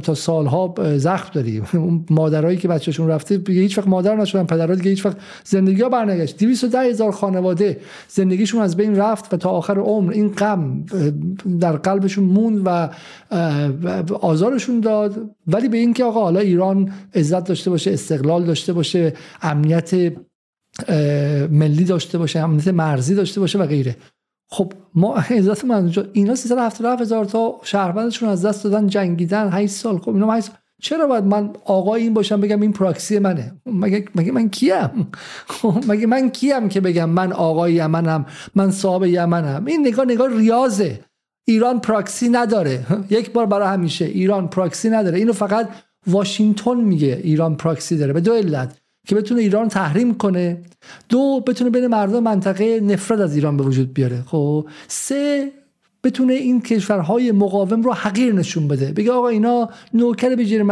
[0.03, 1.61] تا سالها زخم داری.
[1.73, 5.89] اون مادرایی که بچهشون رفته هیچ وقت مادر نشدن پدرها دیگه هیچ وقت زندگی ها
[5.89, 10.85] برنگشت 210 هزار خانواده زندگیشون از بین رفت و تا آخر عمر این غم
[11.59, 12.89] در قلبشون موند و
[14.21, 15.34] آزارشون داد.
[15.47, 20.13] ولی به اینکه آقا حالا ایران عزت داشته باشه استقلال داشته باشه امنیت
[21.51, 23.95] ملی داشته باشه امنیت مرزی داشته باشه و غیره.
[24.49, 29.97] خب ما عزت من اینا 377 هزار تا شهروندشون از دست دادن جنگیدن 8 سال.
[29.97, 30.51] خب اینا 8
[30.81, 35.11] چرا باید من آقای این باشم بگم این پراکسی منه؟ مگه, مگه من کیم؟
[35.47, 40.37] خب مگه من کیم که بگم من آقای یمنم من صاحب یمنم؟ این نگاه نگاه
[40.37, 40.99] ریاضه.
[41.45, 42.85] ایران پراکسی نداره.
[43.09, 45.17] یک بار برای همیشه ایران پراکسی نداره.
[45.17, 45.69] اینو فقط
[46.07, 48.13] واشنگتن میگه ایران پراکسی داره.
[48.13, 48.77] به دو علت.
[49.07, 50.61] که بتونه ایران تحریم کنه.
[51.09, 54.23] دو بتونه بین مردم منطقه نفرت از ایران به وجود بیاره.
[54.27, 55.51] خب سه
[56.03, 58.91] بتونه این کشورهای مقاوم رو حقیر نشون بده.
[58.91, 60.63] بگه آقا اینا نوکر به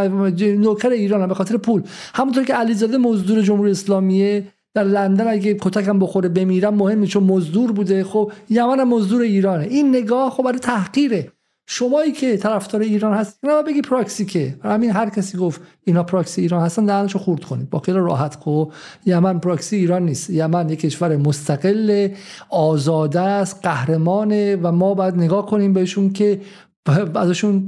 [0.58, 1.84] نوکر ایران به خاطر پول.
[2.14, 7.72] همونطور که علیزاده مزدور جمهوری اسلامیه در لندن اگه کتکم بخوره بمیرم مهمه چون مزدور
[7.72, 8.04] بوده.
[8.04, 9.64] خب یمن هم مزدور ایرانه.
[9.64, 11.32] این نگاه خب برای تحقیره.
[11.68, 14.56] شمایی که طرفدار ایران هست اینا بگی پراکسی که.
[14.64, 17.70] همین هر کسی گفت اینا پراکسی ایران هستن دهنشو خورد کنید.
[17.70, 18.40] با خیلی راحت.
[18.40, 18.66] کو
[19.06, 20.30] یمن پراکسی ایران نیست.
[20.30, 22.10] یمن یک کشور مستقل
[22.50, 26.42] آزاده است قهرمانه و ما باید نگاه کنیم بهشون که
[27.16, 27.68] ازشون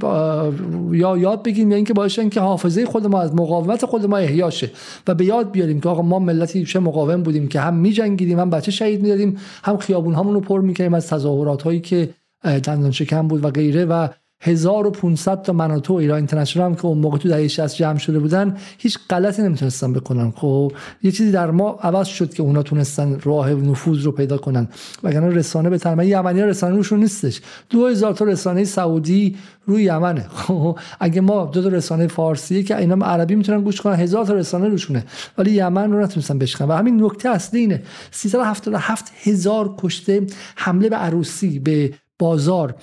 [0.92, 4.72] یا یاد بگیریم یا اینکه باشن که حافظه خود ما از مقاومت خود ما احیاشه
[5.08, 8.50] و به یاد بیاریم که آقا ما ملتی چه مقاوم بودیم که هم میجنگیدیم هم
[8.50, 12.10] بچه شهید می‌دادیم هم خیابون رو پر می‌کردیم از تظاهرات هایی که
[12.44, 14.08] دندان شکم بود و غیره و
[14.40, 18.58] 1500 تا مناطق ایران اینترنشنال هم که اون موقع تو دهه 60 جمع شده بودن
[18.78, 20.32] هیچ غلطی نمی‌تونستن بکنن.
[20.32, 20.72] خب
[21.04, 24.68] یه چیزی در ما عوض شد که اونا تونستن راه نفوذ رو پیدا کنن.
[25.04, 27.42] وگرنه رسانه به تنمه یمنی ها رسانه روشون نیستش.
[27.70, 30.26] 2000 تا رسانه سعودی روی یمنه.
[30.34, 34.34] خب اگه ما دو تا رسانه فارسی که اینا عربی می‌تونن گوش کنن هزار تا
[34.34, 35.06] رسانه روشونه.
[35.38, 36.68] ولی یمن رو نتونستن بشکنن.
[36.68, 37.84] و همین نکته اصلی اینه.
[38.12, 42.76] 377 هزار کشته حمله به عروسی به بازار.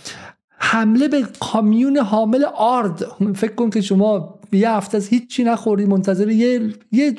[0.65, 3.05] حمله به کامیون حامل آرد.
[3.35, 7.15] فکر کن که شما یه هفته از هیچی نخوری منتظر یه یه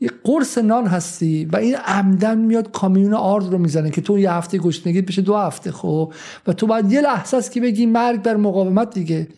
[0.00, 4.32] یه قرص نان هستی و این عمدن میاد کامیون آرد رو می‌زنه که تو یه
[4.32, 6.12] هفته گشنگی بشه دو هفته خب؟
[6.46, 9.28] و تو باید یه لحظه است که بگی مرگ بر مقاومت دیگه.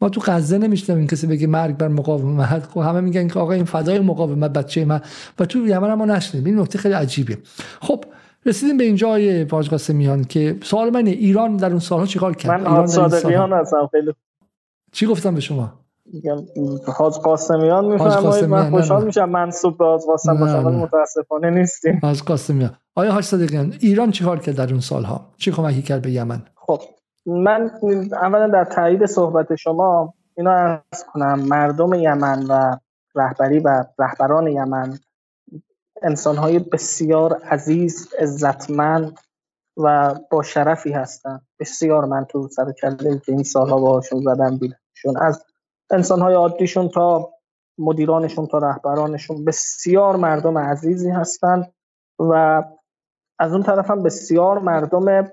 [0.00, 2.66] ما تو غزه نمیشنویم کسی بگه مرگ بر مقاومت.
[2.66, 5.00] خب همه میگن که آقا این فدای مقاومت بچه من.
[5.38, 7.38] و تو یمن ما نشنیم این نکته خیلی عجیبه.
[7.80, 8.04] خب
[8.46, 12.66] رسیدیم به اینجای واج قاسمیان که سوال من ایران در اون سالها چیکار کرد؟ من
[12.66, 14.12] ایران صادقیان هستم خیلی
[14.92, 15.72] چی گفتم به شما؟
[16.86, 22.00] حاج قاسمیان میفرمایید من خوشحال میشم منصوب به حاج قاسم باشم ولی متاسفانه نیستیم.
[22.02, 22.76] حاج قاسمیان.
[22.94, 26.80] آیا حاج صادقیان ایران چیکار کرد در اون سالها؟ چی کمکی کرد به یمن؟ خب
[27.26, 27.70] من
[28.22, 32.76] اولا در تایید صحبت شما اینا عرض کنم مردم یمن و
[33.14, 34.98] رهبری و رهبران یمن
[36.02, 39.18] انسانهای بسیار عزیز عزتمند
[39.76, 41.46] و با شرفی هستند.
[41.60, 45.44] بسیار من تو سر کله که این سالها باهاشون زدم دیدم چون از
[45.90, 47.32] انسانهای عادیشون تا
[47.78, 51.72] مدیرانشون تا رهبرانشون بسیار مردم عزیزی هستند
[52.18, 52.62] و
[53.38, 55.30] از اون طرف هم بسیار مردم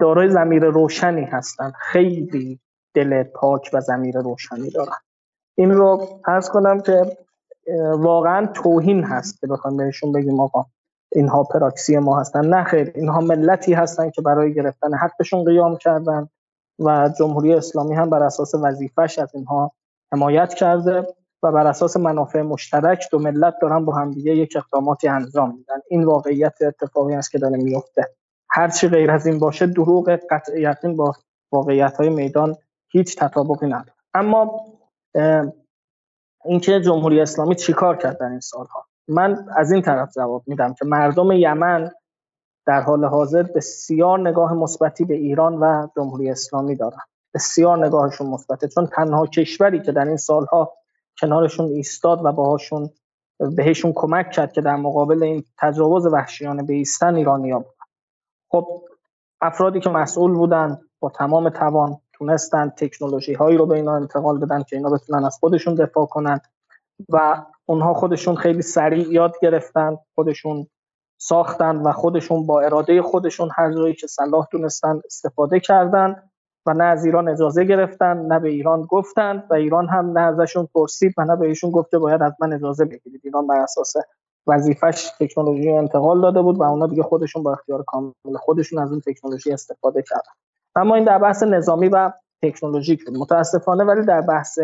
[0.00, 1.72] دارای زمیر روشنی هستند.
[1.78, 2.60] خیلی
[2.94, 5.07] دل پاک و زمیر روشنی دارن.
[5.58, 7.16] این رو عرض کنم که
[7.98, 10.66] واقعا توهین هست که بخوام بهشون بگیم آقا
[11.12, 12.46] اینها پراکسی ما هستن.
[12.46, 16.28] نه خیر اینها ملتی هستن که برای گرفتن حقشون قیام کردن
[16.78, 19.72] و جمهوری اسلامی هم بر اساس وظیفش از اینها
[20.12, 21.06] حمایت کرده
[21.42, 25.78] و بر اساس منافع مشترک دو ملت دارن با همدیگه یک اقداماتی انجام میدن.
[25.90, 28.08] این واقعیت اتفاقی است که داره میفته.
[28.50, 31.14] هر چی غیر از این باشه دروغ قطع یقین با
[31.52, 32.56] واقعیت های میدان
[32.88, 33.92] هیچ تطابقی نداره.
[34.14, 34.60] اما
[36.44, 40.84] اینکه جمهوری اسلامی چیکار کرد در این سالها؟ من از این طرف جواب میدم که
[40.84, 41.90] مردم یمن
[42.66, 47.00] در حال حاضر بسیار نگاه مثبتی به ایران و جمهوری اسلامی دارن.
[47.34, 50.72] بسیار نگاهشون مثبته چون تنها کشوری که در این سالها
[51.20, 52.90] کنارشون ایستاد و باهاشون
[53.56, 57.76] بهشون کمک کرد که در مقابل این تجاوز وحشیانه به ایستن ایرانیا بود.
[58.50, 58.82] خب
[59.40, 64.62] افرادی که مسئول بودن با تمام توان تونستن تکنولوژی هایی رو به اینا انتقال بدن
[64.62, 66.40] که اینا بتونن از خودشون دفاع کنن.
[67.08, 70.66] و اونها خودشون خیلی سریع یاد گرفتن خودشون
[71.20, 76.22] ساختن و خودشون با اراده خودشون هر جایی که صلاح دونستن استفاده کردن
[76.66, 80.68] و نه از ایران اجازه گرفتن نه به ایران گفتن و ایران هم نه ازشون
[80.74, 83.20] پرسید و نه بهشون گفته باید از من اجازه بگیرید.
[83.24, 83.94] ایران بر اساس
[84.46, 89.00] وظیفش تکنولوژی انتقال داده بود و اونا دیگه خودشون با اختیار کامل خودشون از این
[89.00, 90.47] تکنولوژی استفاده کردن.
[90.78, 93.18] اما این در بحث نظامی و تکنولوژیک بود.
[93.18, 94.58] متاسفانه ولی در بحث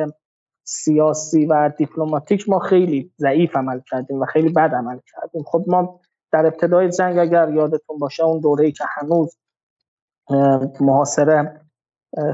[0.64, 5.42] سیاسی و دیپلماتیک ما خیلی ضعیف عمل کردیم و خیلی بد عمل کردیم.
[5.42, 6.00] خب ما
[6.32, 9.36] در ابتدای جنگ اگر یادتون باشه اون دوره‌ای که هنوز
[10.80, 11.60] محاصره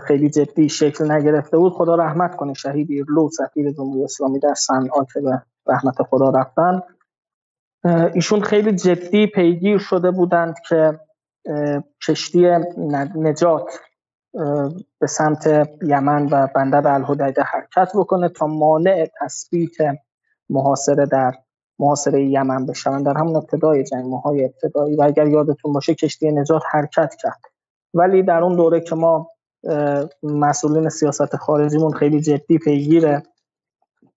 [0.03, 5.05] خیلی جدی شکل نگرفته بود خدا رحمت کنه شهید ایرلو سفیر جمهوری اسلامی در صنعا
[5.13, 5.21] که
[5.67, 6.83] رحمت خدا رفتن
[8.15, 11.01] ایشون خیلی جدی پیگیر شده بودند که
[12.09, 12.47] کشتی
[13.17, 13.81] نجات
[15.01, 19.77] به سمت یمن و بندر الهدیده حرکت بکنه تا مانع تثبیت
[20.51, 21.35] محاصره در
[21.79, 24.97] محاصره یمن بشون در همون ابتدای جنگ ماهای ابتدایی.
[24.97, 27.41] و اگر یادتون باشه کشتی نجات حرکت کرد.
[27.95, 29.29] ولی در اون دوره که ما
[30.23, 33.21] مسئولین سیاست خارجیمون خیلی جدی پیگیر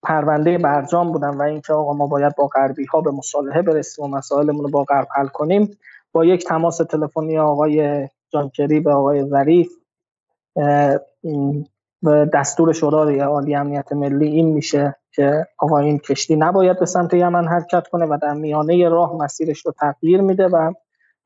[0.02, 4.08] پرونده برجام بودن و اینکه آقا ما باید با غربی ها به مصالحه برسیم و
[4.08, 5.78] مسائلمون رو با غرب حل کنیم
[6.14, 9.68] با یک تماس تلفنی آقای جانکری به آقای ظریف
[12.34, 17.48] دستور شورای عالی امنیت ملی این میشه که آقا این کشتی نباید به سمت یمن
[17.48, 20.72] حرکت کنه و در میانه راه مسیرش رو تغییر میده و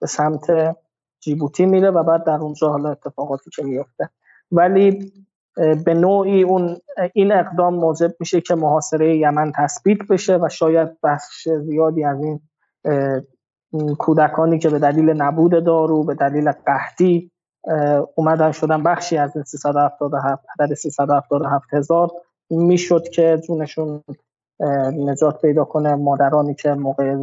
[0.01, 0.77] به سمت
[1.21, 4.09] جیبوتی میره و بعد در اونجا حالا اتفاقاتی که میفته.
[4.53, 5.13] ولی
[5.85, 6.77] به نوعی اون
[7.15, 12.41] این اقدام موجب میشه که محاصره یمن تثبیت بشه و شاید بخش زیادی از این
[13.99, 17.31] کودکانی که به دلیل نبود دارو به دلیل قحطی
[18.15, 22.11] اومدن شدن بخشی از 377 عدد 377 هزار.
[22.51, 24.03] می‌شد که جونشون
[24.93, 25.95] نجات پیدا کنه.
[25.95, 27.17] مادرانی که موقع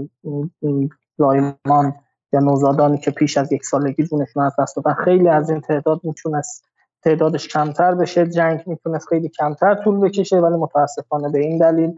[1.17, 1.95] زایمان
[2.33, 4.93] یا نوزادانی که پیش از یک سالگی جونشون از دست دادن.
[4.93, 6.63] خیلی از این تعداد می‌تونست
[7.03, 8.27] تعدادش کمتر بشه.
[8.27, 11.95] جنگ می‌تونست خیلی کمتر طول بکشه ولی متاسفانه به این دلیل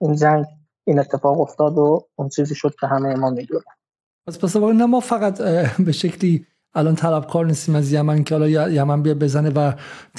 [0.00, 0.46] این جنگ
[0.84, 3.62] این اتفاق افتاد و اون چیزی شد که همه ما می‌دونن
[4.26, 5.42] پس پس نه ما فقط
[5.78, 9.72] به شکلی الان طلبکار نیستیم از یمن که حالا یمن بیا بزنه و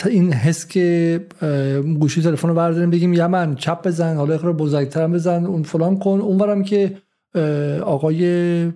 [0.05, 1.19] این حس که
[1.99, 6.19] گوشی تلفن رو برداریم بگیم یمن چپ بزن حالا رو بزرگتر بزن اون فلان کن.
[6.21, 6.97] اونورم که
[7.83, 8.71] آقای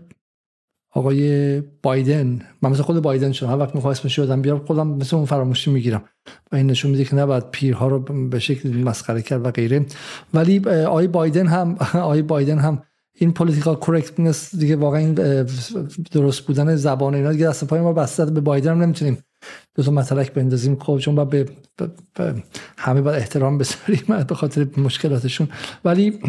[0.93, 3.49] آقای بایدن من مثل خود بایدن شدم.
[3.49, 6.03] هر وقت می‌خوام اسمش یادم بیارم خودم مثل اون فراموشی می‌گیرم.
[6.51, 7.99] و این نشون میده که نباید پیرها رو
[8.29, 9.85] به شکل مسخره کرد و غیره.
[10.33, 12.81] ولی آقای بایدن هم آقای بایدن هم
[13.19, 15.13] این political correctness دیگه واقعا این
[16.11, 19.17] درست بودن زبان اینا دیگه دست پای ما بسته به بایدن هم نمی‌تونیم
[19.75, 20.79] دو تا متلک بندازیم.
[20.79, 21.45] خب چون با به,
[22.77, 25.47] همه باید احترام بذاریم به خاطر مشکلاتشون.
[25.85, 26.19] ولی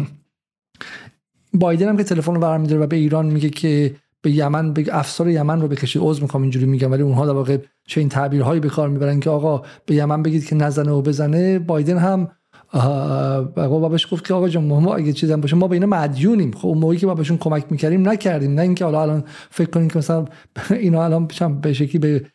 [1.53, 5.29] بایدن هم که تلفن رو برمیداره و به ایران میگه که به یمن به افسار
[5.29, 6.91] یمن رو بکشید عذر می‌خوام اینجوری میگم.
[6.91, 7.57] ولی اونها در واقع
[7.87, 11.59] چه این تعبیرهایی به کار می‌برن که آقا به یمن بگید که نزنه و بزنه.
[11.59, 12.31] بایدن هم
[12.73, 16.51] آقا بهش گفت که آقا جان ما اگه چیزی باشه ما به اینا مدیونیم.
[16.51, 18.53] خب اون موقعی که ما بهشون کمک می‌کردیم نکردیم.
[18.53, 20.25] نه اینکه حالا الان فکر کنیم که مثلا
[20.69, 21.27] اینا الان
[21.61, 22.25] به شکلی به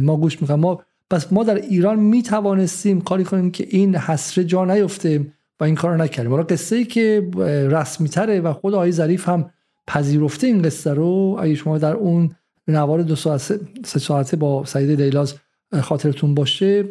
[0.00, 4.64] ما گوش می‌کنن ما پس ما در ایران می‌توانستیم کاری کنیم که این حسره جا
[4.64, 5.26] نیفته
[5.60, 6.30] و این کارو نکردیم.
[6.30, 7.30] حالا قصه ای که
[7.70, 9.50] رسمی تره و خود آقای ظریف هم
[9.86, 12.30] پذیرفته این قصه رو اگه شما در اون
[12.68, 13.40] نوار دو ساعت
[13.84, 15.34] سه ساعته با سعید لیلاز
[15.80, 16.84] خاطرتون باشه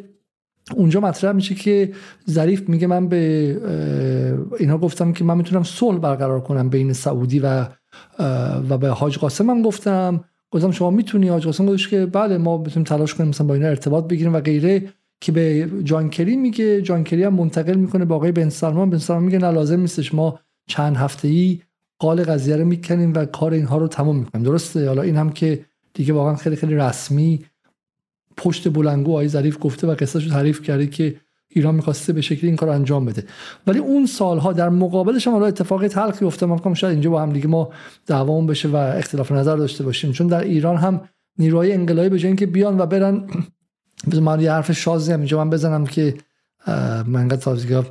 [0.74, 1.92] اونجا مطرح میشه که
[2.30, 3.58] ظریف میگه من به
[4.60, 7.68] اینها گفتم که من می‌تونم صلح برقرار کنم بین سعودی و
[8.70, 9.50] و به حاج قاسم.
[9.50, 13.48] هم گفتم گفتم شما می‌تونی؟ حاج قاسم گفتش که بله ما بتونیم تلاش کنیم مثلا
[13.48, 14.84] با اینا ارتباط بگیریم و غیره.
[15.22, 18.90] که به جانکری میگه جانکری هم منتقل می‌کنه با آقای بن سلمان.
[18.90, 21.60] بن سلمان میگه نه لازم نیستش ما چند هفته ای
[22.00, 24.46] قال قضیه رو می‌کنیم و کار اینها رو تمام می‌کنیم.
[24.46, 27.46] درسته؟ حالا این هم که دیگه واقعا خیلی خیلی رسمی
[28.38, 31.16] پشت بلنگو آقای ظریف گفته و قصهش رو تعریف کرده که
[31.50, 33.24] ایران می‌خواسته به شکلی این کار انجام بده.
[33.68, 37.34] ولی اون سالها در مقابلش هم حالا اتفاقی تلخی افتاد من شاید اینجا با هم
[37.34, 37.70] دیگه ما
[38.06, 40.12] دعوام بشه و اختلاف نظر داشته باشیم.
[40.12, 41.02] چون در ایران هم
[41.38, 43.28] نیروهای انقلابی به اینکه بیان و برن
[44.22, 46.14] من یه حرف شازی هم اینجا من بزنم که
[47.06, 47.82] من تازگی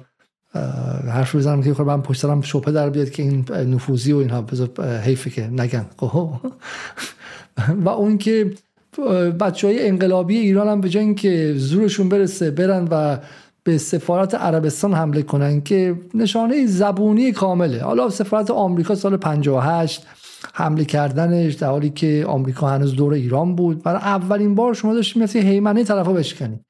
[1.09, 5.01] حرف بزنم که خب من پشت سرم در بیاد که این نفوذی و اینها بذار
[5.01, 5.87] حیفه که نگن.
[5.97, 6.31] خب.
[7.85, 8.55] و اون که
[9.41, 13.19] بچه های انقلابی ایران هم به جای اینکه زورشون برسه برن و
[13.65, 17.83] به سفارت عربستان حمله کنن که نشانه زبونی کامله.
[17.83, 20.07] حالا سفارت آمریکا سال 58
[20.55, 23.83] حمله کردنش در حالی که آمریکا هنوز دور ایران بود.
[23.83, 26.61] برای اولین بار شما داشتیم مثل هیمنه طرفا بشکنی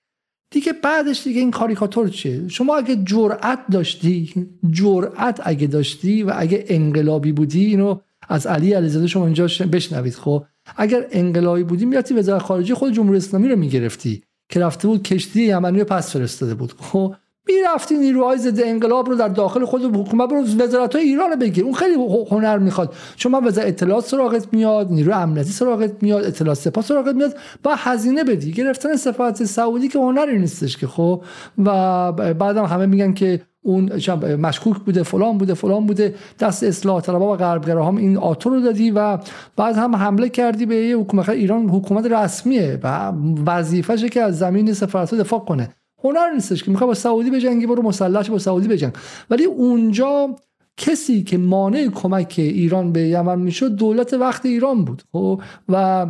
[0.50, 6.64] دیگه بعدش دیگه این کاریکاتور چیه؟ شما اگه جرأت داشتی جرأت اگه داشتی و اگه
[6.68, 7.98] انقلابی بودی اینو
[8.28, 10.44] از علی علیزاده شما اینجا بشنوید خب؟
[10.76, 15.42] اگر انقلابی بودی می‌رفتی وزارت خارجه خود جمهوری اسلامی رو می‌گرفتی که رفته بود کشتی
[15.42, 16.72] یمنی رو پس فرستاده بود.
[16.78, 17.14] خب
[17.48, 21.64] می‌رفتی نیروهای ضد انقلاب رو در داخل خود حکومت برو وزارت های ایران رو بگیر.
[21.64, 21.94] اون خیلی
[22.30, 22.94] هنر می‌خواد.
[23.16, 27.74] چون من وزارت اطلاعات سراغت میاد نیروی امنیتی سراغت میاد اطلاعات سپاه سراغت میاد با
[27.74, 28.52] هزینه بدی.
[28.52, 31.24] گرفتن سفارت سعودی که هنری نیستش که خب
[31.58, 33.90] و بعدم همه میگن که اون
[34.36, 38.60] مشکوک بوده فلان بوده فلان بوده دست اصلاح طلبها و غربگرا هم این آتو رو
[38.60, 39.18] دادی و
[39.56, 43.12] بعد هم حمله کردی به یه حکومت ایران حکومت رسمیه و
[43.46, 45.68] وظیفشه که از زمین سفارت دفاع کنه.
[46.04, 48.92] هنر نیستش که می‌خواد با سعودی بجنگی برو مسلح با سعودی بجنگ.
[49.30, 50.36] ولی اونجا
[50.76, 56.06] کسی که مانع کمک ایران به یمن می‌شد دولت وقت ایران بود خب؟ و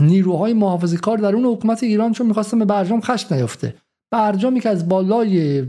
[0.00, 3.74] نیروهای محافظه کار در اون حکومت ایران چون می‌خواستن به برجام خشم نیفته
[4.10, 5.60] برجامی که از بالای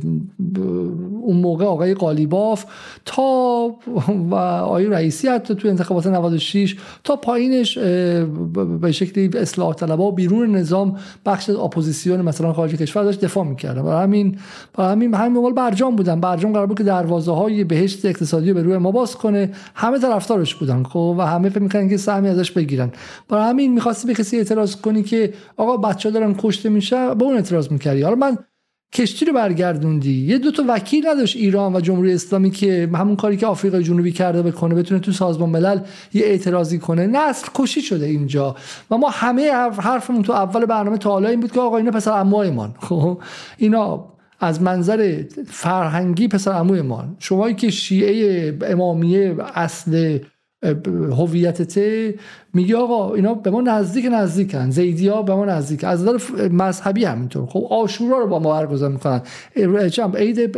[1.22, 2.66] اون موقع آقای قالیباف
[3.06, 3.76] تا
[4.30, 7.78] و آقای رئیسی حتی تو انتخابات 96 تا پایینش
[8.82, 13.82] به شکلی اصلاح طلبها و بیرون نظام بخش اپوزیسیون مثلا خارج کشور داشت دفاع می‌کردن.
[13.82, 14.38] برای همین
[14.74, 16.20] برای همین همین مال برجام بودن.
[16.20, 19.52] برجام قرار بود که دروازه های بهشت اقتصادی به روی ما باز کنه.
[19.76, 22.92] همه طرفدارش بودن خب و همه فکر می‌کنن که سهمی ازش بگیرن.
[23.30, 27.36] برای همین می‌خواستی به کسی اعتراض کنی که آقا بچه دارن کشته میشه به اون
[27.36, 28.02] اعتراض می‌کردی.
[28.02, 28.16] حالا
[28.94, 30.26] کشتی رو برگردوندی.
[30.26, 34.12] یه دو تا وکیل نداشت ایران و جمهوری اسلامی که همون کاری که آفریقای جنوبی
[34.12, 35.80] کرده بکنه بتونه تو سازمان ملل
[36.14, 37.08] یه اعتراضی کنه.
[37.08, 38.56] نسل کشی شده اینجا.
[38.92, 42.12] و ما همه حرفمون تو اول برنامه تا حالا این بود که آقا اینا پسر
[42.12, 43.22] عمویمان خب؟
[43.58, 44.06] اینا
[44.40, 50.20] از منظر فرهنگی پسر عمویمان شمایی که شیعه امامیه اصل
[51.18, 51.80] هویتت
[52.54, 54.70] میگه آقا اینا به ما نزدیک نزدیکن.
[54.70, 55.84] زیدی ها به ما نزدیک.
[55.84, 56.18] از نظر
[56.50, 57.46] مذهبی همینطور.
[57.46, 59.22] خب آشورا رو با ما برگزار می‌کنن.
[60.16, 60.52] عید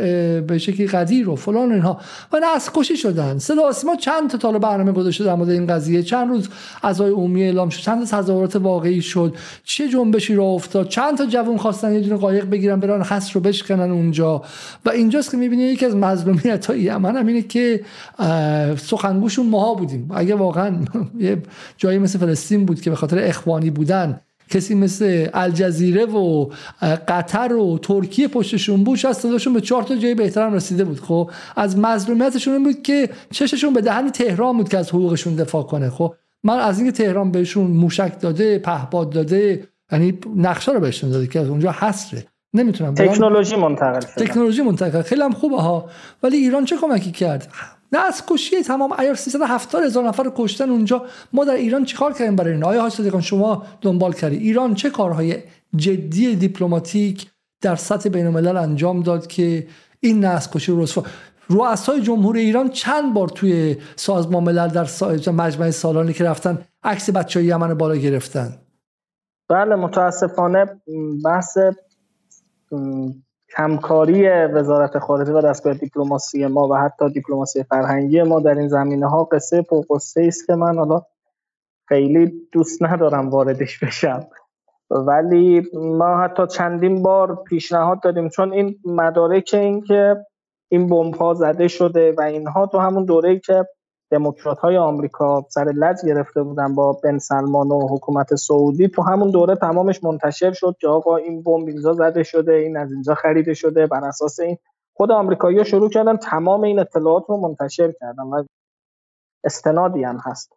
[0.48, 2.00] به شکلی قدیر و فلان اینها.
[2.34, 3.38] و کشی شدن.
[3.38, 6.04] صدا ما چند تا تال برنامه گذاشته در مورد این قضیه.
[6.04, 6.50] چند روز
[6.84, 7.82] عزای عمومی اعلام شد.
[7.82, 9.36] چند تا تظاهرات واقعی شد.
[9.64, 13.42] چه جنبشی را افتاد؟ چند تا جوون خواستن یه دونه قایق بگیرن برن حس رو
[13.42, 14.42] بشکنن اونجا.
[14.86, 17.82] و اینجاست که می‌بینی یکی از مظلومیت های یمن همینه که
[18.78, 19.99] سخنگوشون ماها بودیم.
[20.10, 20.76] اگه واقعا
[21.20, 21.42] یه
[21.78, 24.20] جایی مثل فلسطین بود که به خاطر اخوانی بودن
[24.50, 26.50] کسی مثل الجزیره و
[27.08, 31.00] قطر و ترکیه پشتشون بود شاید صداشون به چهار تا جای بهتر رسیده بود.
[31.00, 35.64] خب از مظلومیتشون این بود که چششون به دهن تهران بود که از حقوقشون دفاع
[35.64, 35.90] کنه.
[35.90, 41.28] خب من از اینکه تهران بهشون موشک داده پهپاد داده یعنی نقشه رو بهشون داده
[41.28, 45.02] که از اونجا حسره نمی‌تونم تکنولوژی منتقل تکنولوژی منتقل.
[45.02, 45.90] خیلی هم خوبه ها
[46.24, 47.48] ولی ایران چه کمکی کرد؟
[47.92, 51.06] نه از کشی تمام ایار 370 هزار نفر رو کشتن اونجا.
[51.34, 55.38] ما در ایران چیکار کردیم برای این؟ آیا حاج شما دنبال کردی؟ ایران چه کارهای
[55.76, 57.28] جدی دیپلماتیک
[57.62, 59.68] در سطح بین الملل انجام داد که
[60.00, 61.04] این نسل کشی رسوا
[61.50, 64.88] رؤسای جمهوری ایران چند بار توی سازمان ملل در
[65.32, 68.54] مجمع سالانی که رفتن عکس بچه های یمن بالا گرفتن؟
[69.50, 70.66] بله متاسفانه
[71.26, 71.58] بحث
[73.56, 79.10] همکاری وزارت خارجه و دستگاه دیپلماسی ما و حتی دیپلماسی فرهنگی ما در این زمینه
[79.10, 81.02] ها قصه پرقصه است که من حالا
[81.88, 84.28] خیلی دوست ندارم واردش بشم.
[84.90, 90.26] ولی ما حتی چندین بار پیشنهاد دادیم چون این مدارک این که
[90.70, 93.66] این بمب ها زده شده و اینها تو همون دوره که
[94.12, 98.88] دموکرات های آمریکا سر لج گرفته بودن با بن سلمان و حکومت سعودی.
[98.88, 102.92] تو همون دوره تمامش منتشر شد که آقا این بمب اینجا زده شده این از
[102.92, 104.58] اینجا خریده شده بر اساس این.
[104.94, 108.44] خود آمریکایی‌ها شروع کردن تمام این اطلاعات رو منتشر کردن و
[109.44, 110.54] استنادی هم هست.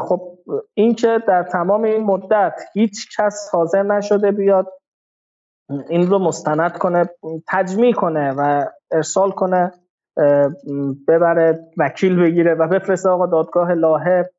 [0.00, 0.38] خب
[0.74, 4.72] این که در تمام این مدت هیچ کس حاضر نشده بیاد
[5.88, 7.10] این رو مستند کنه
[7.48, 9.72] تجمیع کنه و ارسال کنه
[11.08, 14.30] ببره وکیل بگیره و بفرسته آقا دادگاه لاهه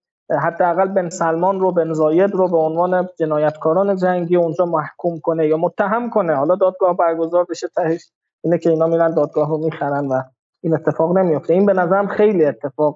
[0.41, 5.57] حداقل بن سلمان رو بن زاید رو به عنوان جنایتکاران جنگی اونجا محکوم کنه یا
[5.57, 6.35] متهم کنه.
[6.35, 8.11] حالا دادگاه برگزار بشه تهش
[8.43, 10.21] اینه که اینا میرن دادگاه رو می‌خرن و
[10.63, 12.95] این اتفاق نمیفته این به نظرم خیلی اتفاق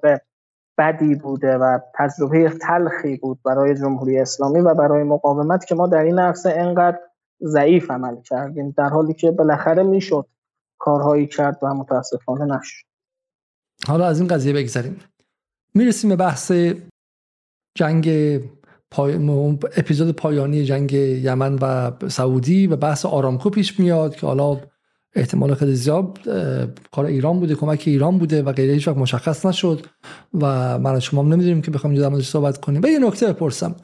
[0.78, 6.02] بدی بوده و تجربه تلخی بود برای جمهوری اسلامی و برای مقاومت که ما در
[6.02, 6.98] این عرصه انقدر
[7.42, 8.74] ضعیف عمل کردیم.
[8.76, 10.26] در حالی که بالاخره می‌شد
[10.78, 12.84] کارهایی کرد و متاسفانه نشد.
[13.86, 14.96] حالا از این قضیه بگذاریم
[15.74, 16.52] می‌رسیم به بحث
[17.74, 18.08] جنگ
[18.90, 19.14] پای...
[19.76, 24.60] اپیزود پایانی جنگ یمن و سعودی و بحث آرامکو پیش میاد که حالا
[25.14, 26.18] احتمال خیلی زیاد
[26.92, 29.86] کار ایران بوده کمک ایران بوده و غیره هیچ وقت مشخص نشد
[30.34, 32.82] و من شما هم نمی‌دونیم که بخوام در صحبت کنیم.
[32.82, 33.76] و یه نکته بپرسم.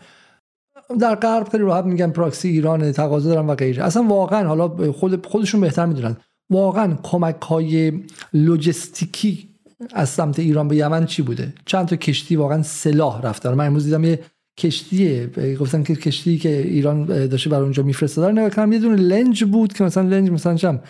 [1.01, 3.85] در غرب خیلی راحت میگن پراکسی ایران تقاضا دارن و غیره.
[3.85, 6.17] اصلا واقعا حالا خود خودشون بهتر می‌دونن.
[6.55, 7.93] واقعا کمک های
[8.33, 9.49] لوجستیکی
[9.93, 13.55] از سمت ایران به یمن چی بوده؟ چند تا کشتی واقعا سلاح رفتن.
[13.55, 14.21] من امروز دیدم یه
[14.59, 15.31] کشتیه.
[15.61, 19.73] گفتن که کشتی که ایران داشته بر اونجا میفرسته نگاه کردم یه دونه لنج بود
[19.73, 20.81] که مثلا لنج مثلا چم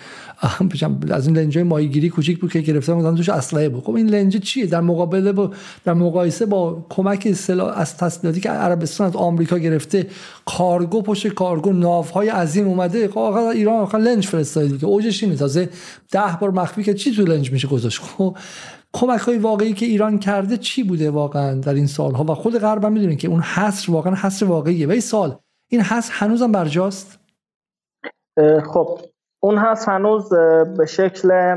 [1.10, 3.84] از این لنج های ماهیگیری کوچیک بود که گرفتن مثلا توش اسلحه بود.
[3.84, 5.50] خب این لنج چیه؟ در مقابله با
[5.84, 10.06] در مقایسه با کمک سلاح از تسلیحاتی که عربستان از آمریکا گرفته
[10.44, 13.08] کارگو پشت کارگو ناوهای عظیم اومده.
[13.08, 15.36] خب ایران آخر لنج فرستاد دیگه اوجش اینه.
[15.36, 15.68] تازه
[16.10, 18.36] ده بار مخفی که چی تو لنج میشه گذاشت؟ خب
[18.94, 22.84] کمک های واقعی که ایران کرده چی بوده واقعا در این سالها؟ و خود غرب
[22.84, 24.88] هم می‌دونید که اون حصر واقعا حصر واقعیه.
[24.88, 25.36] و این سال
[25.68, 27.18] این حصر هنوزم برجاست
[28.72, 28.98] خب
[29.40, 30.28] اون حصر هنوز
[30.78, 31.56] به شکل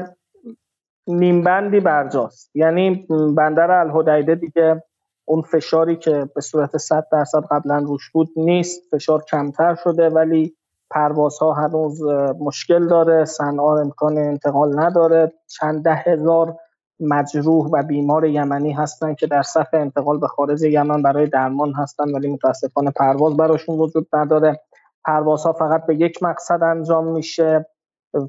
[1.07, 3.07] نیمبندی برجاست یعنی
[3.38, 4.84] بندر الهدیده دیگه
[5.26, 8.81] اون فشاری که به صورت 100 درصد قبلا روش بود نیست.
[8.91, 10.55] فشار کمتر شده ولی
[10.89, 12.03] پروازها هنوز
[12.39, 13.26] مشکل داره.
[13.26, 15.34] صنعا امکان انتقال نداره.
[15.47, 16.57] چند ده هزار
[16.99, 22.14] مجروح و بیمار یمنی هستند که در صف انتقال به خارج یمن برای درمان هستند
[22.14, 24.60] ولی متاسفانه پرواز براشون وجود نداره.
[25.06, 27.65] پروازها فقط به یک مقصد انجام میشه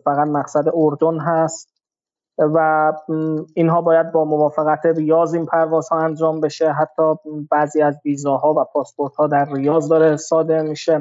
[0.04, 1.68] فقط مقصد اردن هست
[2.38, 2.92] و
[3.54, 6.72] اینها باید با موافقت ریاض این پروازها انجام بشه.
[6.72, 7.14] حتی
[7.50, 11.00] بعضی از ویزاها و پاسپورت ها در ریاض داره صادر میشه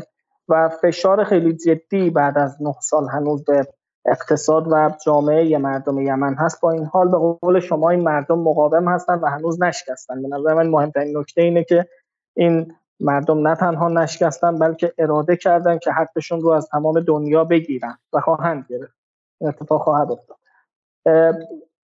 [0.49, 3.67] و فشار خیلی جدی بعد از نه سال هنوز به
[4.07, 6.61] اقتصاد و جامعه مردم یمن هست.
[6.61, 10.21] با این حال به قول شما این مردم مقاوم هستن و هنوز نشکستن.
[10.21, 11.87] به نظر من مهمترین نکته اینه که
[12.35, 17.97] این مردم نه تنها نشکستن بلکه اراده کردن که حقشون رو از تمام دنیا بگیرن
[18.13, 18.97] و خواهند گرفت.
[19.41, 20.37] اتفاق خواهد افتاد.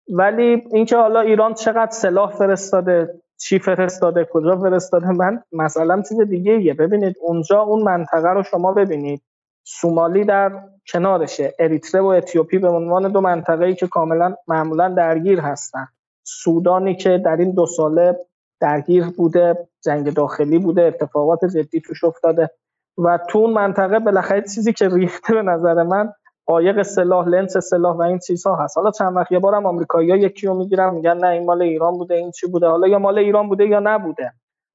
[0.09, 6.61] ولی اینکه حالا ایران چقدر سلاح فرستاده چی فرستاده کجا فرستاده من مثلا چیز دیگه
[6.61, 9.21] یه ببینید اونجا اون منطقه رو شما ببینید.
[9.63, 11.53] سومالی در کنارشه.
[11.59, 15.87] اریتره و اتیوپی به عنوان دو منطقه ای که کاملا معمولا درگیر هستن.
[16.23, 18.19] سودانی که در این دو ساله
[18.59, 22.49] درگیر بوده جنگ داخلی بوده اتفاقات جدی توش افتاده
[22.97, 26.13] و تو اون منطقه بالاخره چیزی که ریخته به نظر من
[26.45, 28.77] قایق سلاح لنس سلاح و این چیزها هست.
[28.77, 32.15] حالا چند وقت یه بارم آمریکایی‌ها یکی رو می‌گیرن میگن نه این مال ایران بوده
[32.15, 34.33] این چی بوده؟ حالا یا مال ایران بوده یا نبوده.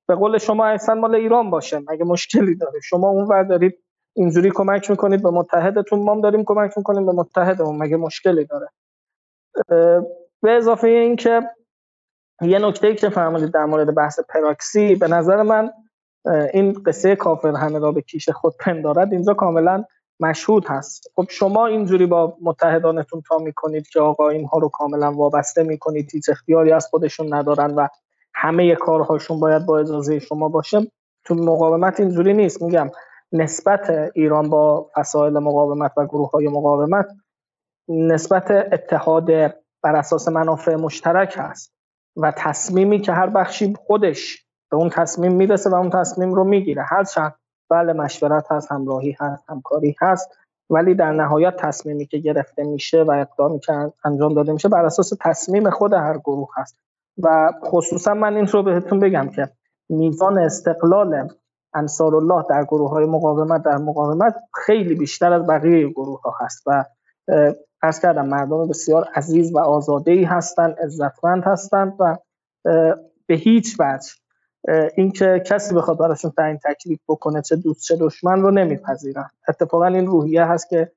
[0.08, 3.78] به قول شما اصلا مال ایران باشه مگه مشکلی داره؟ شما اون دارید
[4.18, 8.68] اینجوری کمک می‌کنید به متحدتون ما داریم کمک می‌کنیم به متحدمون مگه مشکلی داره؟
[10.42, 11.42] به اضافه این که
[12.42, 15.70] یه نکته که فرمودید در مورد بحث پراکسی به نظر من
[16.52, 19.84] این قصه کافر همه را به کیش خود پندارد اینجا کاملا
[20.20, 21.10] مشهود هست.
[21.16, 26.28] خب شما اینجوری با متحدانتون تا می‌کنید که آقا اینها رو کاملا وابسته می‌کنید هیچ
[26.28, 27.88] اختیاری از خودشون ندارن و
[28.34, 30.86] همه کارهاشون باید با اجازه شما باشه
[31.24, 32.62] تو مقاومت اینجوری نیست.
[32.62, 32.90] میگم
[33.32, 37.06] نسبت ایران با فسایل مقاومت و گروه های مقاومت
[37.88, 39.26] نسبت اتحاد
[39.82, 41.72] بر اساس منافع مشترک هست
[42.16, 46.82] و تصمیمی که هر بخشی خودش به اون تصمیم می‌رسه و اون تصمیم رو می‌گیره.
[46.82, 47.34] هر چند
[47.70, 50.30] بله مشورت هست همراهی هست همکاری هست
[50.70, 55.12] ولی در نهایت تصمیمی که گرفته میشه و اقدامی که انجام داده میشه بر اساس
[55.20, 56.78] تصمیم خود هر گروه هست.
[57.22, 59.48] و خصوصا من این رو بهتون بگم که
[59.88, 61.28] میزان استقلال
[61.74, 66.62] انصار الله در گروه های مقاومت در مقاومت خیلی بیشتر از بقیه گروه ها هست
[66.66, 66.84] و
[67.82, 72.16] از کردم مردم بسیار عزیز و آزاده ای هستند عزتمند هستند و
[73.26, 74.08] به هیچ وجه
[74.96, 79.30] اینکه کسی بخواد براشون تعیین تکلیف بکنه چه دوست چه دشمن رو نمیپذیرن.
[79.48, 80.92] اتفاقا این روحیه هست که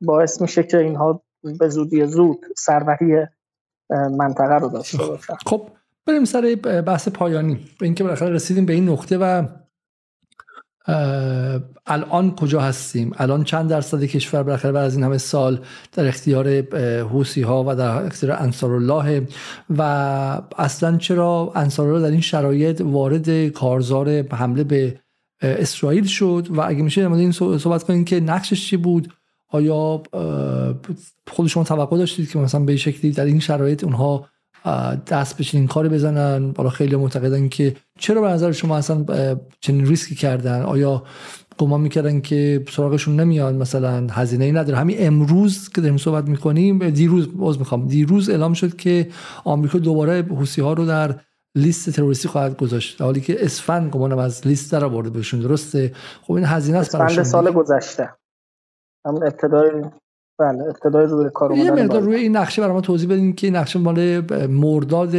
[0.00, 1.22] باعث میشه که اینها
[1.58, 3.26] به زودی زود سروری
[3.90, 5.34] منطقه رو داشته باشن.
[5.46, 5.68] خب
[6.06, 6.54] بریم سر
[6.86, 7.60] بحث پایانی.
[7.80, 9.42] اینکه بالاخره رسیدیم به این نقطه و
[11.86, 15.60] الان کجا هستیم؟ الان چند درصد کشور بالاخره بعد از این همه سال
[15.92, 16.48] در اختیار
[17.00, 19.26] حوسی ها و در اختیار انصار الله
[19.70, 19.82] و
[20.58, 25.00] اصلا چرا انصار الله در این شرایط وارد کارزار حمله به
[25.42, 29.12] اسرائیل شد؟ و اگه میشه در این صحبت کنیم که نقشش چی بود؟
[29.48, 30.02] آیا
[31.26, 34.28] خود شما توقع داشتید که مثلا به شکلی در این شرایط اونها
[35.06, 36.52] دست به چنین کاری بزنن.
[36.52, 39.04] بالا خیلی معتقدن که چرا به نظر شما اصلا
[39.60, 41.02] چنین ریسکی کردن؟ آیا
[41.58, 44.78] گمان می‌کردن که سراغشون نمیاد مثلا هزینه ای نداره.
[44.78, 47.86] همین امروز که داریم صحبت می‌کنیم دیروز باز می‌خوام.
[47.86, 49.08] دیروز اعلام شد که
[49.44, 51.14] آمریکا دوباره حوسی ها رو در
[51.54, 52.98] لیست تروریستی خواهد گذاشت.
[52.98, 55.40] در حالی که اسفند گمانم از لیست در آورده بهشون.
[55.40, 55.92] درسته؟
[56.22, 58.10] خب این هزینه است سال گذشته.
[59.06, 59.70] همون ابتدای
[60.40, 63.78] بله ابتدای روی کار یه مقدار روی این نقشه برای ما توضیح بدین که نقشه
[63.78, 65.14] مال مرداد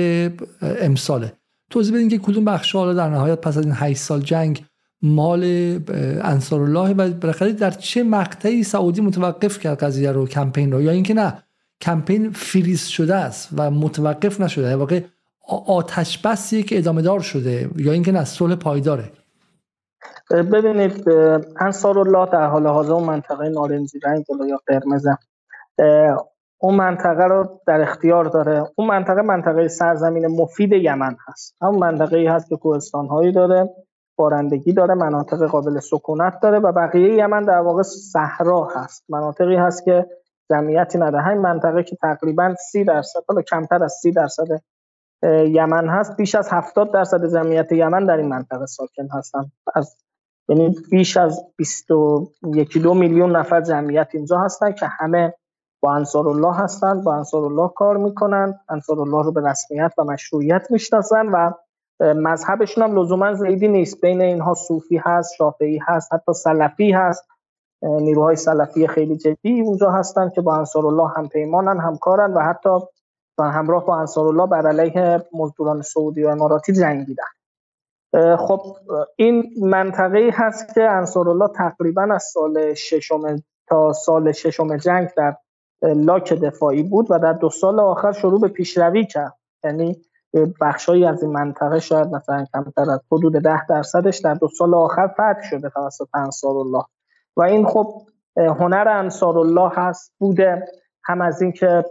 [0.61, 1.33] امساله.
[1.69, 4.65] توضیح بدین که کدوم بخش حالا در نهایت پس از این 8 سال جنگ
[5.01, 5.43] مال
[6.21, 10.91] انصار الله و بالاخره در چه مقطعی سعودی متوقف کرد قضیه رو کمپین رو؟ یا
[10.91, 11.43] اینکه نه
[11.81, 15.01] کمپین فریز شده است و متوقف نشده واقع
[15.67, 19.11] آتش بسیه که ادامه دار شده یا اینکه نه صلح پایداره.
[20.31, 21.09] ببینید
[21.59, 25.07] انصار الله در حال حاضر اون منطقه نارنجی رنگ یا قرمز
[26.57, 28.63] اون منطقه رو در اختیار داره.
[28.75, 31.55] اون منطقه منطقه سرزمین مفید یمن هست.
[31.61, 33.69] همون منطقه ای هست که کوهستان هایی داره
[34.15, 39.05] بارندگی داره مناطق قابل سکونت داره و بقیه یمن در واقع صحرا هست.
[39.09, 40.05] مناطقی هست که
[40.49, 41.23] جمعیتی نداره.
[41.23, 44.47] همین منطقه که تقریبا سی درصد حالا کمتر از سی درصد
[45.47, 49.51] یمن هست بیش از 70 درصد جمعیت یمن در این منطقه ساکن هستن.
[49.75, 49.95] از
[50.51, 55.33] یعنی بیش از 21 دو میلیون نفر جمعیت اینجا هستن که همه
[55.81, 57.01] با انصار الله هستن.
[57.01, 58.59] با انصار الله کار می‌کنن.
[58.69, 61.51] انصار الله رو به رسمیت و مشروعیت می‌شناسن و
[61.99, 64.01] مذهبشون هم لزوما زیدی نیست.
[64.01, 67.23] بین اینها صوفی هست شافعی هست حتی سلفی هست.
[67.81, 72.69] نیروهای سلفی خیلی جدی اونجا هستن که با انصار الله هم پیمانن همکارن و حتی
[73.37, 77.23] و همراه با انصار الله بر علیه مزدوران سعودی و اماراتی جنگیدن.
[78.37, 78.77] خب
[79.15, 85.35] این منطقه هست که انصار الله تقریبا از سال ششم تا سال ششم جنگ در
[85.81, 89.33] لاک دفاعی بود و در دو سال آخر شروع به پیشروی کرد.
[89.63, 90.01] یعنی
[90.61, 95.07] بخشایی از این منطقه شاید مثلا کمتر از حدود ده درصدش در دو سال آخر
[95.07, 96.83] فتح شده توسط انصار الله
[97.37, 98.01] و این خب
[98.37, 100.67] هنر انصار الله هست بوده
[101.03, 101.85] هم از اینکه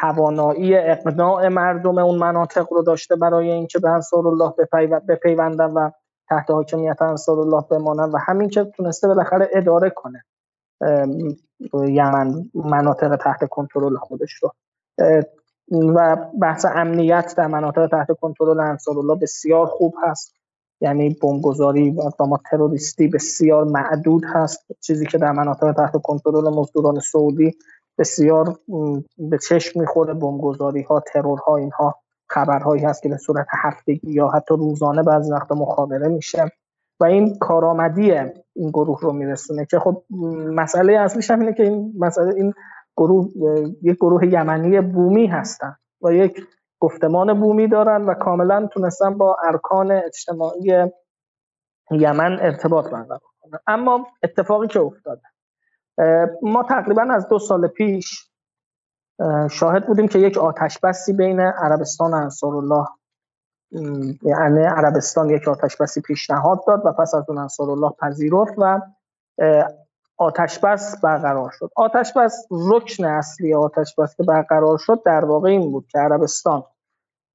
[0.00, 4.52] توانایی اقناع مردم اون مناطق رو داشته برای اینکه به انصار الله
[5.08, 5.90] بپیوندن و
[6.28, 10.24] تحت حاکمیت انصار الله بمانن و همین که تونسته بالاخره اداره کنه
[11.88, 14.52] یمن مناطق تحت کنترل خودش رو.
[15.70, 20.34] و بحث امنیت در مناطق تحت کنترل انصار الله بسیار خوب هست.
[20.80, 24.66] یعنی بمبگذاری و اقدامات تروریستی بسیار معدود هست.
[24.80, 27.56] چیزی که در مناطق تحت کنترل مزدوران سعودی
[27.98, 28.58] بسیار
[29.18, 31.94] به چشم می‌خوره بمبگذاری ها ترور ها اینها
[32.28, 36.50] خبرهایی هست که به صورت هفتگی یا حتی روزانه بعضی وقت مخابره میشه
[37.00, 38.12] و این کارآمدی
[38.54, 40.04] این گروه رو میرسونه که خب
[40.54, 42.52] مسئله اصلیش هم اینه که این مسئله این
[42.96, 43.28] گروه
[43.82, 46.40] یک گروه یمنی بومی هستن و یک
[46.80, 50.90] گفتمان بومی دارن و کاملا تونستن با ارکان اجتماعی
[51.90, 53.58] یمن ارتباط برقرار کنن.
[53.66, 55.22] اما اتفاقی که افتاده
[56.42, 58.30] ما تقریبا از دو سال پیش
[59.50, 62.86] شاهد بودیم که یک آتش بسی بین عربستان و انصار الله
[64.22, 68.80] یعنی عربستان یک آتش بسی پیشنهاد داد و پس از اون انصار الله پذیرفت و
[70.16, 71.70] آتش بس برقرار شد.
[71.76, 76.64] آتش بس رکن اصلی آتش بس که برقرار شد در واقع این بود که عربستان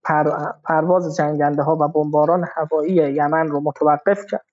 [0.03, 4.45] پر، پرواز جنگنده ها و بمباران هوایی یمن رو متوقف کرد.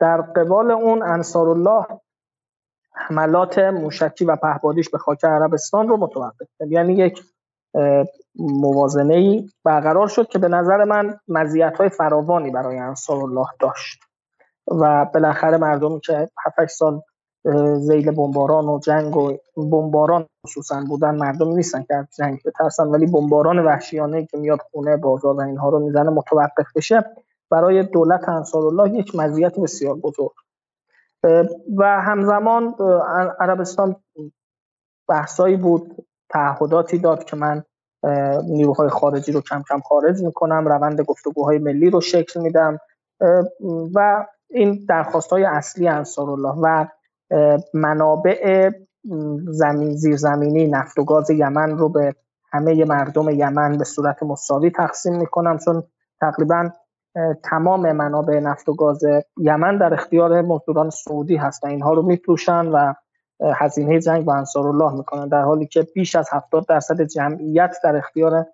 [0.00, 1.86] در قبال اون انصار الله
[2.94, 6.72] حملات موشکی و پهبادیش به خاک عربستان رو متوقف کرد.
[6.72, 7.22] یعنی یک
[8.36, 14.00] موازنه ای برقرار شد که به نظر من مزیت های فراوانی برای انصار الله داشت.
[14.66, 17.00] و بالاخره مردمی که 7 سال
[17.76, 22.86] زیل بمباران و جنگ و بمباران خصوصا بودن مردمی نیستن که از جنگ بترسن.
[22.86, 27.04] ولی بمباران وحشیانه که میاد خونه بازار و اینها رو می‌زنه متوقف بشه
[27.50, 30.32] برای دولت انصار الله یک مزیت بسیار بزرگ.
[31.76, 32.74] و همزمان
[33.40, 33.96] عربستان
[35.08, 37.64] بحثایی بود تعهداتی داد که من
[38.44, 42.78] نیروهای خارجی رو کم کم خارج می‌کنم روند گفتگوهای ملی رو شکل میدم
[43.94, 46.86] و این درخواست های اصلی انصار الله و
[47.74, 48.70] منابع
[49.50, 52.14] زمین زیرزمینی نفت و گاز یمن رو به
[52.52, 55.82] همه مردم یمن به صورت مساوی تقسیم می‌کنم چون
[56.20, 56.70] تقریبا
[57.44, 59.04] تمام منابع نفت و گاز
[59.38, 62.94] یمن در اختیار مزدوران سعودی هست و اینها رو میفروشن و
[63.54, 67.96] هزینه جنگ با انصار الله می‌کنن در حالی که بیش از 70 درصد جمعیت در
[67.96, 68.46] اختیار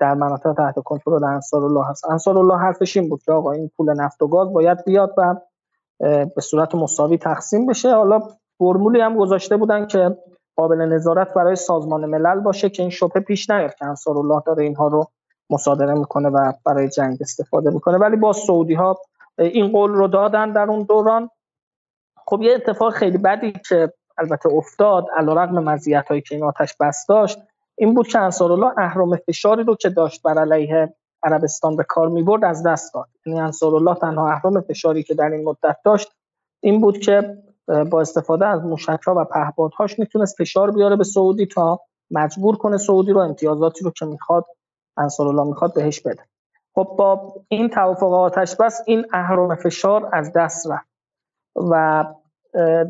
[0.00, 2.10] در مناطق تحت کنترل انصار الله هست.
[2.10, 5.34] انصار الله حرفش این بود که آقا این پول نفت و گاز باید بیاد و
[6.34, 7.94] به صورت مساوی تقسیم بشه.
[7.94, 8.20] حالا
[8.58, 10.16] فرمولی هم گذاشته بودن که
[10.56, 14.64] قابل نظارت برای سازمان ملل باشه که این شبه پیش نیاد که انصار الله داره
[14.64, 15.06] اینها رو
[15.50, 17.98] مصادره می‌کنه و برای جنگ استفاده می‌کنه.
[17.98, 19.00] ولی با سعودی ها
[19.38, 21.30] این قول رو دادن در اون دوران.
[22.26, 27.06] خب یه اتفاق خیلی بدی که البته افتاد علیرغم مزیت هایی که این آتش بس
[27.08, 27.38] داشت
[27.78, 32.44] این بود که انصارالله اهرام فشاری رو که داشت بر علیه عربستان به کار می‌برد
[32.44, 33.08] از دست داد.
[33.26, 36.12] یعنی انصارالله تنها اهرام فشاری که در این مدت داشت
[36.60, 37.42] این بود که
[37.90, 43.12] با استفاده از موشکها و پهپادهاش می‌تونست فشار بیاره به سعودی تا مجبور کنه سعودی
[43.12, 44.46] رو امتیازاتی رو که می‌خواد
[44.96, 46.22] انصارالله می‌خواد بهش بده.
[46.74, 50.92] خب با این توافق آتش بس این اهرام فشار از دست رفت.
[51.70, 52.04] و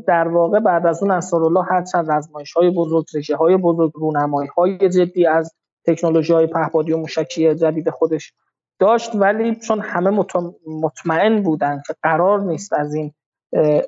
[0.07, 4.49] در واقع بعد از اون انصارالله هر چند رزمایش های بزرگ رژه های بزرگ رونمایی
[4.57, 5.55] های جدی از
[5.87, 8.33] تکنولوژی های پهپادی و موشکی جدید خودش
[8.79, 9.11] داشت.
[9.15, 10.25] ولی چون همه
[10.67, 13.15] مطمئن بودن که قرار نیست از این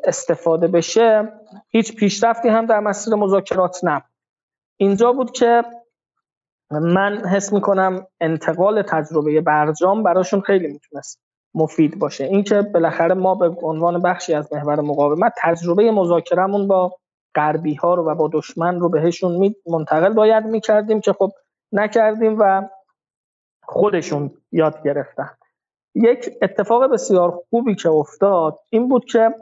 [0.04, 1.32] استفاده بشه
[1.68, 4.10] هیچ پیشرفتی هم در مسیر مذاکرات نبود.
[4.76, 5.62] اینجا بود که
[6.70, 11.20] من حس می‌کنم انتقال تجربه برجام براشون خیلی می‌تونست
[11.54, 12.24] مفید باشه.
[12.24, 16.96] اینکه بالاخره ما به عنوان بخشی از محور مقاومت تجربه مذاکرهمون با
[17.34, 21.30] غربی ها رو و با دشمن رو بهشون منتقل باید می‌کردیم که خب
[21.72, 22.68] نکردیم و
[23.62, 25.30] خودشون یاد گرفتن.
[25.94, 29.34] یک اتفاق بسیار خوبی که افتاد این بود که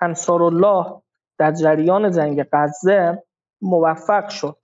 [0.00, 1.02] انصار الله
[1.38, 3.22] در جریان جنگ غزه
[3.62, 4.56] موفق شد.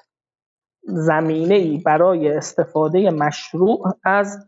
[0.86, 4.46] زمینه ای برای استفاده مشروع از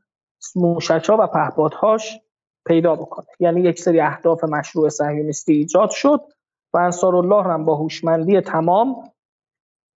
[0.56, 2.20] موشکها و پهپادهاش
[2.66, 3.26] پیدا بکنه.
[3.40, 6.20] یعنی یک سری اهداف مشروع صهیونیستی ایجاد شد
[6.74, 8.96] و انصار الله هم با هوشمندی تمام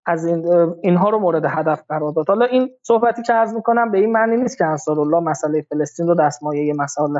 [0.06, 0.46] از این
[0.82, 2.28] اینها رو مورد هدف قرار داد.
[2.28, 6.06] حالا این صحبتی که عرض می‌کنم به این معنی نیست که انصار الله مسئله فلسطین
[6.06, 7.18] رو دستمایه مسائل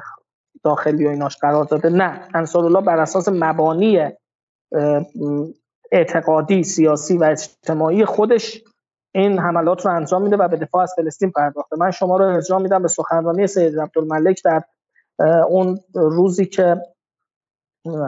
[0.65, 1.89] داخلی و ایناش قرار داده.
[1.89, 4.11] نه انصار الله بر اساس مبانی
[5.93, 8.65] اعتقادی سیاسی و اجتماعی خودش
[9.15, 11.77] این حملات رو انجام میده و به دفاع از فلسطین پرداخته.
[11.77, 14.63] من شما رو ارجاع میدم به سخنرانی سید عبدالملک در
[15.49, 16.77] اون روزی که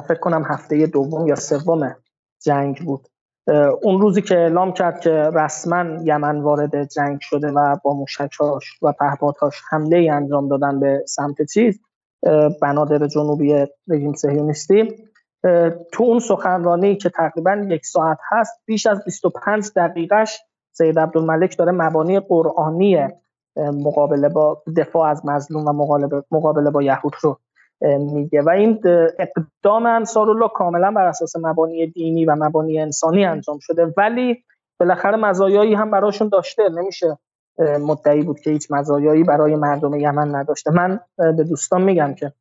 [0.09, 1.97] فکر کنم هفته دوم یا سوم
[2.43, 3.09] جنگ بود.
[3.83, 8.93] اون روزی که اعلام کرد که رسما یمن وارد جنگ شده و با موشکهاش و
[8.93, 11.81] پهپادهاش حمله ای انجام دادن به سمت چیز
[12.63, 15.09] بنادر جنوبی رژیم صهیونیستی.
[15.93, 20.41] تو اون سخنرانی که تقریبا یک ساعت هست بیش از 25 دقیقش
[20.73, 23.09] سید عبدالملک داره مبانی قرآنی
[23.57, 25.73] مقابله با دفاع از مظلوم و
[26.31, 27.39] مقابله, با یهود رو
[27.99, 28.43] میگه.
[28.43, 28.81] و این
[29.19, 33.95] اقدام انصارالله کاملا بر اساس مبانی دینی و مبانی انسانی انجام شده.
[33.97, 34.45] ولی
[34.81, 36.63] بالاخره مزایایی هم براشون داشته.
[36.69, 37.19] نمیشه
[37.59, 40.71] مدعی بود که هیچ مزایایی برای مردم یمن نداشته.
[40.71, 42.33] من به دوستان میگم که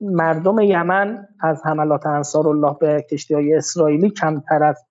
[0.00, 4.84] مردم یمن از حملات انصارالله به کشتی های اسرائیلی کمتر از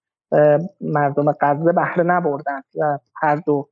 [0.81, 3.69] مردم غزه بهره نبردن و هر دو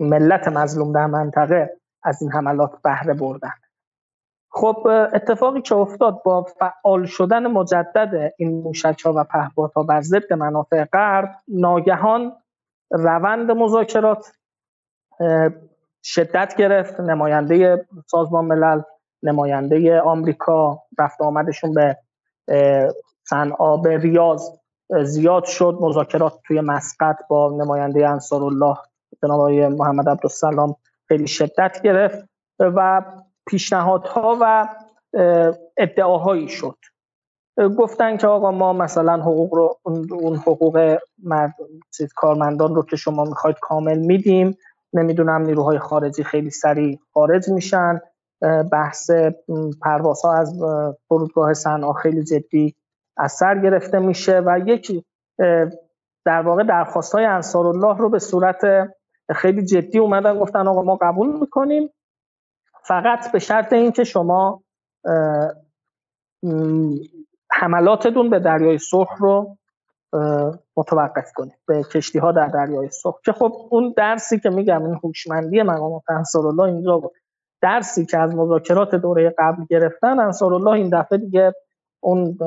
[0.00, 3.52] ملت مظلوم در منطقه از این حملات بهره بردن.
[4.52, 10.32] خب اتفاقی که افتاد با فعال شدن مجدد این موشک ها و پهپادها بر ضد
[10.32, 12.36] منافع غرب ناگهان
[12.90, 14.32] روند مذاکرات
[16.02, 17.00] شدت گرفت.
[17.00, 18.82] نماینده سازمان ملل
[19.22, 21.96] نماینده آمریکا رفت آمدشون به
[23.24, 24.59] صنعا به ریاض.
[25.04, 28.76] زیاد شد مذاکرات توی مسقط با نماینده انصار الله
[29.22, 30.76] جناب آقای محمد عبدالسلام
[31.08, 33.02] خیلی شدت گرفت و
[33.46, 34.68] پیشنهادها و
[35.76, 36.76] ادعاهایی شد.
[37.78, 39.78] گفتن که آقا ما مثلا حقوق رو
[40.10, 41.54] اون حقوق مرد
[42.16, 44.56] کارمندان رو که شما می‌خواید کامل میدیم.
[44.92, 48.00] نمی‌دونم نیروهای خارجی خیلی سریع خارج میشن.
[48.72, 49.10] بحث
[49.82, 50.60] پروازها از
[51.08, 52.74] فرودگاه صنعا خیلی جدی
[53.16, 55.04] از سر گرفته میشه و یک
[56.24, 58.60] در واقع درخواست های انصار الله رو به صورت
[59.30, 61.90] خیلی جدی اومدن گفتن آقا ما قبول می‌کنیم.
[62.84, 64.62] فقط به شرط اینکه شما
[67.50, 69.56] حملاتتون به دریای سرخ رو
[70.76, 73.20] متوقف کنیم به کشتی ها در دریای سرخ.
[73.24, 76.02] که خب اون درسی که میگم این هوشمندی مقامات
[76.34, 77.12] الله اینجا بود.
[77.62, 81.52] درسی که از مذاکرات دوره قبل گرفتن الله این دفعه دیگه
[82.00, 82.38] اون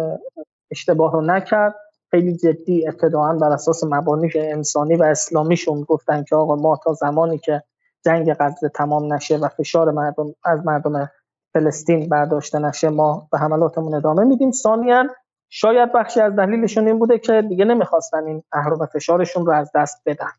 [0.73, 1.75] اشتباه رو نکرد.
[2.11, 7.37] خیلی جدی ابتداعا بر اساس مبانی انسانی و اسلامیشون گفتن که آقا ما تا زمانی
[7.37, 7.63] که
[8.05, 11.09] جنگ غزه تمام نشه و فشار مردم از مردم
[11.53, 14.51] فلسطین برداشته نشه ما به حملاتمون ادامه میدیم.
[14.51, 15.03] ثانیا
[15.49, 19.71] شاید بخشی از دلیلشون این بوده که دیگه نمی‌خواستن این قهر و فشارشون رو از
[19.75, 20.31] دست بدن.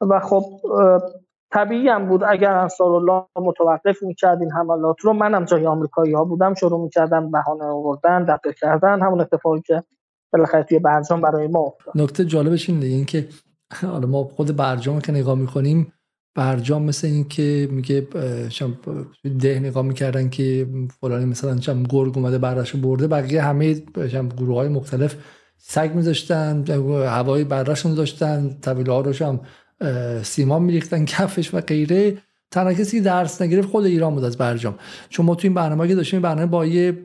[0.00, 0.44] و خب
[1.56, 2.24] طبیعی هم بود.
[2.28, 7.30] اگر انصار الله متوقف می‌کرد این حملات رو منم جای آمریکایی ها بودم شروع می‌کردم
[7.30, 9.82] بهانه آوردن دقیق کردن همون اتفاقی که
[10.32, 12.02] بالاخره توی برجام برای ما افتاد.
[12.02, 13.28] نکته جالبش اینه این که
[13.82, 15.92] حالا ما خود برجام که نگاه می‌کنیم
[16.34, 18.08] برجام مثل این که میگه
[19.40, 20.66] ده نگاه می‌کردن که
[21.00, 23.74] فلانی مثلا چم گرگ اومده برش برده بقیه همه
[24.38, 25.16] گروه های مختلف
[25.58, 26.64] سگ میذاشتن
[27.06, 29.02] هوای برشون داشتن طویله ها
[30.22, 32.18] سیمان میریختن کفش و غیره.
[32.50, 34.74] تنها کسی که درس نگرفت خود ایران بود از برجام.
[35.08, 36.98] چون ما تو این برنامه که داشتیم برنامه با یه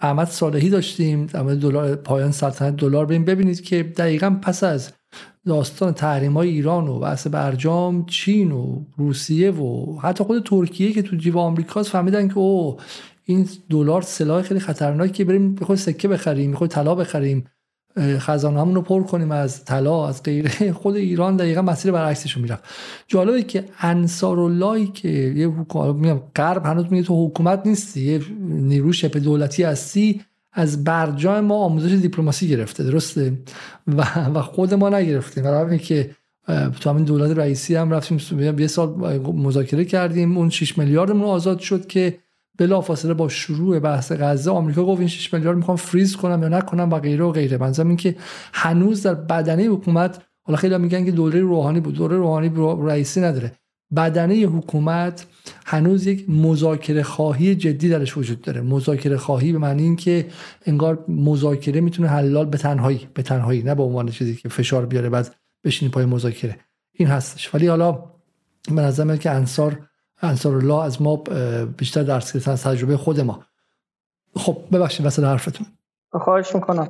[0.00, 1.26] احمد صالحی داشتیم.
[1.26, 3.06] دلار پایان سلطنت دلار.
[3.06, 4.92] ببینید که دقیقا پس از
[5.46, 11.02] داستان تحریم های ایران و بحث برجام چین و روسیه و حتی خود ترکیه که
[11.02, 12.76] تو جیب آمریکاست فهمیدن که او
[13.24, 17.44] این دلار سلاح خیلی خطرناکی بریم بخواد سکه بخریم می‌خواد طلا بخریم.
[17.98, 20.72] خزانه رو پر کنیم از طلا از غیره.
[20.82, 22.64] خود ایران دقیقا مسیر برعکسش رو می‌رفت.
[23.08, 25.46] جالبه که انصار اللهی که یه
[25.76, 30.20] میگم غرب هنوز میگه تو حکومت نیستی یه نیرو شبه دولتی هستی
[30.52, 33.38] از برجام ما آموزش دیپلماسی گرفته درسته؟
[33.86, 34.04] و,
[34.34, 35.44] و خود ما نگرفتیم.
[35.44, 36.10] برای که
[36.80, 38.18] تو همین دولت رئیسی هم رفتیم
[38.58, 38.88] یه سال
[39.34, 42.18] مذاکره کردیم اون 6 میلیاردمون آزاد شد که
[42.58, 46.90] بلافاصله با شروع بحث غزه آمریکا گفت این 6 میلیارد می‌خوام فریز کنم یا نکنم
[46.90, 47.56] و غیره و غیره.
[47.56, 48.16] منظورم این که
[48.52, 52.52] هنوز در بدنه حکومت حالا خیلی میگن که دوره روحانی بود دوره روحانی
[52.86, 53.52] رئیسی نداره.
[53.96, 55.26] بدنه حکومت
[55.66, 58.60] هنوز یک مذاکره خواهی جدی درش وجود داره.
[58.60, 60.26] مذاکره خواهی به معنی این که
[60.66, 65.08] انگار مذاکره می‌تونه حلال به تنهایی به تنهایی نه به عنوان چیزی که فشار بیاره
[65.08, 66.56] بعد بشینی پای مذاکره.
[66.92, 67.54] این هستش.
[67.54, 68.04] ولی حالا
[68.68, 69.78] به نظر که انصار
[70.24, 71.22] انصار الله از ما
[71.78, 73.40] بیشتر درس گرفتن از تجربه خود ما.
[74.36, 75.66] خب ببخشید وسط حرفتون.
[76.12, 76.88] خواهش می‌کنم.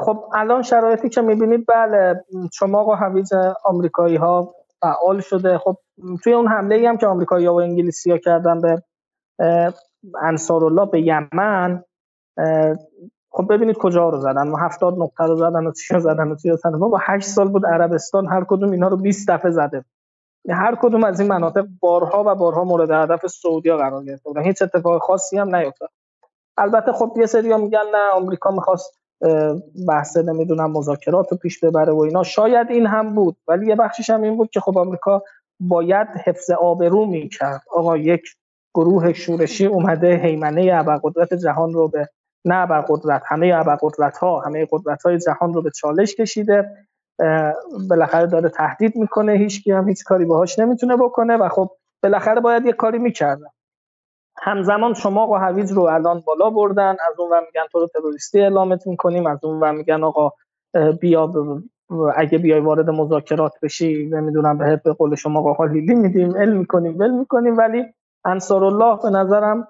[0.00, 3.32] خب الان شرایطی که می‌بینید بله شما و حویز
[3.64, 5.58] آمریکایی ها فعال شده.
[5.58, 5.76] خب
[6.24, 8.82] توی اون حمله ای هم که آمریکایی ها و انگلیسی ها کردن به
[10.22, 11.84] انصار الله به یمن
[13.30, 14.48] خب ببینید کجا رو زدن.
[14.48, 16.78] و 70 نقطه رو زدن و چی زدن و چی زدن.
[16.78, 19.84] با 8 سال بود عربستان هر کدوم اینها رو 20 دفعه زده.
[20.50, 24.42] هر کدوم از این مناطق بارها و بارها مورد هدف سعودیا قرار گرفته بودن.
[24.42, 25.90] هیچ اتفاق خاصی هم نیفتاد.
[26.56, 29.00] البته خب یه سری میگن نه آمریکا می‌خواست
[29.88, 32.22] بحث نمی‌دونم مذاکرات رو پیش ببره و اینا.
[32.22, 35.22] شاید این هم بود ولی یه بخشش هم این بود که خب آمریکا
[35.60, 37.62] باید حفظ آبرو می‌کرد.
[37.72, 38.22] آقا یک
[38.74, 42.08] گروه شورشی اومده حیمنه ابرقدرت جهان رو به
[42.44, 46.86] نه ابرقدرت همه ابرقدرت ها همه قدرت های جهان رو به چالش کشیده.
[47.90, 51.70] بالاخره داره تهدید می‌کنه هیچ هم هیچ کاری باهاش نمی‌تونه بکنه و خب
[52.02, 53.46] بالاخره باید یه کاری می‌کردن.
[54.42, 58.86] همزمان شما و حویج رو الان بالا بردن از اون میگن تو رو تروریستی اعلامت
[58.86, 60.32] می‌کنیم از اون میگن آقا
[61.00, 61.32] بیا
[62.16, 66.98] اگه بیای وارد مذاکرات بشی نمی‌دونم به به قول شما آقا لیلی میدیم علم می‌کنیم
[66.98, 67.56] ول می‌کنیم.
[67.58, 67.84] ولی
[68.24, 69.68] انصار الله به نظرم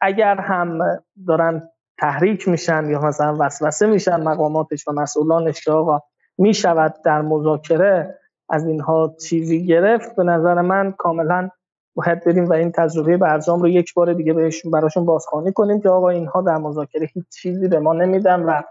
[0.00, 0.78] اگر هم
[1.26, 1.68] دارن
[1.98, 6.00] تحریک میشن یا مثلا وسوسه میشن مقاماتش و مسئولانش که آقا
[6.38, 8.18] می‌شود در مذاکره
[8.48, 11.50] از اینها چیزی گرفت به نظر من کاملا
[11.94, 15.88] باید بریم و این تجربه برجام رو یک بار دیگه بهشون براشون بازخوانی کنیم که
[15.88, 18.62] آقا اینها در مذاکره هیچ چیزی به ما نمیدن و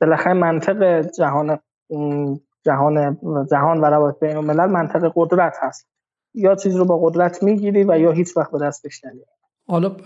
[0.00, 1.58] بالاخره منطق جهان
[2.64, 3.18] جهان
[3.50, 5.88] جهان و روابط بین الملل منطق قدرت هست.
[6.34, 9.39] یا چیز رو با قدرت می‌گیری و یا هیچ وقت به دستش نمیاری
[9.70, 9.96] حالا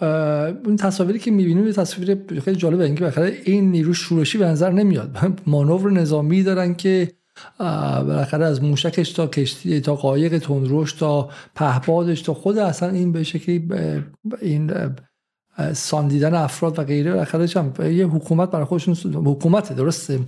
[0.64, 5.18] اون تصاویری که می‌بینیم تصویر خیلی جالبه اینکه بالاخره این نیرو شورشی به نظر نمیاد.
[5.46, 7.12] مانور نظامی دارن که
[7.58, 13.22] بالاخره از موشکش تا کشتی تا قایق تندروش تا پهبادش تا خود اصلا این به
[13.22, 13.68] شکلی
[14.42, 14.72] این
[15.72, 20.20] ساندیدن افراد و غیره بالاخره یه حکومت برای خودشون حکومت درسته؟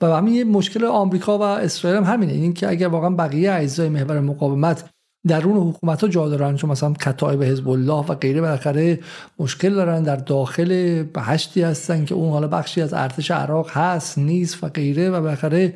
[0.00, 2.32] و همین یه مشکل آمریکا و اسرائیل هم همینه.
[2.32, 4.90] این که اگر واقعا بقیه اجزای محور مقاومت
[5.28, 9.00] درون حکومت ها جا دارن چون مثلا کتایب حزب الله و غیره بالاخره
[9.38, 14.64] مشکل دارن در داخل بهشتی هستن که اون حالا بخشی از ارتش عراق هست نیست
[14.64, 15.74] و غیره و بالاخره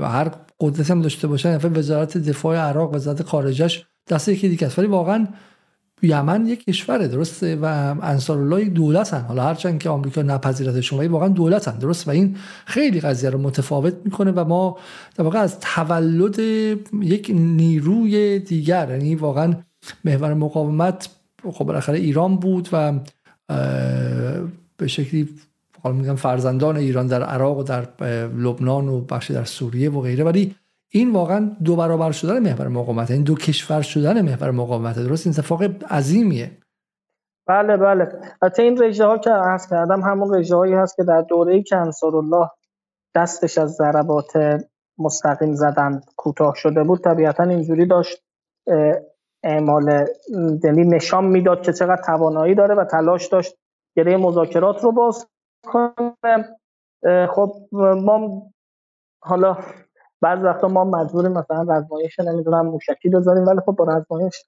[0.00, 4.78] هر قدرت هم داشته باشن وزارت دفاع عراق وزارت خارجش دست یکی دیگه است.
[4.78, 5.26] ولی واقعا
[6.04, 7.64] یمن یک کشوره درسته؟ و
[8.02, 9.20] انصار الله دولتن.
[9.20, 13.94] حالا هرچند که آمریکا نپذیرتشون ولی واقعا دولتن درست و این خیلی قضیه رو متفاوت
[14.04, 14.78] می‌کنه و ما
[15.16, 16.38] در واقع از تولد
[17.00, 19.54] یک نیروی دیگر یعنی واقعا
[20.04, 21.08] محور مقاومت
[21.52, 22.92] خب بالاخره ایران بود و
[24.76, 25.28] به شکلی
[25.82, 27.88] حالا میگم فرزندان ایران در عراق و در
[28.36, 30.24] لبنان و بخشی در سوریه و غیره.
[30.24, 30.54] ولی
[30.94, 34.98] این واقعا دو برابر شدن محور مقاومت این دو کشور شدن محور مقاومت.
[34.98, 35.62] درست؟ این اتفاق
[35.92, 36.58] عظیمیه.
[37.46, 38.20] بله بله.
[38.42, 41.76] حتی این رژه ها که عرض کردم همون رژه هایی هست که در دوره که
[42.14, 42.50] الله
[43.14, 44.32] دستش از ضربات
[44.98, 48.22] مستقیم زدن کوتاه شده بود طبیعتا اینجوری داشت
[49.44, 50.06] اعمال
[50.64, 53.56] یعنی نشان می‌داد که چقدر توانایی داره و تلاش داشت
[53.96, 55.26] گره مذاکرات رو باز
[55.66, 56.56] کنه.
[57.34, 58.42] خب ما
[59.22, 59.56] حالا
[60.24, 64.44] بعض وقتا ما مجبوریم مثلا رزمایش نمی‌دونم موشکی بذاریم ولی خب با رزمایش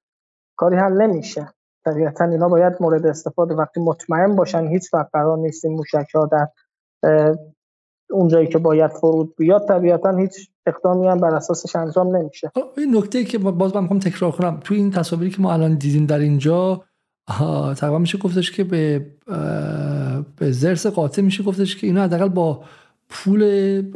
[0.56, 1.48] کاری حل نمیشه.
[1.84, 3.54] طبیعتا اینا باید مورد استفاده.
[3.54, 6.46] وقتی مطمئن باشن هیچ وقت قرار نیست این موشک ها در
[8.10, 12.50] اونجایی که باید فرود بیاد طبیعتا هیچ اقدامی هم بر اساسش انجام نمیشه.
[12.54, 14.60] خب، این نکته که باز من می‌خوام تکرار کنم.
[14.64, 16.84] تو این تصاویری که ما الان دیدیم در اینجا
[17.76, 19.06] تقریبا میشه گفتش که به
[20.36, 22.64] به زرس قاطع میشه گفتش که اینا حداقل با
[23.08, 23.42] پول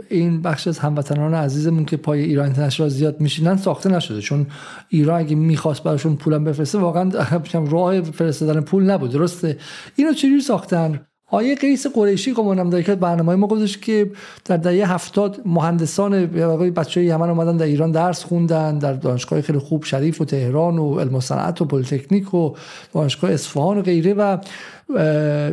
[0.09, 4.21] این بخش از هموطنان عزیزمون که پای ایران اینترنشنال زیاد میشینن ساخته نشده.
[4.21, 4.47] چون
[4.89, 7.11] ایران اگه می‌خواست براشون پولم بفرسته واقعا
[7.71, 9.11] راه فرستادن پول نبود.
[9.11, 9.59] درسته.
[9.97, 11.01] اینو چجوری ساختن؟
[11.31, 14.11] آیه قیس قریشی گمانم در که برنامه ما گفتش که
[14.45, 16.27] در دهه هفتاد مهندسان
[16.71, 21.01] بچه یمن اومدن در ایران درس خوندن در دانشگاه خیلی خوب شریف و تهران و
[21.01, 22.55] علم و صنعت و پلیتکنیک و
[22.95, 24.37] دانشگاه اصفهان و غیره و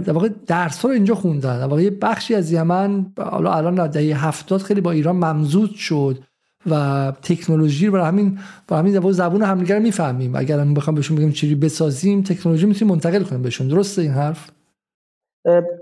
[0.05, 1.59] در واقع درس رو اینجا خوندن.
[1.59, 6.19] در واقع بخشی از یمن حالا الان در دهه هفتاد خیلی با ایران ممزود شد
[6.69, 10.35] و تکنولوژی رو برای همین برای همین زبون همدیگه رو می‌فهمیم.
[10.35, 13.67] اگر هم بخوام بهشون بگم چیزی بسازیم تکنولوژی می‌تونیم منتقل کنیم بهشون.
[13.67, 14.56] درسته این حرف؟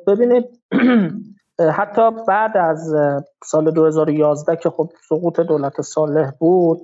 [0.07, 0.45] ببینید
[1.77, 2.95] حتی بعد از
[3.43, 6.79] سال 2011 که خب سقوط دولت صالح بود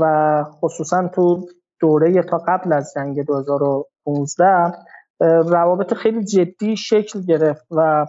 [0.00, 1.46] و خصوصا تو
[1.80, 4.72] دوره تا قبل از جنگ 2015
[5.20, 8.06] روابط خیلی جدی شکل گرفت و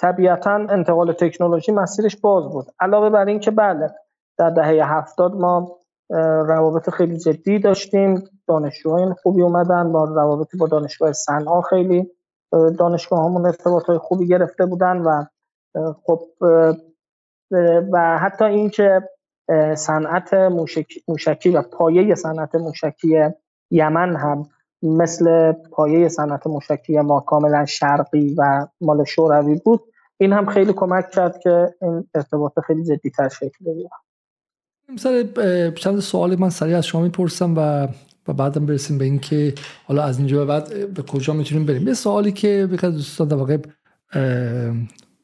[0.00, 2.66] طبیعتا انتقال تکنولوژی مسیرش باز بود.
[2.80, 3.90] علاوه بر این که بله
[4.38, 5.78] در دهه هفتاد ما
[6.48, 12.10] روابط خیلی جدی داشتیم دانشجوهای خوبی اومدن با روابطی با دانشگاه صنعا خیلی
[12.52, 15.24] دانشگاه همون ارتباط های خوبی گرفته بودن و
[16.04, 16.22] خب
[17.92, 19.08] و حتی اینکه
[19.76, 20.34] صنعت
[21.08, 23.18] موشکی و پایه صنعت موشکی
[23.70, 24.48] یمن هم
[24.82, 29.80] مثل پایه صنعت موشکی ما کاملا شرقی و مال شوروی بود
[30.18, 33.90] این هم خیلی کمک کرد که این ارتباط خیلی جدی تر شکل بگیره.
[34.88, 35.22] مثلا
[35.70, 37.88] چند سوال من سریع از شما می‌پرسم و
[38.28, 39.54] و بعدم برسیم به اینکه
[39.84, 41.88] حالا از اینجا به بعد به کجا می‌تونیم بریم.
[41.88, 43.58] یه سوالی که به دوستان در واقع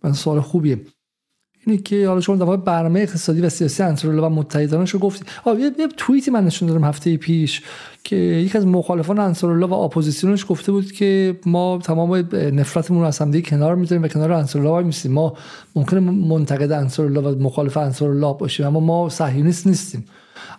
[0.04, 0.80] من سوال خوبیه.
[1.66, 5.26] اینه که حالا شما در واقع برنامه اقتصادی و سیاسی انصارالله و متحدانش رو گفتید
[5.46, 7.62] یه, یه توییتی من نشون دادم هفته پیش
[8.04, 13.18] که یکی از مخالفان انصارالله و اپوزیسیونش گفته بود که ما تمام نفرتمون رو از
[13.18, 15.12] همدیگه کنار می‌ذاریم و کنار انصارالله وای میسیم.
[15.12, 15.36] ما
[15.76, 20.04] ممکنه منتقد انصارالله و مخالف انصارالله باشیم اما ما صهیونیست نیستیم.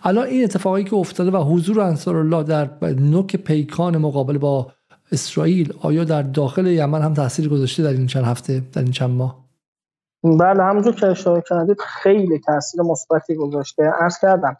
[0.04, 4.72] الان این اتفاقی که افتاده و حضور انصارالله در نوک پیکان مقابل با
[5.12, 9.10] اسرائیل آیا در داخل یمن هم تاثیر گذاشته در این چند هفته در این چند
[9.10, 9.44] ماه؟
[10.24, 13.82] بله همونجور که اشاره کردید خیلی تاثیر مثبتی گذاشته.
[13.82, 14.56] عرض کردم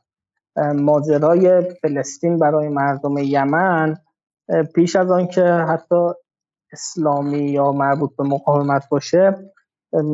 [0.74, 3.96] ماجرای فلسطین برای مردم یمن
[4.74, 6.08] پیش از آن که حتی
[6.72, 9.52] اسلامی یا مربوط به مقاومت باشه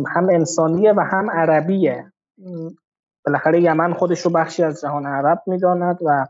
[0.06, 2.12] هم انسانیه و هم عربیه.
[3.30, 6.26] بالاخره یمن خودش رو بخشی از جهان عرب می‌داند و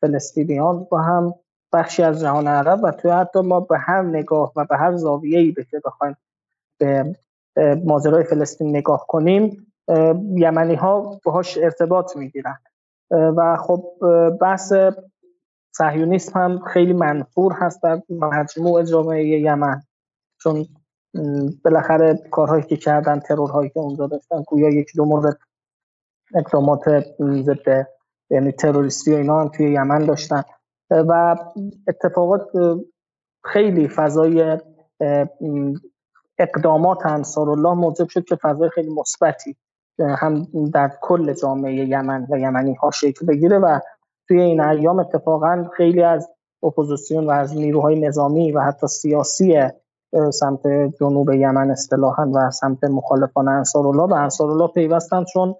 [0.00, 1.34] فلسطینیان با هم
[1.72, 5.54] بخشی از جهان عرب و توی حتی ما به هر نگاه و به هر زاویه‌ای
[5.70, 6.16] که بخوایم
[6.78, 7.16] به
[7.84, 9.72] ماجرای فلسطین نگاه کنیم
[10.36, 12.58] یمنی ها باهاش ارتباط می‌گیرن.
[13.10, 13.84] و خب
[14.40, 14.72] بحث
[15.72, 19.82] صهیونیسم هم خیلی منفور هست در مجموع جامعه یمن.
[20.42, 20.66] چون
[21.64, 25.38] بالاخره کارهایی که کردن ترورهایی که اونجا داشتن گویا یک دو مورد
[26.34, 26.80] اقدامات
[27.20, 27.86] ضد
[28.30, 30.42] یعنی تروریستی و اینا هم توی یمن داشتن.
[30.90, 31.36] و
[31.88, 32.48] اتفاقات
[33.44, 34.58] خیلی فضای
[36.38, 39.56] اقدامات انصار الله موجب شد که فضای خیلی مثبتی
[39.98, 43.58] هم در کل جامعه یمن و یمنی ها شکل بگیره.
[43.58, 43.78] و
[44.28, 46.28] توی این ایام اتفاقا خیلی از
[46.62, 49.60] اپوزیسیون و از نیروهای نظامی و حتی سیاسی
[50.32, 50.66] سمت
[51.00, 55.54] جنوب یمن اصطلاحا و سمت مخالفان انصار الله به انصار الله پیوستن چون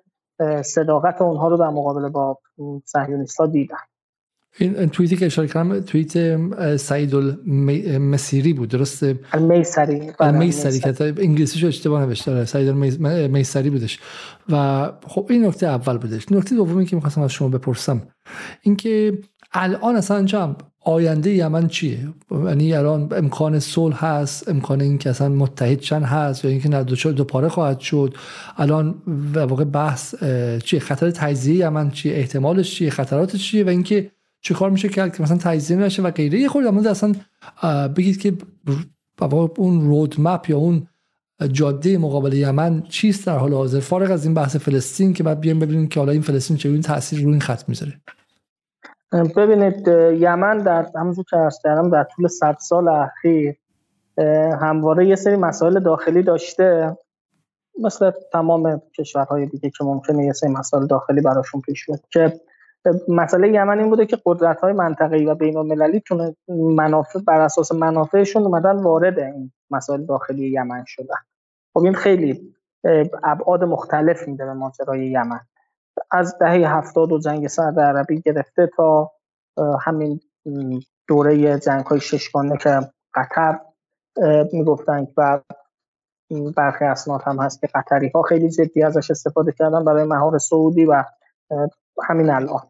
[0.65, 2.39] صداقت اونها رو در مقابل با
[2.85, 3.77] صهیونیست‌ها دیدن
[4.59, 6.37] این توییتی که اشاره کردم توییت
[6.77, 14.01] سعید المسیری بود درسته؟ المیسری المیسری که انگلیسیشو اشتباه نوشته سعید المیسری بودش.
[14.49, 16.33] و خب این نکته اول بودش.
[16.33, 18.03] نکته دومی که می‌خواستم از شما بپرسم
[18.62, 19.19] اینکه
[19.52, 25.28] الان اصلا جمع آینده یمن چیه؟ یعنی الان امکان صلح هست امکان این که اصلا
[25.28, 28.14] متحد چند هست یا اینکه نه دو, دو پاره خواهد شد.
[28.56, 28.94] الان
[29.35, 30.14] واقع بحث
[30.64, 34.10] چیه؟ خطر تجزیه یمن چیه؟ احتمالش چیه؟ خطراتش چیه؟ و اینکه
[34.40, 37.14] چه کار میشه کرد که مثلا تجزیه نشه و غیره؟ یه خورده اصلا
[37.97, 38.35] بگید که
[39.56, 40.86] اون رودمپ یا اون
[41.52, 45.59] جاده مقابل یمن چیست در حال حاضر؟ فارغ از این بحث فلسطین که بعد بیایم
[45.59, 48.01] ببینیم که حالا این فلسطین چه تاثیر روی این خط می‌ذاره.
[49.12, 49.89] ببینید
[50.19, 53.57] یمن در همونجور که ارز کردم در طول صد سال اخیر
[54.61, 56.97] همواره یه سری مسائل داخلی داشته
[57.81, 62.41] مثل تمام کشورهای دیگه که ممکنه یه سری مسائل داخلی براشون پیش بیاد که
[63.09, 66.03] مسئله یمن این بوده که قدرت های منطقه‌ای و بین المللی
[66.49, 71.16] منافع بر اساس منافعشون اومدن وارد این مسائل داخلی یمن شدن.
[71.74, 72.55] خب این خیلی
[73.23, 75.41] ابعاد مختلف میده به ماجرای یمن.
[76.10, 79.12] از دهه هفتاد و جنگ سرد عربی گرفته تا
[79.81, 80.20] همین
[81.09, 82.81] دوره جنگ های ششگانه که
[83.14, 83.59] قطر
[84.52, 85.40] می‌گفتن و
[86.56, 90.85] برخی اسناد هم هست که قطری ها خیلی جدی ازش استفاده کردن برای مهار سعودی
[90.85, 91.05] و
[92.02, 92.62] همین الان.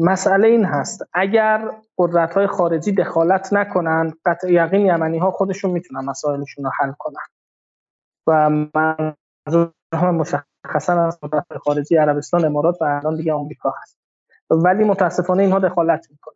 [0.00, 6.04] مسئله این هست اگر قدرت های خارجی دخالت نکنن قطع یقین یمنی ها خودشون می‌تونن
[6.04, 7.26] مسائلشون رو حل کنن.
[8.26, 9.14] و من
[10.64, 13.98] مشخصا از قدرت خارجی عربستان امارات و الان دیگه آمریکا هست.
[14.50, 16.34] ولی متاسفانه اینها دخالت می‌کنن.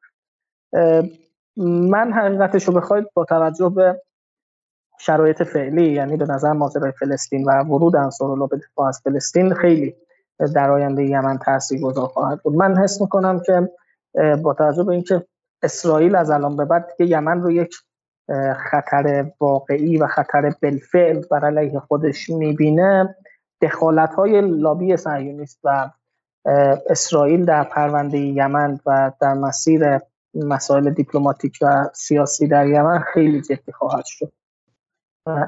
[1.90, 4.02] من حقیقتش رو بخواید با توجه به
[4.98, 9.96] شرایط فعلی یعنی به نظر ماجرای فلسطین و ورود انصارالله به دفاع از فلسطین خیلی
[10.54, 12.54] در آینده یمن تاثیر گذار خواهد بود.
[12.54, 13.70] من حس می‌کنم که
[14.42, 15.26] با توجه به اینکه
[15.62, 17.74] اسرائیل از الان به بعد دیگه یمن رو یک
[18.70, 23.16] خطر واقعی و خطر بالفعل بر علیه خودش می‌بینه
[23.62, 25.90] دخالت های لابی صهیونیست و
[26.90, 29.98] اسرائیل در پرونده یمن و در مسیر
[30.34, 34.32] مسائل دیپلماتیک و سیاسی در یمن خیلی جدی خواهد شد.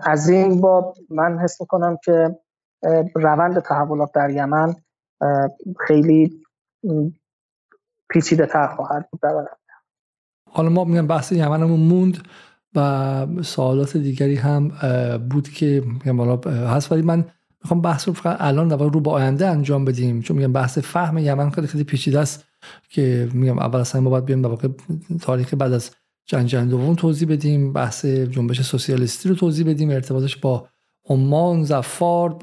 [0.02, 2.38] از این باب من حس می‌کنم که
[3.14, 4.74] روند تحولات در یمن
[5.86, 6.42] خیلی
[8.10, 9.20] پیچیده تر خواهد بود
[10.50, 12.18] حالا ما میگم بحث یمنمون موند
[12.74, 14.68] و سوالات دیگری هم
[15.30, 15.82] بود که
[16.46, 16.92] هست.
[16.92, 17.24] ولی من
[17.64, 20.22] می‌خوام بحث رو فقط الان در رو به آینده انجام بدیم.
[20.22, 22.44] چون میگم بحث فهم یمن خیلی خیلی پیچیده است
[22.88, 24.70] که میگم اول اصلا ما باید بیایم در
[25.20, 25.90] تاریخ بعد از
[26.26, 27.72] جنگ جهانی دوم توضیح بدیم.
[27.72, 29.90] بحث جنبش سوسیالیستی رو توضیح بدیم.
[29.90, 30.68] ارتباطش با
[31.08, 32.38] عمان زفار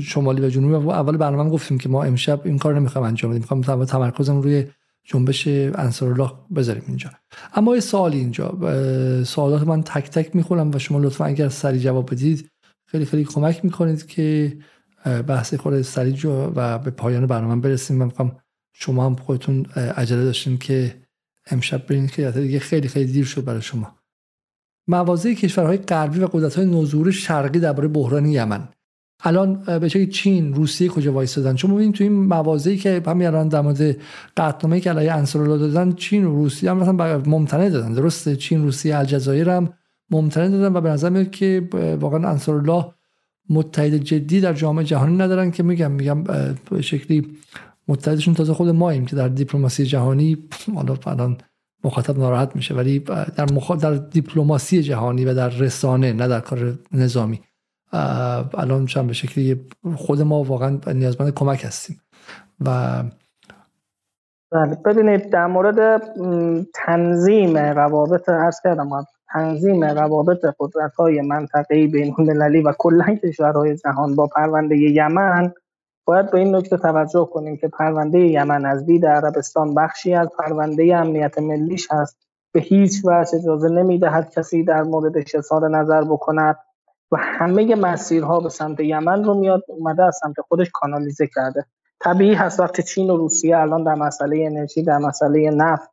[0.00, 0.90] شمالی و جنوبی.
[0.90, 3.46] اول برنامه گفتیم که ما امشب این کار نمی‌خوایم انجام بدیم.
[3.58, 4.66] می‌خوام تمرکزم روی
[5.04, 7.10] جنبش انصارالله بذاریم اینجا.
[7.54, 8.58] اما یه سوالی اینجا.
[9.24, 12.50] سوالات من تک تک می‌خونم و شما لطفا اگر سری جواب بدید
[12.94, 14.56] خیلی خیلی کمک می‌کنید که
[15.26, 17.96] بحث خود سریع و به پایان برنامه برسیم.
[17.96, 18.36] من می‌خوام
[18.72, 20.94] شما هم خودتون عجله داشتین که
[21.50, 23.94] امشب برین که دیگه خیلی خیلی دیر شد برای شما.
[24.88, 28.68] موازه کشورهای غربی و قدرت‌های نوظهور شرقی درباره بحران یمن.
[29.24, 33.60] الان به چین روسیه کجا وایسادن چون ببینید تو این موازی که همین الان در
[33.60, 33.96] مورد
[34.36, 37.92] قطعنامه‌ای که علیه انصارالله دادن چین و روسیه هم مثلا ممتنع دادن.
[37.92, 39.72] درسته چین روسیه الجزایر هم
[40.10, 41.68] ممتنع دادن و به نظر میاد که
[42.00, 42.84] واقعا انصارالله
[43.50, 46.22] متحد جدی در جامعه جهانی ندارن که میگم میگم
[46.70, 47.38] به شکلی
[47.88, 51.36] متحدشون تازه خود ماییم که در دیپلماسی جهانی حالا الان
[51.84, 52.98] مخاطب ناراحت میشه ولی
[53.36, 53.70] در مخ...
[53.70, 57.40] در دیپلماسی جهانی و در رسانه نه در کار نظامی.
[58.54, 59.66] الان چند به شکلی
[59.96, 62.00] خود ما واقعا نیازمند کمک هستیم.
[62.60, 63.02] و
[64.52, 66.02] بله ببینید در مورد
[66.74, 68.88] تنظیم روابط ارز کردم
[69.34, 75.52] تنظیم روابط قدرت های منطقه‌ای بین المللی و کلا کشورهای جهان با پرونده یمن
[76.04, 80.96] باید به این نکته توجه کنیم که پرونده یمن از دید عربستان بخشی از پرونده
[80.96, 82.18] امنیت ملیش هست
[82.52, 86.56] به هیچ وجه اجازه نمی‌دهد کسی در موردش اظهار نظر بکند
[87.12, 91.64] و همه مسیرها به سمت یمن رو میاد اومده از سمت خودش کانالیزه کرده.
[92.00, 95.90] طبیعی هست وقتی چین و روسیه الان در مسئله انرژی در مسئله نفت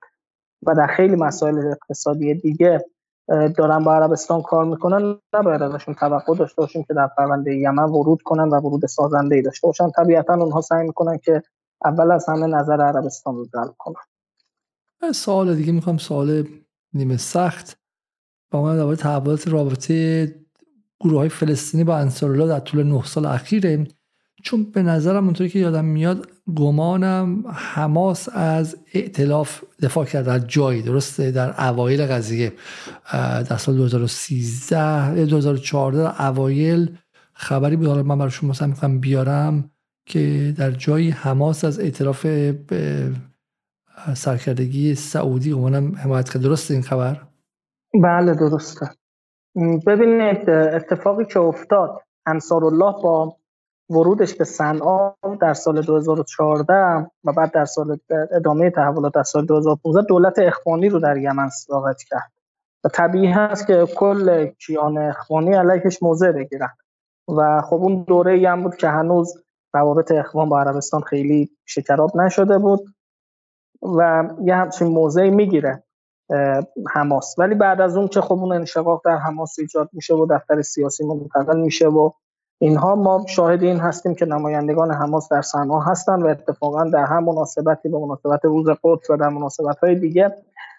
[0.65, 2.85] و در خیلی مسائل اقتصادی دیگه
[3.27, 8.21] دارن با عربستان کار می‌کنن نباید ازشون توقع داشته باشیم که در پرونده یمن ورود
[8.21, 9.89] کنن و ورود سازنده ای داشته باشن.
[9.89, 11.43] طبیعتا اونها سعی می‌کنن که
[11.85, 14.01] اول از همه نظر عربستان رو جلب کنن.
[15.11, 16.47] سوال دیگه می‌خوام سوال
[16.93, 17.79] نیمه سخت.
[18.51, 20.27] با من در تحولات رابطه
[20.99, 23.87] گروه های فلسطینی با انصارالله در طول نه سال اخیره.
[24.43, 30.81] چون به نظرم اونطوری که یادم میاد گمانم حماس از ائتلاف دفاع کرد در جایی
[30.81, 32.53] درسته؟ در اوایل قضیه
[33.49, 36.97] در سال 2013 2014 در اوایل
[37.33, 39.71] خبری بود حالا من برای شما می‌خوام بیارم
[40.05, 42.27] که در جایی حماس از ائتلاف
[44.13, 46.41] سرکردگی سعودی گمانم حمایت کرد.
[46.41, 47.21] درسته این خبر؟
[48.03, 48.89] بله درسته.
[49.87, 51.89] ببینید اتفاقی که افتاد
[52.25, 53.37] انصار الله با
[53.91, 57.97] ورودش به صنعا در سال 2014 و بعد در سال
[58.31, 62.31] ادامه تحولات در سال 2015 دولت اخوانی رو در یمن صداقت کرد.
[62.83, 66.69] و طبیعی هست که کل کیان اخوانی علیهش موضع بگیرن.
[67.37, 69.43] و خب اون دوره ای هم بود که هنوز
[69.73, 72.85] روابط اخوان با عربستان خیلی شکراب نشده بود
[73.97, 75.83] و یه همچین موضعی می‌گیره
[76.93, 77.35] حماس.
[77.39, 81.05] ولی بعد از اون که خب اون انشقاق در حماس ایجاد میشه و دفتر سیاسی
[81.05, 82.11] منتقل میشه و
[82.61, 87.23] اینها ما شاهد این هستیم که نمایندگان حماس در صنعا هستند و اتفاقا در هم
[87.23, 90.35] مناسبتی به مناسبت روز قدس و در مناسبت های دیگه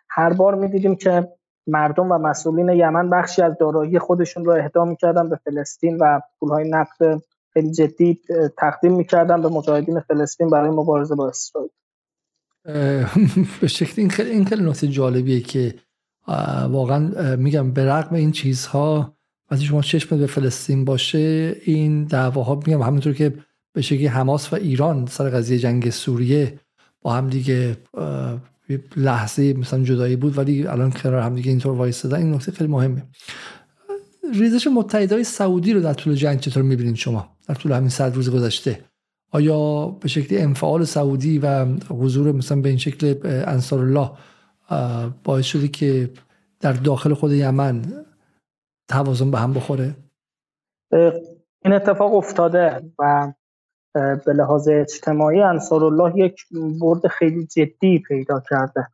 [0.09, 1.29] هر بار می‌دیدیم که
[1.67, 6.71] مردم و مسئولین یمن بخشی از دارایی خودشون رو اهدا می‌کردن به فلسطین و پولهای
[6.71, 7.23] نقد
[7.53, 8.21] خیلی جدی
[8.59, 11.71] تقدیم می‌کردن به مجاهدین فلسطین برای مبارزه با اسرائیل.
[13.61, 15.75] به شکل این خیلی این نکته جالبیه که
[16.71, 19.13] واقعا میگم به رغم این چیزها
[19.51, 23.35] وقتی شما چشم به فلسطین باشه این دعواها میگم همونطور که
[23.73, 26.61] به شکلی حماس و ایران سر قضیه جنگ سوریه
[27.01, 27.77] با هم دیگه
[28.97, 33.03] لحظه مثلا جدایی بود ولی الان کنار هم دیگه اینطور وایستادن این نکته خیلی مهمه.
[34.35, 38.31] ریزش متحدای سعودی رو در طول جنگ چطور می‌بینید شما؟ در طول همین صد روز
[38.31, 38.81] گذشته.
[39.31, 44.11] آیا به شکلی انفعال سعودی و حضور مثلا به این شکل انصار الله
[45.25, 46.11] باعث شده که
[46.61, 47.83] در داخل خود یمن
[48.93, 49.95] توازن به هم بخوره؟
[51.65, 53.33] این اتفاق افتاده و
[53.95, 56.45] به لحاظ اجتماعی انصار الله یک
[56.81, 58.87] برد خیلی جدی پیدا کرده.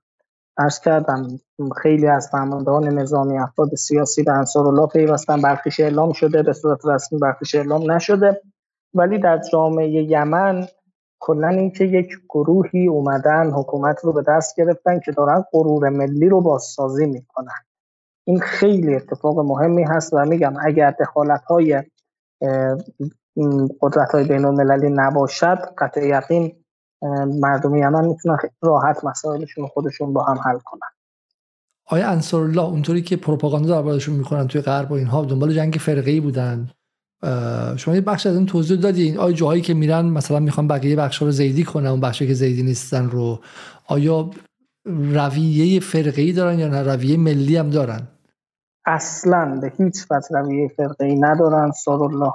[0.59, 1.41] ارز کردم
[1.83, 6.81] خیلی از فرماندهان نظامی افراد سیاسی به انصار الله پیوستن برخیش اعلام شده به صورت
[6.85, 8.41] رسمی برخیش اعلام نشده.
[8.95, 10.67] ولی در جامعه یمن
[11.21, 16.41] کلا اینکه یک گروهی اومدن حکومت رو به دست گرفتن که دارن غرور ملی رو
[16.41, 17.68] بازسازی می‌کنن.
[18.29, 21.83] این خیلی اتفاق مهمی هست و میگم اگر دخالت های
[23.81, 26.53] قدرت های بین المللی نباشد قطع یقین
[27.41, 30.89] مردم یمن می‌تونن راحت مسائلشون خودشون با هم حل کنن.
[31.87, 36.11] آیا انصار الله اونطوری که پروپاگاندا دربارشون می‌کنن توی غرب و اینها دنبال جنگ فرقه
[36.11, 36.69] ای بودن
[37.77, 39.19] شما یه بخش از این توضیح دادین.
[39.19, 42.63] آیا جاهایی که میرن مثلا می‌خوان بقیه بخش رو زیدی کنن اون بخشی که زیدی
[42.63, 43.39] نیستن رو
[43.87, 44.31] آیا
[44.85, 48.09] رویه فرقه دارن یا نه؟ رویه ملی هم دارن؟
[48.89, 52.33] اصلا به هیچ وجه رویه فرقه ای ندارن سار الله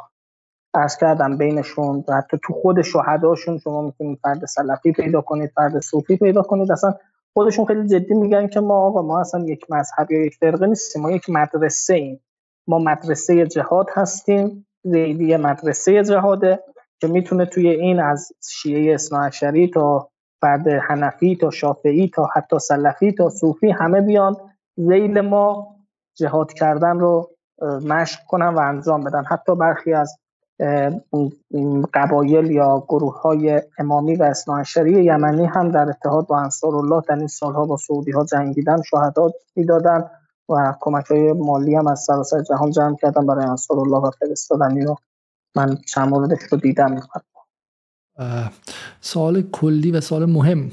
[0.74, 6.18] ارز کردم بینشون حتی تو خود شهداشون شما می‌تونید فرد سلفی پیدا کنید فرد صوفی
[6.18, 6.72] پیدا کنید.
[6.72, 6.94] اصلا
[7.34, 11.02] خودشون خیلی جدی میگن که ما آقا ما اصلا یک مذهب یا یک فرقه نیستیم
[11.02, 12.20] ما یک مدرسه ایم.
[12.68, 16.64] ما مدرسه جهاد هستیم زیدی مدرسه جهاده
[17.00, 20.10] که می‌تونه توی این از شیعه اصناعشری تا
[20.42, 24.36] فرد حنفی تا شافعی تا حتی سلفی تا صوفی همه بیان.
[24.78, 25.73] زیل ما
[26.16, 27.30] جهاد کردن رو
[27.62, 29.24] مشق کنن و انجام بدن.
[29.24, 30.18] حتی برخی از
[31.94, 37.16] قبایل یا گروه های امامی و اصناعشری یمنی هم در اتحاد با انصار الله در
[37.16, 40.10] این سالها با سعودی ها جنگیدن شهدات می‌دادن
[40.50, 44.82] و کمک های مالی هم از سراسر جهان جمع کردن برای انصار الله و فرستادن
[44.82, 44.96] رو.
[45.56, 47.02] من چند موردش رو دیدم.
[49.02, 50.72] سوال کلی و سوال مهم.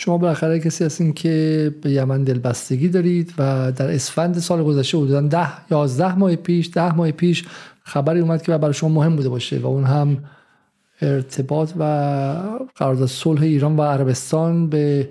[0.00, 5.20] شما بالاخره کسی هستین که به یمن دلبستگی دارید و در اسفند سال گذشته حدودا
[5.20, 7.44] ده یازده ماه پیش ده ماه پیش
[7.82, 10.24] خبری اومد که برای شما مهم بوده باشه و اون هم
[11.00, 11.82] ارتباط و
[12.76, 15.08] قرارداد صلح ایران و عربستان به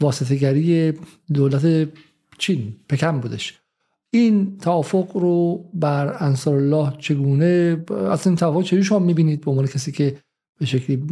[0.00, 0.92] واسطگری
[1.34, 1.88] دولت
[2.38, 3.58] چین پکن بودش.
[4.10, 9.66] این توافق رو بر انصار الله چگونه اصلا این توافق چجوری شما می‌بینید؟ به عنوان
[9.66, 10.16] کسی که
[10.58, 11.02] به شکلی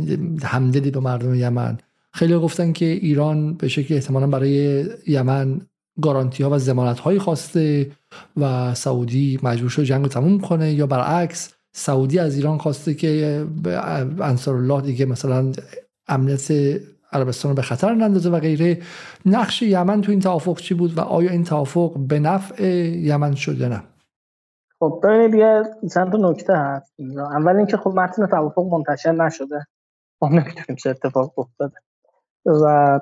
[0.42, 1.78] همدلی به مردم یمن
[2.12, 5.60] خیلی گفتن که ایران به شکلی احتمالا برای یمن
[6.02, 7.90] گارانتی ها و زمانت هایی خواسته
[8.36, 13.44] و سعودی مجبور شد جنگ رو تموم کنه یا برعکس سعودی از ایران خواسته که
[14.20, 15.52] انصار الله دیگه مثلا
[16.08, 16.48] امنیت
[17.12, 18.82] عربستان رو به خطر نندازه و غیره.
[19.26, 22.64] نقش یمن تو این توافق چی بود و آیا این توافق به نفع
[22.96, 23.82] یمن شد یا نه؟
[24.80, 25.62] خب ببینید یه
[25.94, 26.94] چند نکته هست.
[27.16, 29.66] اول اینکه خب متن توافق منتشر نشده.
[30.22, 31.76] ما نمی‌دونیم چه اتفاق افتاده.
[32.48, 33.00] و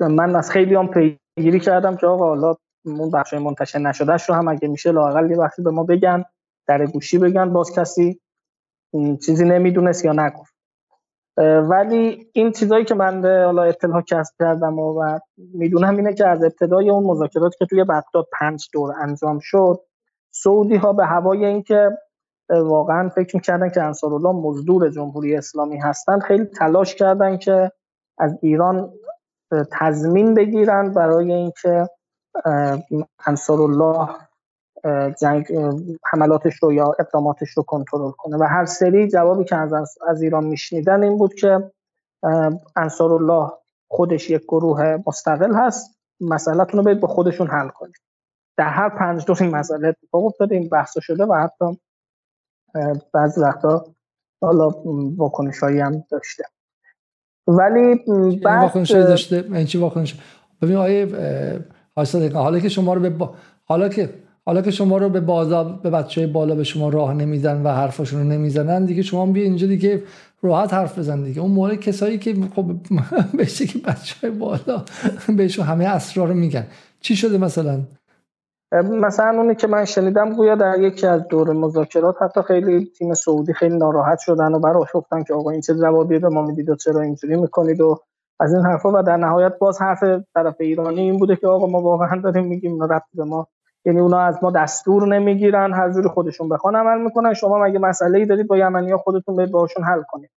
[0.00, 2.54] من از خیلی هم پیگیری کردم که آقا حالا
[2.84, 6.24] اون بخش منتشر نشدهش رو هم اگه میشه لاقل یه وقتی به ما بگن
[6.66, 8.20] در گوشی بگن باز کسی
[9.26, 10.54] چیزی نمی‌دونست یا نگفت.
[11.70, 16.90] ولی این چیزایی که من حالا اطلاع کسب کردم و, می‌دونم اینه که از ابتدای
[16.90, 19.80] اون مذاکرات که توی بغداد پنج دور انجام شد
[20.30, 21.98] سعودی ها به هوای اینکه
[22.50, 27.72] واقعا فکر می‌کردن که انصارالله مزدور جمهوری اسلامی هستن خیلی تلاش کردن که
[28.18, 28.92] از ایران
[29.72, 31.88] تضمین بگیرن برای اینکه
[33.26, 34.08] انصارالله
[35.20, 35.46] جنگ
[36.04, 38.36] حملاتش رو یا اقداماتش رو کنترل کنه.
[38.36, 39.72] و هر سری جوابی که از,
[40.08, 41.72] از ایران میشنیدن این بود که
[42.76, 43.50] انصارالله
[43.90, 45.98] خودش یک گروه مستقل هست.
[46.20, 47.96] مسئلهتون رو با خودشون حل کنید.
[48.56, 51.80] در هر پنج دور این مسئله اتفاق افتاده این بحث شده و حتی
[53.12, 53.84] بعضی وقتا
[54.42, 54.70] حالا
[55.16, 56.44] واکنش هم داشته.
[57.46, 57.94] ولی
[58.44, 60.16] بعد واکنش داشته؟ این چی واکنش؟
[60.62, 61.08] ببین آیه
[62.34, 63.28] حالا که شما رو به
[63.64, 64.10] حالا که
[64.46, 68.20] حالا که شما رو به بالا به بچه بالا به شما راه نمیدن و حرفاشون
[68.20, 70.02] رو نمی‌زنن دیگه شما بیا اینجا دیگه
[70.42, 71.40] راحت حرف بزن دیگه.
[71.40, 72.72] اون موقع کسایی که خب
[73.38, 74.84] بهش که بچه های بالا
[75.36, 76.66] بهشون همه اسرار رو میگن.
[77.00, 77.80] چی شده مثلا؟
[78.80, 83.52] مثلا اونی که من شنیدم گویا در یکی از دور مذاکرات حتی خیلی تیم سعودی
[83.52, 86.76] خیلی ناراحت شدن و براش گفتن که آقا این چه جوابی به ما می‌دید و
[86.76, 88.00] چرا اینجوری می‌کنید و
[88.40, 88.92] از این حرفا.
[88.92, 90.02] و در نهایت باز حرف
[90.34, 93.46] طرف ایرانی این بوده که آقا ما واقعا داریم میگیم رفت به ما.
[93.84, 97.34] یعنی اونا از ما دستور نمی‌گیرن هر جوری خودشون بخوان عمل می‌کنن.
[97.34, 100.30] شما مگه مسئله ای دارید با یمنی ها خودتون برید باهاشون حل کنید.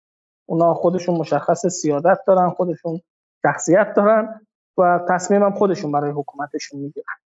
[0.47, 3.01] اونا خودشون مشخص سیادت دارن خودشون
[3.43, 4.41] شخصیت دارن
[4.79, 7.22] و تصمیم هم خودشون برای حکومتشون می‌گیرن.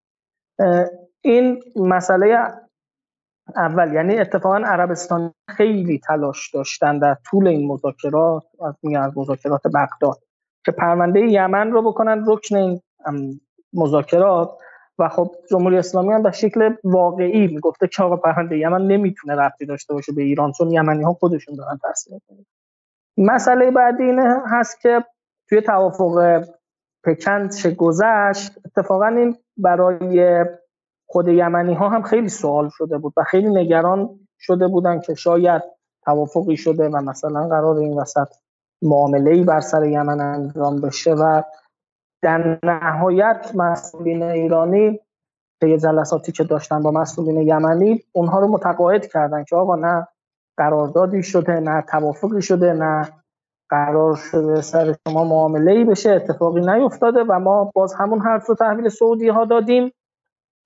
[1.21, 2.53] این مسئله
[3.55, 10.17] اول یعنی اتفاقا عربستان خیلی تلاش داشتن در طول این مذاکرات از از مذاکرات بغداد
[10.65, 12.81] که پرونده یمن رو بکنن رکن این
[13.73, 14.57] مذاکرات.
[14.99, 19.65] و خب جمهوری اسلامی هم به شکل واقعی می‌گفته که آقا پرونده یمن نمی‌تونه ربطی
[19.65, 22.21] داشته باشه به ایران چون یمنی ها خودشون دارن تصمیم
[23.17, 25.05] مسئله بعدی اینه هست که
[25.49, 26.43] توی توافق
[27.03, 30.45] پکن چه گذشت اتفاقا این برای
[31.05, 35.61] خود یمنی ها هم خیلی سوال شده بود و خیلی نگران شده بودن که شاید
[36.05, 38.27] توافقی شده و مثلا قرار این وسط
[38.81, 41.41] معامله ای بر سر یمن انجام بشه و
[42.21, 44.99] در نهایت مسئولین ایرانی
[45.67, 50.07] یه جلساتی که داشتن با مسئولین یمنی اونها رو متقاعد کردن که آقا نه
[50.57, 53.22] قراردادی شده نه توافقی شده نه
[53.73, 58.55] قرار شده سر شما معامله ای بشه اتفاقی نیفتاده و ما باز همون حرف رو
[58.55, 59.91] تحویل سعودی ها دادیم.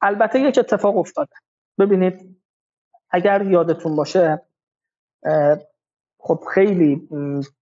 [0.01, 1.31] البته یک اتفاق افتاده.
[1.79, 2.38] ببینید
[3.11, 4.41] اگر یادتون باشه
[6.19, 7.07] خب خیلی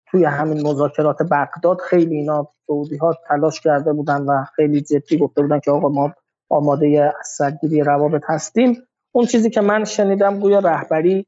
[0.07, 5.41] توی همین مذاکرات بغداد خیلی اینا سعودی ها تلاش کرده بودن و خیلی جدی گفته
[5.41, 6.13] بودن که آقا ما
[6.49, 8.87] آماده از سرگیری روابط هستیم.
[9.11, 11.27] اون چیزی که من شنیدم گویا رهبری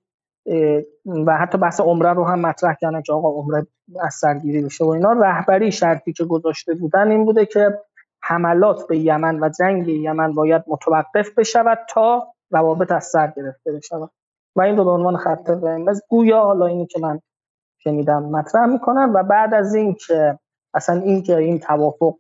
[1.25, 3.67] و حتی بحث عمره رو هم مطرح کردن که آقا عمره
[4.01, 5.11] از سرگیری بشه و اینا.
[5.11, 7.79] رهبری شرطی که گذاشته بودن این بوده که
[8.23, 14.11] حملات به یمن و جنگ یمن باید متوقف بشود تا روابط از سر گرفته بشود.
[14.55, 16.01] و این رو به عنوان خط قرمز.
[16.09, 17.19] گویا حالا اینی که من
[17.79, 20.39] شنیدم مطرح می‌کنم و بعد از این که
[20.73, 22.15] اصلا این که این توافق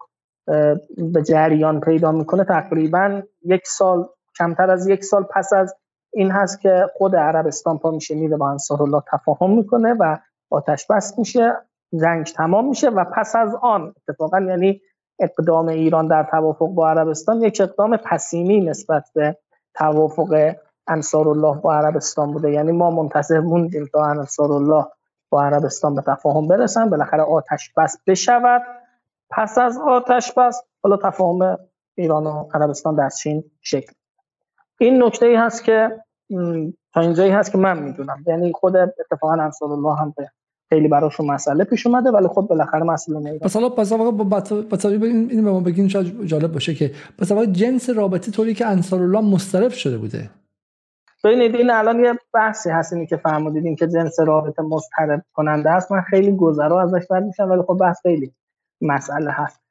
[0.97, 5.75] به جریان پیدا می‌کنه تقریبا یک سال کمتر از یک سال پس از
[6.13, 10.17] این هست که خود عربستان پا میشه میره با انصار الله تفاهم می‌کنه و
[10.49, 11.53] آتش بس میشه
[12.01, 14.81] جنگ تمام میشه و پس از آن اتفاقا یعنی
[15.19, 19.37] اقدام ایران در توافق با عربستان یک اقدام پسیمی نسبت به
[19.73, 20.55] توافق
[20.87, 22.51] انصار الله با عربستان بوده.
[22.51, 24.85] یعنی ما منتظر موندیم تا انصار الله
[25.29, 26.89] با عربستان به تفاهم برسن.
[26.89, 28.61] بالاخره آتش بس بشود.
[29.29, 31.57] پس از آتش بس حالا تفاهم
[31.95, 33.93] ایران و عربستان در چین شکل
[34.79, 36.01] این نکته ای هست که
[36.93, 38.23] تا اینجایی هست که من می‌دونم.
[38.27, 40.29] یعنی خود اتفاقا انصار الله هم به
[40.69, 43.43] خیلی براشون مسئله پیش اومده ولی خب بالاخره مسئله نیست.
[43.43, 44.41] پس حالا پس واقعا با
[44.89, 49.01] این اینو به ما بگین شاید جالب باشه که پس جنس رابطه طوری که انصار
[49.01, 50.29] الله مسترب شده بوده.
[51.23, 55.69] ببینید این الان یه بحثی هست اینی که فرمودید این که جنس رابطه مسترب کننده
[55.69, 55.91] است.
[55.91, 58.33] من خیلی گذرا ازش بر میشم ولی خب بحث خیلی
[58.81, 59.61] مسئله هست.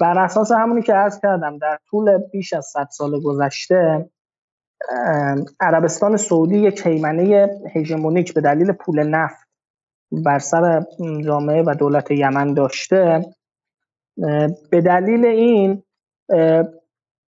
[0.00, 4.10] بر اساس همونی که عرض کردم در طول بیش از 100 سال گذشته
[5.60, 9.48] عربستان سعودی یک هیمنه هژمونیک به دلیل پول نفت
[10.12, 10.84] بر سر
[11.24, 13.24] جامعه و دولت یمن داشته.
[14.70, 15.82] به دلیل این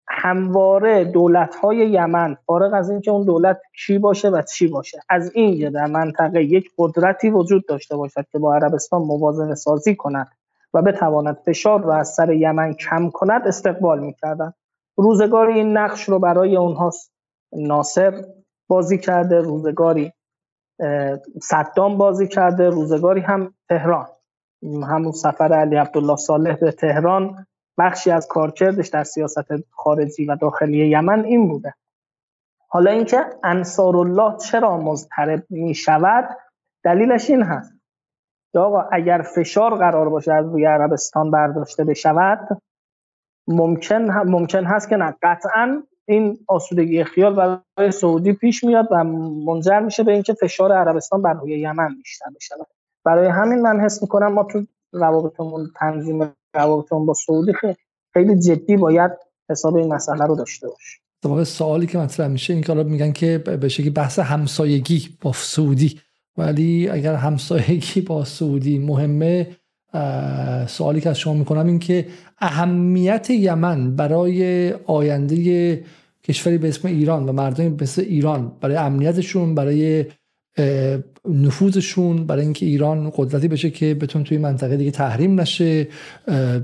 [0.07, 5.32] همواره دولت های یمن فارغ از اینکه اون دولت چی باشه و چی باشه از
[5.36, 10.27] این در منطقه یک قدرتی وجود داشته باشد که با عربستان موازنه سازی کند
[10.73, 14.53] و بتواند فشار را از سر یمن کم کند استقبال می‌کردن
[14.95, 16.91] روزگاری این نقش رو برای اونها
[17.56, 18.26] ناصر
[18.68, 20.14] بازی کرده روزگاری
[21.41, 24.07] صدام بازی کرده روزگاری هم تهران.
[24.64, 27.45] همون سفر علی عبدالله صالح به تهران
[27.77, 31.73] بخشی از کارکردش در سیاست خارجی و داخلی یمن این بوده.
[32.68, 36.38] حالا اینکه انصار الله چرا مضطرب می شود
[36.84, 37.73] دلیلش این هست.
[38.52, 42.61] که آقا اگر فشار قرار باشه از روی عربستان برداشته بشود
[43.48, 49.03] ممکن ممکن هست که نه قطعا این آسودگی خیال برای سعودی پیش میاد و
[49.45, 52.56] منجر میشه به اینکه فشار عربستان بر روی یمن بیشتر بشه.
[53.06, 57.53] برای همین من حس می‌کنم ما تو روابطمون تنظیم روابطمون با سعودی
[58.14, 59.11] خیلی جدی باید
[59.49, 63.38] حساب این مسئله رو داشته باشیم واقع سوالی که مطرح میشه این که میگن که
[63.38, 65.99] به شکلی بحث همسایگی با سعودی
[66.38, 69.57] ولی اگر همسایگی با سعودی مهمه
[70.67, 72.05] سوالی که از شما می‌کنم این که
[72.39, 75.84] اهمیت یمن برای آینده
[76.23, 80.05] کشوری به اسم ایران و مردمی به اسم ایران برای امنیتشون برای
[81.30, 85.88] نفوذشون برای اینکه ایران قدرتی بشه که بتون توی منطقه دیگه تحریم نشه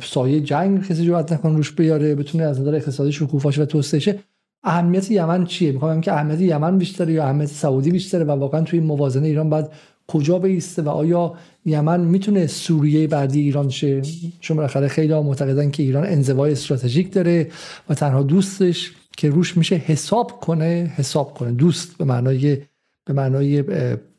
[0.01, 4.19] سایه جنگ کسی جواد نکنه روش بیاره بتونه از نظر اقتصادی شکوفاش و توسعه
[4.63, 8.79] اهمیت یمن چیه؟ می‌خوام که اهمیت یمن بیشتره یا اهمیت سعودی بیشتره و واقعا توی
[8.79, 9.65] موازنه ایران باید
[10.13, 11.33] کجا بیسته و آیا
[11.65, 14.01] یمن می‌تونه سوریه بعدی ایران شه؟
[14.39, 17.47] چون بالاخره خیلی معتقدن که ایران انزوای استراتژیک داره
[17.89, 21.51] و تنها دوستش که روش میشه حساب کنه حساب کنه.
[21.51, 22.57] دوست به معنای
[23.05, 23.63] به معنای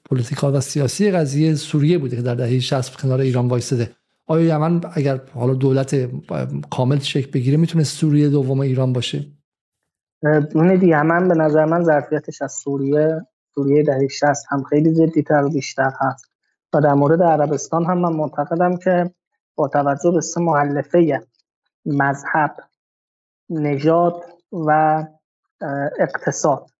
[0.04, 3.90] political و سیاسی قضیه سوریه بوده که در دهه 60 کنار ایران وایساده
[4.26, 6.08] آیا یمن اگر حالا دولت
[6.70, 9.26] کامل شکل بگیره می‌تونه سوریه دوم ایران باشه؟
[10.54, 13.20] اون یمن به نظر من ظرفیتش از سوریه
[13.54, 16.24] سوریه دهه 60 هم خیلی جدیتر و بیشتر هست.
[16.74, 19.10] و در مورد عربستان هم من معتقدم که
[19.54, 21.22] با توجه به سه محلفه
[21.86, 22.56] مذهب
[23.50, 25.04] نژاد و
[25.98, 26.70] اقتصاد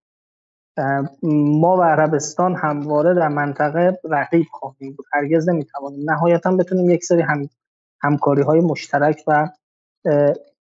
[1.32, 5.06] ما و عربستان همواره در منطقه رقیب خواهیم بود.
[5.12, 6.10] هرگز نمی‌توانیم.
[6.10, 7.48] نهایتا بتونیم یک سری هم
[8.00, 9.48] همکاری های مشترک و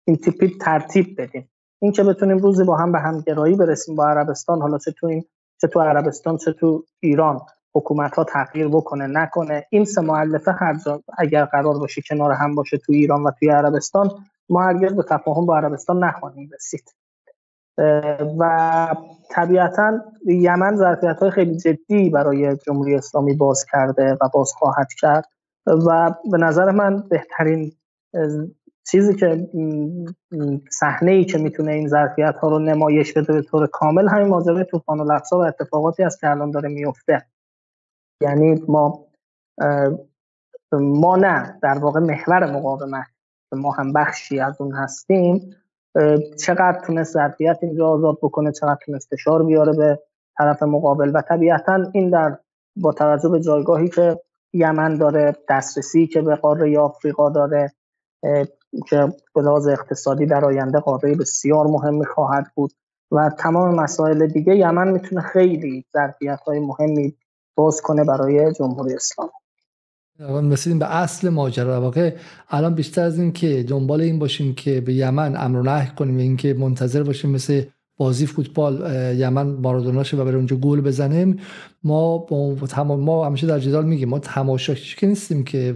[0.04, 1.50] این تیپی ترتیب بدیم.
[1.78, 5.24] این که بتونیم روزی با هم به همگرایی برسیم با عربستان حالا چه تو این
[5.60, 7.40] چه تو عربستان چه تو ایران
[7.74, 9.66] حکومت ها تغییر بکنه نکنه.
[9.70, 10.76] این سه معلفه هر
[11.18, 14.10] اگر قرار باشه کنار هم باشه تو ایران و توی عربستان
[14.48, 16.94] ما هرگز به تفاهم با عربستان نخواهیم رسید.
[18.38, 18.94] و
[19.30, 25.24] طبیعتا یمن ظرفیت های خیلی جدی برای جمهوری اسلامی باز کرده و باز خواهد کرد
[25.66, 27.72] و به نظر من بهترین
[28.88, 29.48] چیزی که
[30.70, 34.64] صحنه ای که می‌تونه این ظرفیت ها رو نمایش بده به طور کامل همین ماجرای
[34.64, 37.26] طوفان الاقصا و اتفاقاتی است که الان داره میفته
[38.20, 39.06] یعنی ما
[40.72, 43.06] ما نه در واقع محور مقاومت
[43.52, 45.56] ما هم بخشی از اون هستیم.
[46.40, 49.98] چقدر تونست ظرفیت اینجا آزاد بکنه چقدر تونست فشار بیاره به
[50.38, 51.10] طرف مقابل.
[51.14, 52.38] و طبیعتا این در
[52.76, 54.20] با توجه به جایگاهی که
[54.52, 57.72] یمن داره دسترسی که به قاره آفریقا داره
[58.88, 62.72] که به اقتصادی در آینده قاره بسیار مهمی خواهد بود
[63.10, 67.14] و تمام مسائل دیگه یمن می‌تونه خیلی ظرفیت های مهمی
[67.54, 69.30] باز کنه برای جمهوری اسلامی.
[70.52, 71.80] رسیدیم به اصل ماجرا.
[71.80, 72.14] واقع
[72.50, 76.16] الان بیشتر از این که دنبال این باشیم که به یمن امر و نهی کنیم
[76.16, 77.62] این که منتظر باشیم مثل
[77.96, 81.40] بازی فوتبال یمن مارادونا و برای اونجا گل بزنیم
[81.84, 82.26] ما
[82.96, 85.74] ما همیشه در جدال میگیم ما تماشاچی که نیستیم که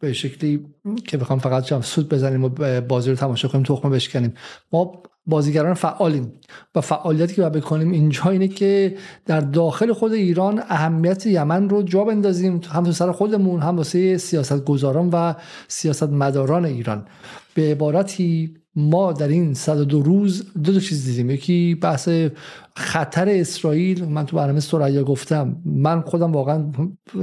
[0.00, 0.66] به شکلی
[1.06, 4.34] که بخوام فقط سود بزنیم و بازی رو تماشا کنیم تخمه بشکنیم.
[4.72, 6.32] ما بازیگران فعالیم
[6.74, 8.96] و فعالیتی که باید بکنیم اینجا اینه که
[9.26, 14.16] در داخل خود ایران اهمیت یمن رو جا بندازیم هم تو سر خودمون هم واسه
[14.16, 15.34] سیاست گذاران و
[15.68, 17.06] سیاست مداران ایران.
[17.54, 19.56] به عبارتی ما در این
[19.88, 21.30] دو روز دو تا چیز دیدیم.
[21.30, 22.08] یکی بحث
[22.76, 24.04] خطر اسرائیل.
[24.04, 25.56] من تو برنامه سریا گفتم.
[25.64, 26.72] من خودم واقعا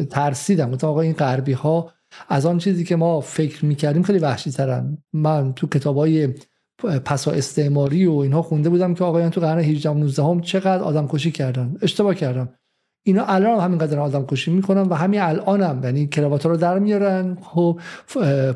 [0.10, 0.72] ترسیدم.
[0.72, 1.92] گفتم آقا این غربی ها
[2.30, 4.98] از آن چیزی که ما فکر می‌کردیم خیلی وحشی ترن.
[5.14, 6.30] من تو کتاب های
[7.06, 10.84] پسا استعماری و اینها خونده بودم که آقایان تو قرن 18 و 19 هم چقدر
[10.84, 11.76] آدم کشی کردن.
[11.82, 12.50] اشتباه کردم.
[13.04, 16.80] اینا الان هم همینقدر آدم کشی می‌کنن و همین الان هم یعنی کراوات رو در
[16.80, 17.80] میارن خب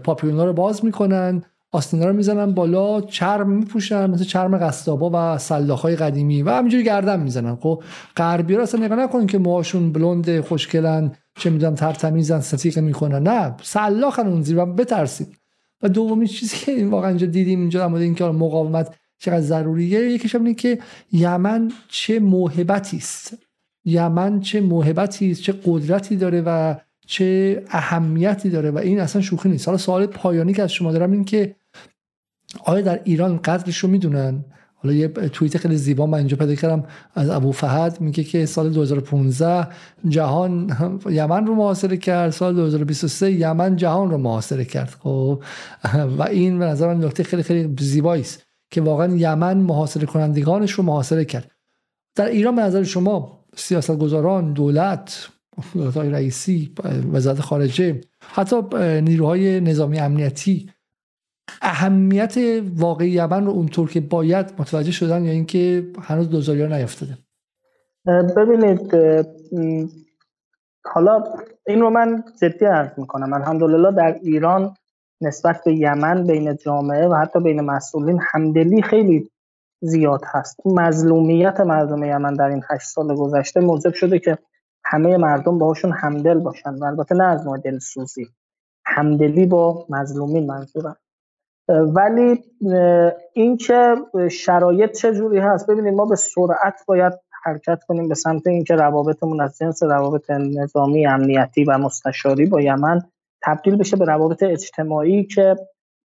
[0.04, 5.96] پاپیونا رو باز می‌کنن آستینا رو می‌زنن بالا چرم میپوشن مثل چرم قصابا و سلاخای
[5.96, 7.56] قدیمی و همینجوری گردن می‌زنن.
[7.56, 7.84] خب
[8.18, 14.28] غربی ها اصلا نگاه که موهاشون بلند خوشگلن چه می‌دونم ترتمیزن ستیق می‌کنن نه سلاخن
[14.28, 15.38] اون زیر بترسید.
[15.82, 20.54] و دومی چیزی که واقعا اینجا دیدیم اینجا در اینکه مقاومت چقدر ضروریه یکیش اینه
[20.54, 20.80] که
[21.12, 23.38] یمن چه موهبتی است.
[23.86, 26.76] یمن چه موهبتی است چه قدرتی داره و
[27.08, 29.68] چه اهمیتی داره و این اصلا شوخی نیست.
[29.68, 31.56] حالا سوال پایانی که از شما دارم این که
[32.66, 34.46] آیا در ایران قدرش رو می‌دونن؟
[34.84, 36.84] حالا یه توییت خیلی زیبا من اینجا پیدا کردم
[37.16, 39.68] از ابو فهد میگه که سال 2015
[40.08, 40.78] جهان
[41.12, 44.96] یمن رو محاصره کرد سال 2023 یمن جهان رو محاصره کرد.
[45.00, 45.44] خب
[46.18, 50.72] و این به نظر من نکته خیلی خیلی زیبایی است که واقعا یمن محاصره کنندگانش
[50.72, 51.52] رو محاصره کرد.
[52.16, 55.30] در ایران به نظر شما سیاستگزاران دولت
[55.74, 56.74] دولت های رئیسی
[57.14, 58.56] وزارت خارجه حتی
[59.02, 60.70] نیروهای نظامی امنیتی
[61.62, 62.36] اهمیت
[62.76, 67.18] واقعی یمن رو اونطور که باید متوجه شدن یا اینکه هنوز دوزاری ها نیفتاده.
[68.38, 68.96] ببینید
[70.86, 71.24] حالا
[71.68, 73.34] این رو من جدی عرض می‌کنم.
[73.34, 74.74] الحمدلله در ایران
[75.22, 79.30] نسبت به یمن بین جامعه و حتی بین مسئولین همدلی خیلی
[79.82, 80.60] زیاد هست.
[80.66, 84.38] مظلومیت مردم یمن در این هشت سال گذشته موجب شده که
[84.84, 86.76] همه مردم باهاشون همدل باشن.
[86.76, 88.28] و البته نه از نوع دلسوزی
[88.86, 90.96] همدلی با مظلومین منظورم
[91.68, 92.44] ولی
[93.34, 93.96] اینکه
[94.32, 97.14] شرایط چه جوری هست ببینید ما به سرعت باید
[97.44, 103.02] حرکت کنیم به سمت اینکه روابطمون از جنس روابط نظامی امنیتی و مستشاری با یمن
[103.44, 105.56] تبدیل بشه به روابط اجتماعی که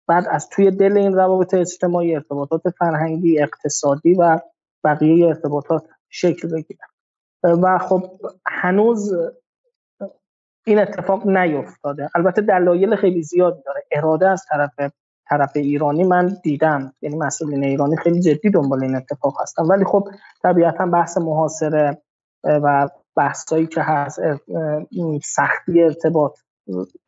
[0.09, 4.41] بعد از توی دل این روابط اجتماعی ارتباطات فرهنگی اقتصادی و
[4.85, 6.81] بقیه ارتباطات شکل بگیره
[7.45, 8.11] و خب
[8.47, 9.13] هنوز
[10.67, 12.11] این اتفاق نیفتاده.
[12.15, 13.83] البته دلایل خیلی زیادی داره.
[13.93, 14.71] اراده از طرف
[15.29, 16.93] طرف ایرانی من دیدم.
[17.03, 19.63] یعنی مسئولین ایرانی خیلی جدی دنبال این اتفاق هستن.
[19.63, 20.09] ولی خب
[20.43, 22.03] طبیعتا بحث محاصره
[22.45, 24.21] و بحثایی که هست
[25.25, 26.39] سختی ارتباط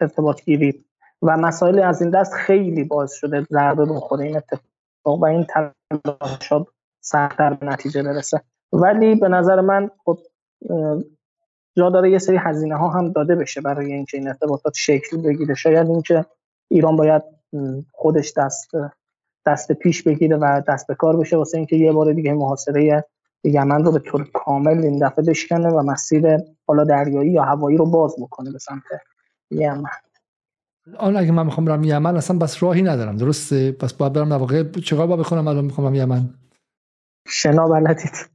[0.01, 0.85] ارتباط گیری
[1.23, 6.67] و مسائل از این دست خیلی باعث شده ضربه بخوره این اتفاق و این تلاشات
[7.01, 8.41] سختتر به نتیجه برسه.
[8.73, 10.19] ولی به نظر من خب
[11.77, 15.55] جا داره یه سری هزینه ها هم داده بشه برای اینکه این ارتباطات شکل بگیره.
[15.55, 16.25] شاید اینکه
[16.71, 17.23] ایران باید
[17.93, 18.71] خودش دست
[19.47, 21.37] دست پیش بگیره و دست به کار بشه.
[21.37, 23.05] واسه اینکه یه بار دیگه محاصره
[23.45, 27.87] یمن رو به طور کامل این دفعه بشکنه و مسیر حالا دریایی یا هوایی رو
[27.87, 28.83] باز بکنه به سمت
[29.51, 29.85] یمن.
[30.99, 33.17] آن اگه من می‌خوام برم یمن اصلا بس راهی ندارم.
[33.17, 36.35] درسته؟ پس باید برم در واقع چیکار باید بکنم الان می‌خوام یمن؟
[37.29, 38.31] شنا بلدید.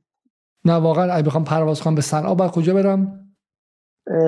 [0.65, 3.20] نه واقعا اگه بخوام پرواز کنم به صنعا باید کجا برم؟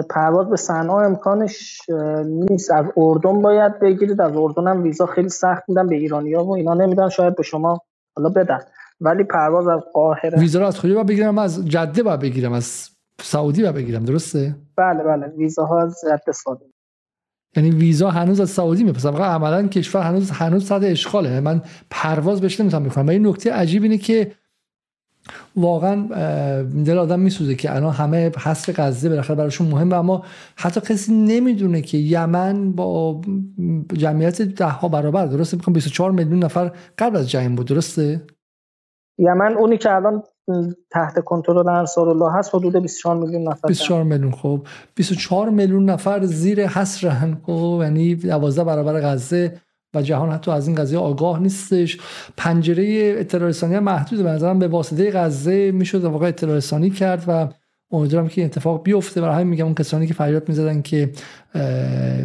[0.09, 1.81] پرواز به صنعا امکانش
[2.25, 2.71] نیست.
[2.71, 4.21] از اردن باید بگیرید.
[4.21, 7.09] از اردن هم ویزا خیلی سخت میدن به ایرانیا و اینا نمیدن.
[7.09, 7.81] شاید به شما
[8.17, 8.59] حالا بدن.
[9.01, 10.39] ولی پرواز از قاهره.
[10.39, 12.53] ویزا رو از کجا باید بگیرم؟ از جده باید بگیرم.
[12.53, 12.89] از
[13.21, 14.05] سعودی باید بگیرم.
[14.05, 15.27] درسته؟ بله بله.
[15.27, 16.65] ویزاها از جده ساده.
[17.55, 21.39] یعنی ویزا هنوز از سعودی میپسه عملا کشور هنوز هنوز صد اشغاله.
[21.39, 24.31] من پرواز بهش نمی‌تونم بکنم و این نکته عجیب اینه که
[25.55, 26.07] واقعا
[26.63, 30.23] دل آدم میسوزه که الان همه حصر غزه بالاخره براشون مهمه اما
[30.55, 33.21] حتی کسی نمی‌دونه که یمن با
[33.93, 38.21] جمعیت ده ها برابر درسته؟ می‌خوام 24 میلیون نفر قبل از جنگ بود درسته؟
[39.17, 40.23] یمن اونی که الان
[40.91, 43.67] تحت کنترل انصار الله هست حدود 24 میلیون نفر.
[43.67, 44.67] 24 میلیون خب.
[44.95, 49.61] 24 میلیون نفر زیر حصرن خب یعنی 12 برابر غزه.
[49.93, 51.97] و جهان حتی از این قضیه آگاه نیستش.
[52.37, 57.49] پنجره اطلاع رسانی محدود به نظرم به واسطه غزه می‌شد واقع اطلاع رسانی کرد و
[57.91, 59.21] امیدوارم که این اتفاق بیفته.
[59.21, 61.11] برای همین میگم اون کسانی که فریاد می‌زدن که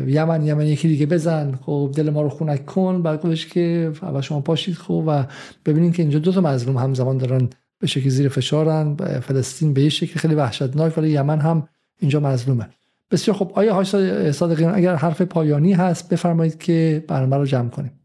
[0.07, 4.41] یمن یمن یکی دیگه بزن خب دل ما رو خونک کن بعد که اول شما
[4.41, 5.25] پاشید خب و
[5.67, 7.49] ببینید که اینجا دو تا مظلوم همزمان دارن
[7.81, 8.97] به شکلی زیر فشارن.
[9.21, 11.69] فلسطین به یه خیلی وحشتناک ولی یمن هم
[12.01, 12.69] اینجا مظلومه.
[13.11, 13.97] بسیار خب آیا هاش
[14.31, 18.01] صادقیان اگر حرف پایانی هست بفرمایید که برنامه رو جمع کنیم.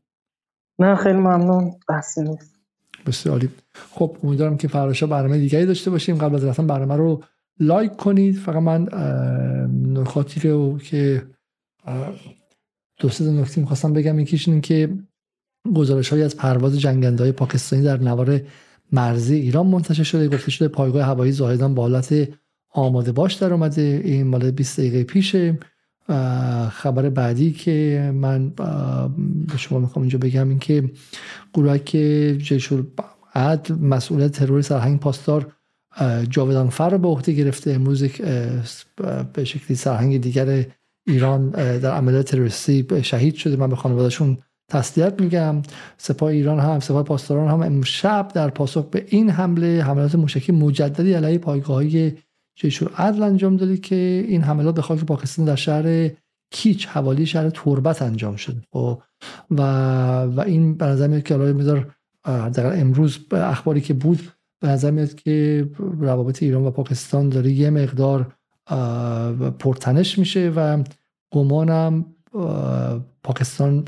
[0.79, 1.71] نه خیلی ممنون.
[1.89, 2.55] بحثی نیست.
[3.05, 3.49] بسیار عالی.
[3.73, 6.17] خب امیدوارم که فراشا برنامه دیگری داشته باشیم.
[6.17, 7.23] قبل از رفتن برنامه رو
[7.59, 8.35] لایک کنید.
[8.35, 8.87] فقط من
[9.93, 11.23] نکاتی رو که
[12.99, 14.89] دو سه نکته می‌خواستم بگم یکیش این که
[15.75, 18.41] گزارش های از پرواز جنگنده های پاکستانی در نوار
[18.91, 20.27] مرزی ایران منتشر شده.
[20.27, 22.29] گفته شده پایگاه هوایی زاهدان با حالت
[22.73, 24.01] آماده باش در اومده.
[24.03, 25.59] این مال 20 دقیقه پیشه.
[26.69, 28.49] خبر بعدی که من
[29.47, 30.91] به شما می‌خوام اینجا بگم این که
[31.53, 32.85] گروه که جیشور
[33.35, 35.53] عد مسئولیت ترور سرهنگ پاسدار
[36.29, 37.71] جاودان فر به عهده گرفته.
[37.71, 38.03] امروز
[39.33, 40.65] به شکلی سرهنگ دیگر
[41.07, 43.55] ایران در عملیات تروریستی شهید شده.
[43.55, 44.37] من به خانوادهشون
[44.69, 45.61] تسلیت میگم.
[45.97, 51.13] سپاه ایران هم سپاه پاسداران هم امشب در پاسخ به این حمله حملات موشکی مجددی
[51.13, 52.13] علیه پایگاه های
[52.55, 56.09] جیشور عدل انجام داده که این حملات به خاک پاکستان در شهر
[56.51, 58.61] کیچ حوالی شهر تربت انجام شده.
[58.73, 58.97] و
[59.51, 59.61] و,
[60.25, 65.15] و این به نظر میاد که الان در امروز اخباری که بود به نظر میاد
[65.15, 65.67] که
[65.99, 68.35] روابط ایران و پاکستان داره یه مقدار
[69.59, 70.83] پرتنش میشه و
[71.31, 72.05] گمانم
[73.23, 73.85] پاکستان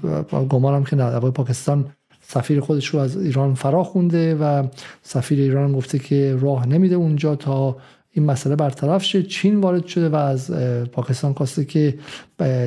[0.49, 4.67] گمانم که نه پاکستان سفیر خودش رو از ایران فرا خونده و
[5.01, 7.77] سفیر ایران گفته که راه نمیده اونجا تا
[8.15, 9.23] این مسئله برطرف شه.
[9.23, 10.51] چین وارد شده و از
[10.91, 11.97] پاکستان خواسته که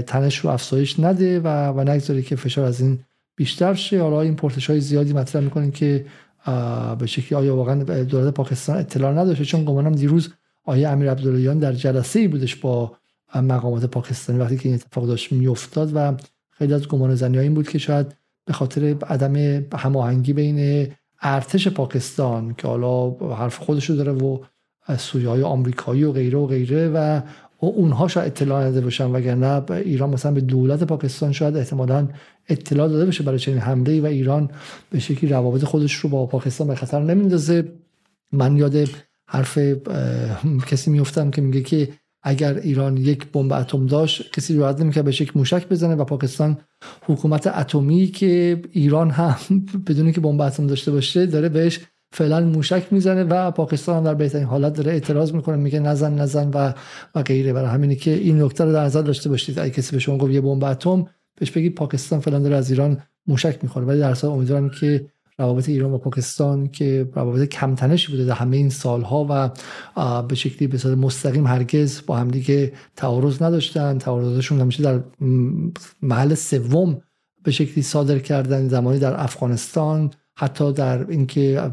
[0.06, 2.98] تنش رو افزایش نده و و نگذاره که فشار از این
[3.36, 4.02] بیشتر شه.
[4.02, 6.04] حالا این پرسش های زیادی مطرح می‌کنن که
[6.98, 10.28] به شکلی آیا واقعا دولت پاکستان اطلاع نداشته؟ چون گمانم دیروز
[10.64, 12.96] آیه امیر عبداللهیان در جلسه ای بودش با
[13.34, 16.16] مقامات پاکستانی وقتی که این اتفاق داشت میافتاد و
[16.50, 18.06] خیلی از گمان زنی این بود که شاید
[18.44, 19.36] به خاطر عدم
[19.76, 20.88] هماهنگی بین
[21.22, 24.38] ارتش پاکستان که حالا حرف خودشو داره و
[24.96, 27.20] سویه های آمریکایی و غیره و غیره و
[27.60, 32.08] اونها شاید اطلاع نده باشن وگرنه ایران مثلا به دولت پاکستان شاید احتمالا
[32.48, 34.50] اطلاع داده بشه برای چنین حمله و ایران
[34.90, 37.72] به شکلی روابط خودش رو با پاکستان به خطر نمیندازه
[38.32, 38.88] من یاد
[39.26, 39.58] حرف
[40.66, 41.88] کسی میفتم که میگه که
[42.22, 46.58] اگر ایران یک بمب اتم داشت کسی رو نمی‌کرد به یک موشک بزنه و پاکستان
[47.02, 49.36] حکومت اتمی که ایران هم
[49.86, 51.80] بدون که بمب اتم داشته باشه داره بهش
[52.12, 56.50] فعلا موشک می‌زنه و پاکستان هم در بهترین حالت داره اعتراض می‌کنه میگه نزن نزن
[56.54, 56.72] و
[57.14, 57.52] و غیره.
[57.52, 59.58] برای همینه که این نکته رو در نظر داشته باشید.
[59.58, 61.06] اگه کسی به شما گفت یه بمب اتم
[61.40, 63.86] بهش بگید پاکستان فعلا داره از ایران موشک می‌خوره.
[63.86, 65.06] ولی در اصل امیدوارم که
[65.38, 69.50] روابط ایران و پاکستان که روابط کمتنشی بوده در همه این سالها و
[70.22, 73.98] به شکلی به صورت مستقیم هرگز با همدیگه تعارض نداشتن.
[73.98, 75.00] تعارضشون همیشه در
[76.02, 77.02] محل سوم
[77.42, 80.10] به شکلی صادر کردن زمانی در افغانستان.
[80.36, 81.70] حتی در اینکه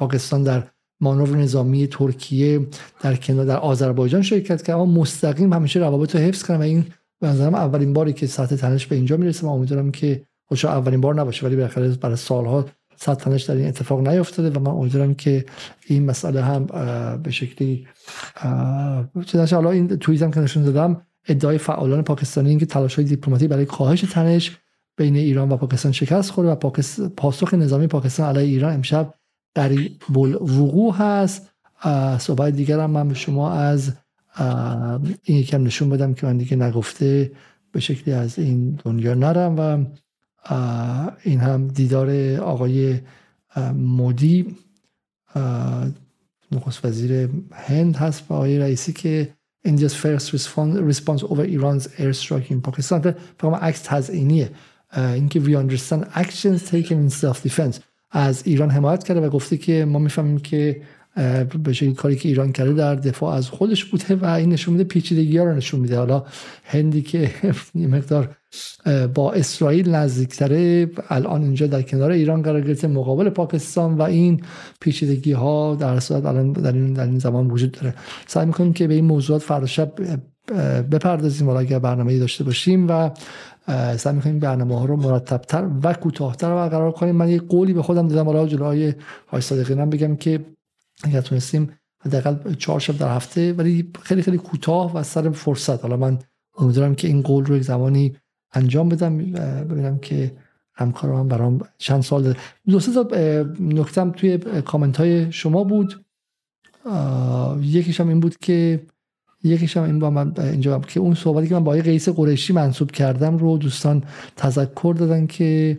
[0.00, 0.62] پاکستان در
[1.00, 2.66] مانور نظامی ترکیه
[3.00, 4.76] در کنار در آذربایجان شرکت کرد.
[4.76, 6.84] اما مستقیم همیشه روابط رو حفظ کردن و این
[7.20, 11.00] به نظرم اولین باری که سطح تنش به اینجا می‌رسه و امیدوارم که خودش اولین
[11.00, 12.66] بار نباشه ولی بالاخره برای سالها
[12.96, 15.44] سطح تنش در این اتفاق نیفتاده و من امیدوارم که
[15.86, 16.66] این مسئله هم
[17.22, 17.86] به شکلی
[19.26, 23.48] چنانچه حالا این توییت هم که نشون دادم ادعای فعالان پاکستانی اینکه تلاش های دیپلماتی
[23.48, 24.56] برای کاهش تنش
[24.96, 26.70] بین ایران و پاکستان شکست خورده و
[27.16, 29.14] پاسخ نظامی پاکستان علیه ایران امشب
[29.54, 31.50] قریب وقوع هست.
[32.18, 33.92] صحبت دیگر هم من به شما از
[35.22, 37.32] این یکم نشون بدم که من دیگه نگفته
[37.72, 39.84] به شکلی از این دنیا نرم و
[41.22, 43.00] این هم دیدار آقای
[43.74, 44.56] مودی
[46.52, 49.34] نخست وزیر هند هست و آقای رئیسی که
[49.66, 53.14] India's first response, over Iran's airstrike in Pakistan.
[53.38, 54.50] فقط عکس تزئینیه.
[54.96, 57.78] اینکه we understand actions taken in self-defense.
[58.10, 60.82] از ایران حمایت کرده و گفته که ما می‌فهمیم که
[61.64, 64.84] به شکلی کاری که ایران کرده در دفاع از خودش بوده و این نشون میده
[64.84, 65.98] پیچیدگی ها رو نشون میده.
[65.98, 66.24] حالا
[66.64, 67.30] هندی که
[67.74, 68.36] یه مقدار
[69.14, 74.40] با اسرائیل نزدیکتره الان اینجا در کنار ایران قرار گرفته مقابل پاکستان و این
[74.80, 77.94] پیچیدگی ها در صورت الان در این, در این زمان وجود داره.
[78.26, 79.92] سعی می‌کنیم که به این موضوعات فردا شب
[80.92, 83.10] بپردازیم ولی اگر برنامه داشته باشیم و
[83.96, 87.16] سعی می‌کنیم برنامه ها رو مرتبتر و کوتاهتر برقرار کنیم.
[87.16, 88.94] من یه قولی به خودم دادم حالا جلوی
[89.28, 90.44] های صادقینم بگم که
[91.02, 91.70] اگر تونستیم
[92.04, 95.82] حداقل چهار شب در هفته ولی خیلی خیلی کوتاه و سر فرصت.
[95.82, 96.18] حالا من
[96.58, 98.16] امیدوارم که این قول رو یک زمانی
[98.52, 99.18] انجام بدم
[99.64, 100.32] ببینم که
[100.74, 102.36] همکارم هم برام چند سال داره.
[102.68, 103.08] دو سه تا
[103.60, 106.04] نکتم توی کامنت های شما بود.
[107.60, 108.80] یکیش هم این بود که
[109.42, 112.90] یکیش هم این با من اینجا که اون صحبتی که من با قیس قریشی منصوب
[112.90, 114.02] کردم رو دوستان
[114.36, 115.78] تذکر دادن که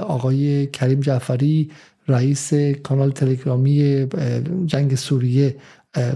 [0.00, 1.70] آقای کریم جعفری
[2.08, 4.06] رئیس کانال تلگرامی
[4.66, 5.56] جنگ سوریه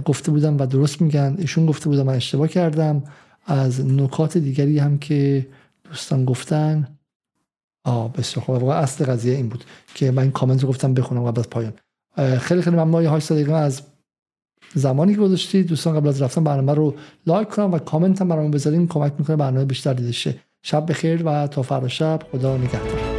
[0.05, 1.37] گفته بودم و درست میگن.
[1.39, 3.03] ایشون گفته بودم من اشتباه کردم.
[3.47, 5.47] از نکات دیگری هم که
[5.85, 6.89] دوستان گفتن
[7.85, 8.55] آه بسیار خوب.
[8.55, 11.73] واقعا اصل قضیه این بود که من کامنت رو گفتم بخونم قبل از پایان.
[12.17, 13.83] خیلی خیلی ممنون های صادقان از
[14.75, 16.95] زمانی که گذاشتید دوستان قبل از رفتن برنامه رو
[17.27, 20.35] لایک کنم و کامنت هم برنامه بذارین کمک می‌کنه برنامه بیشتر دیده شه.
[20.63, 22.19] شب بخیر و تا فردا شب.
[22.33, 23.14] خدا نگهدار.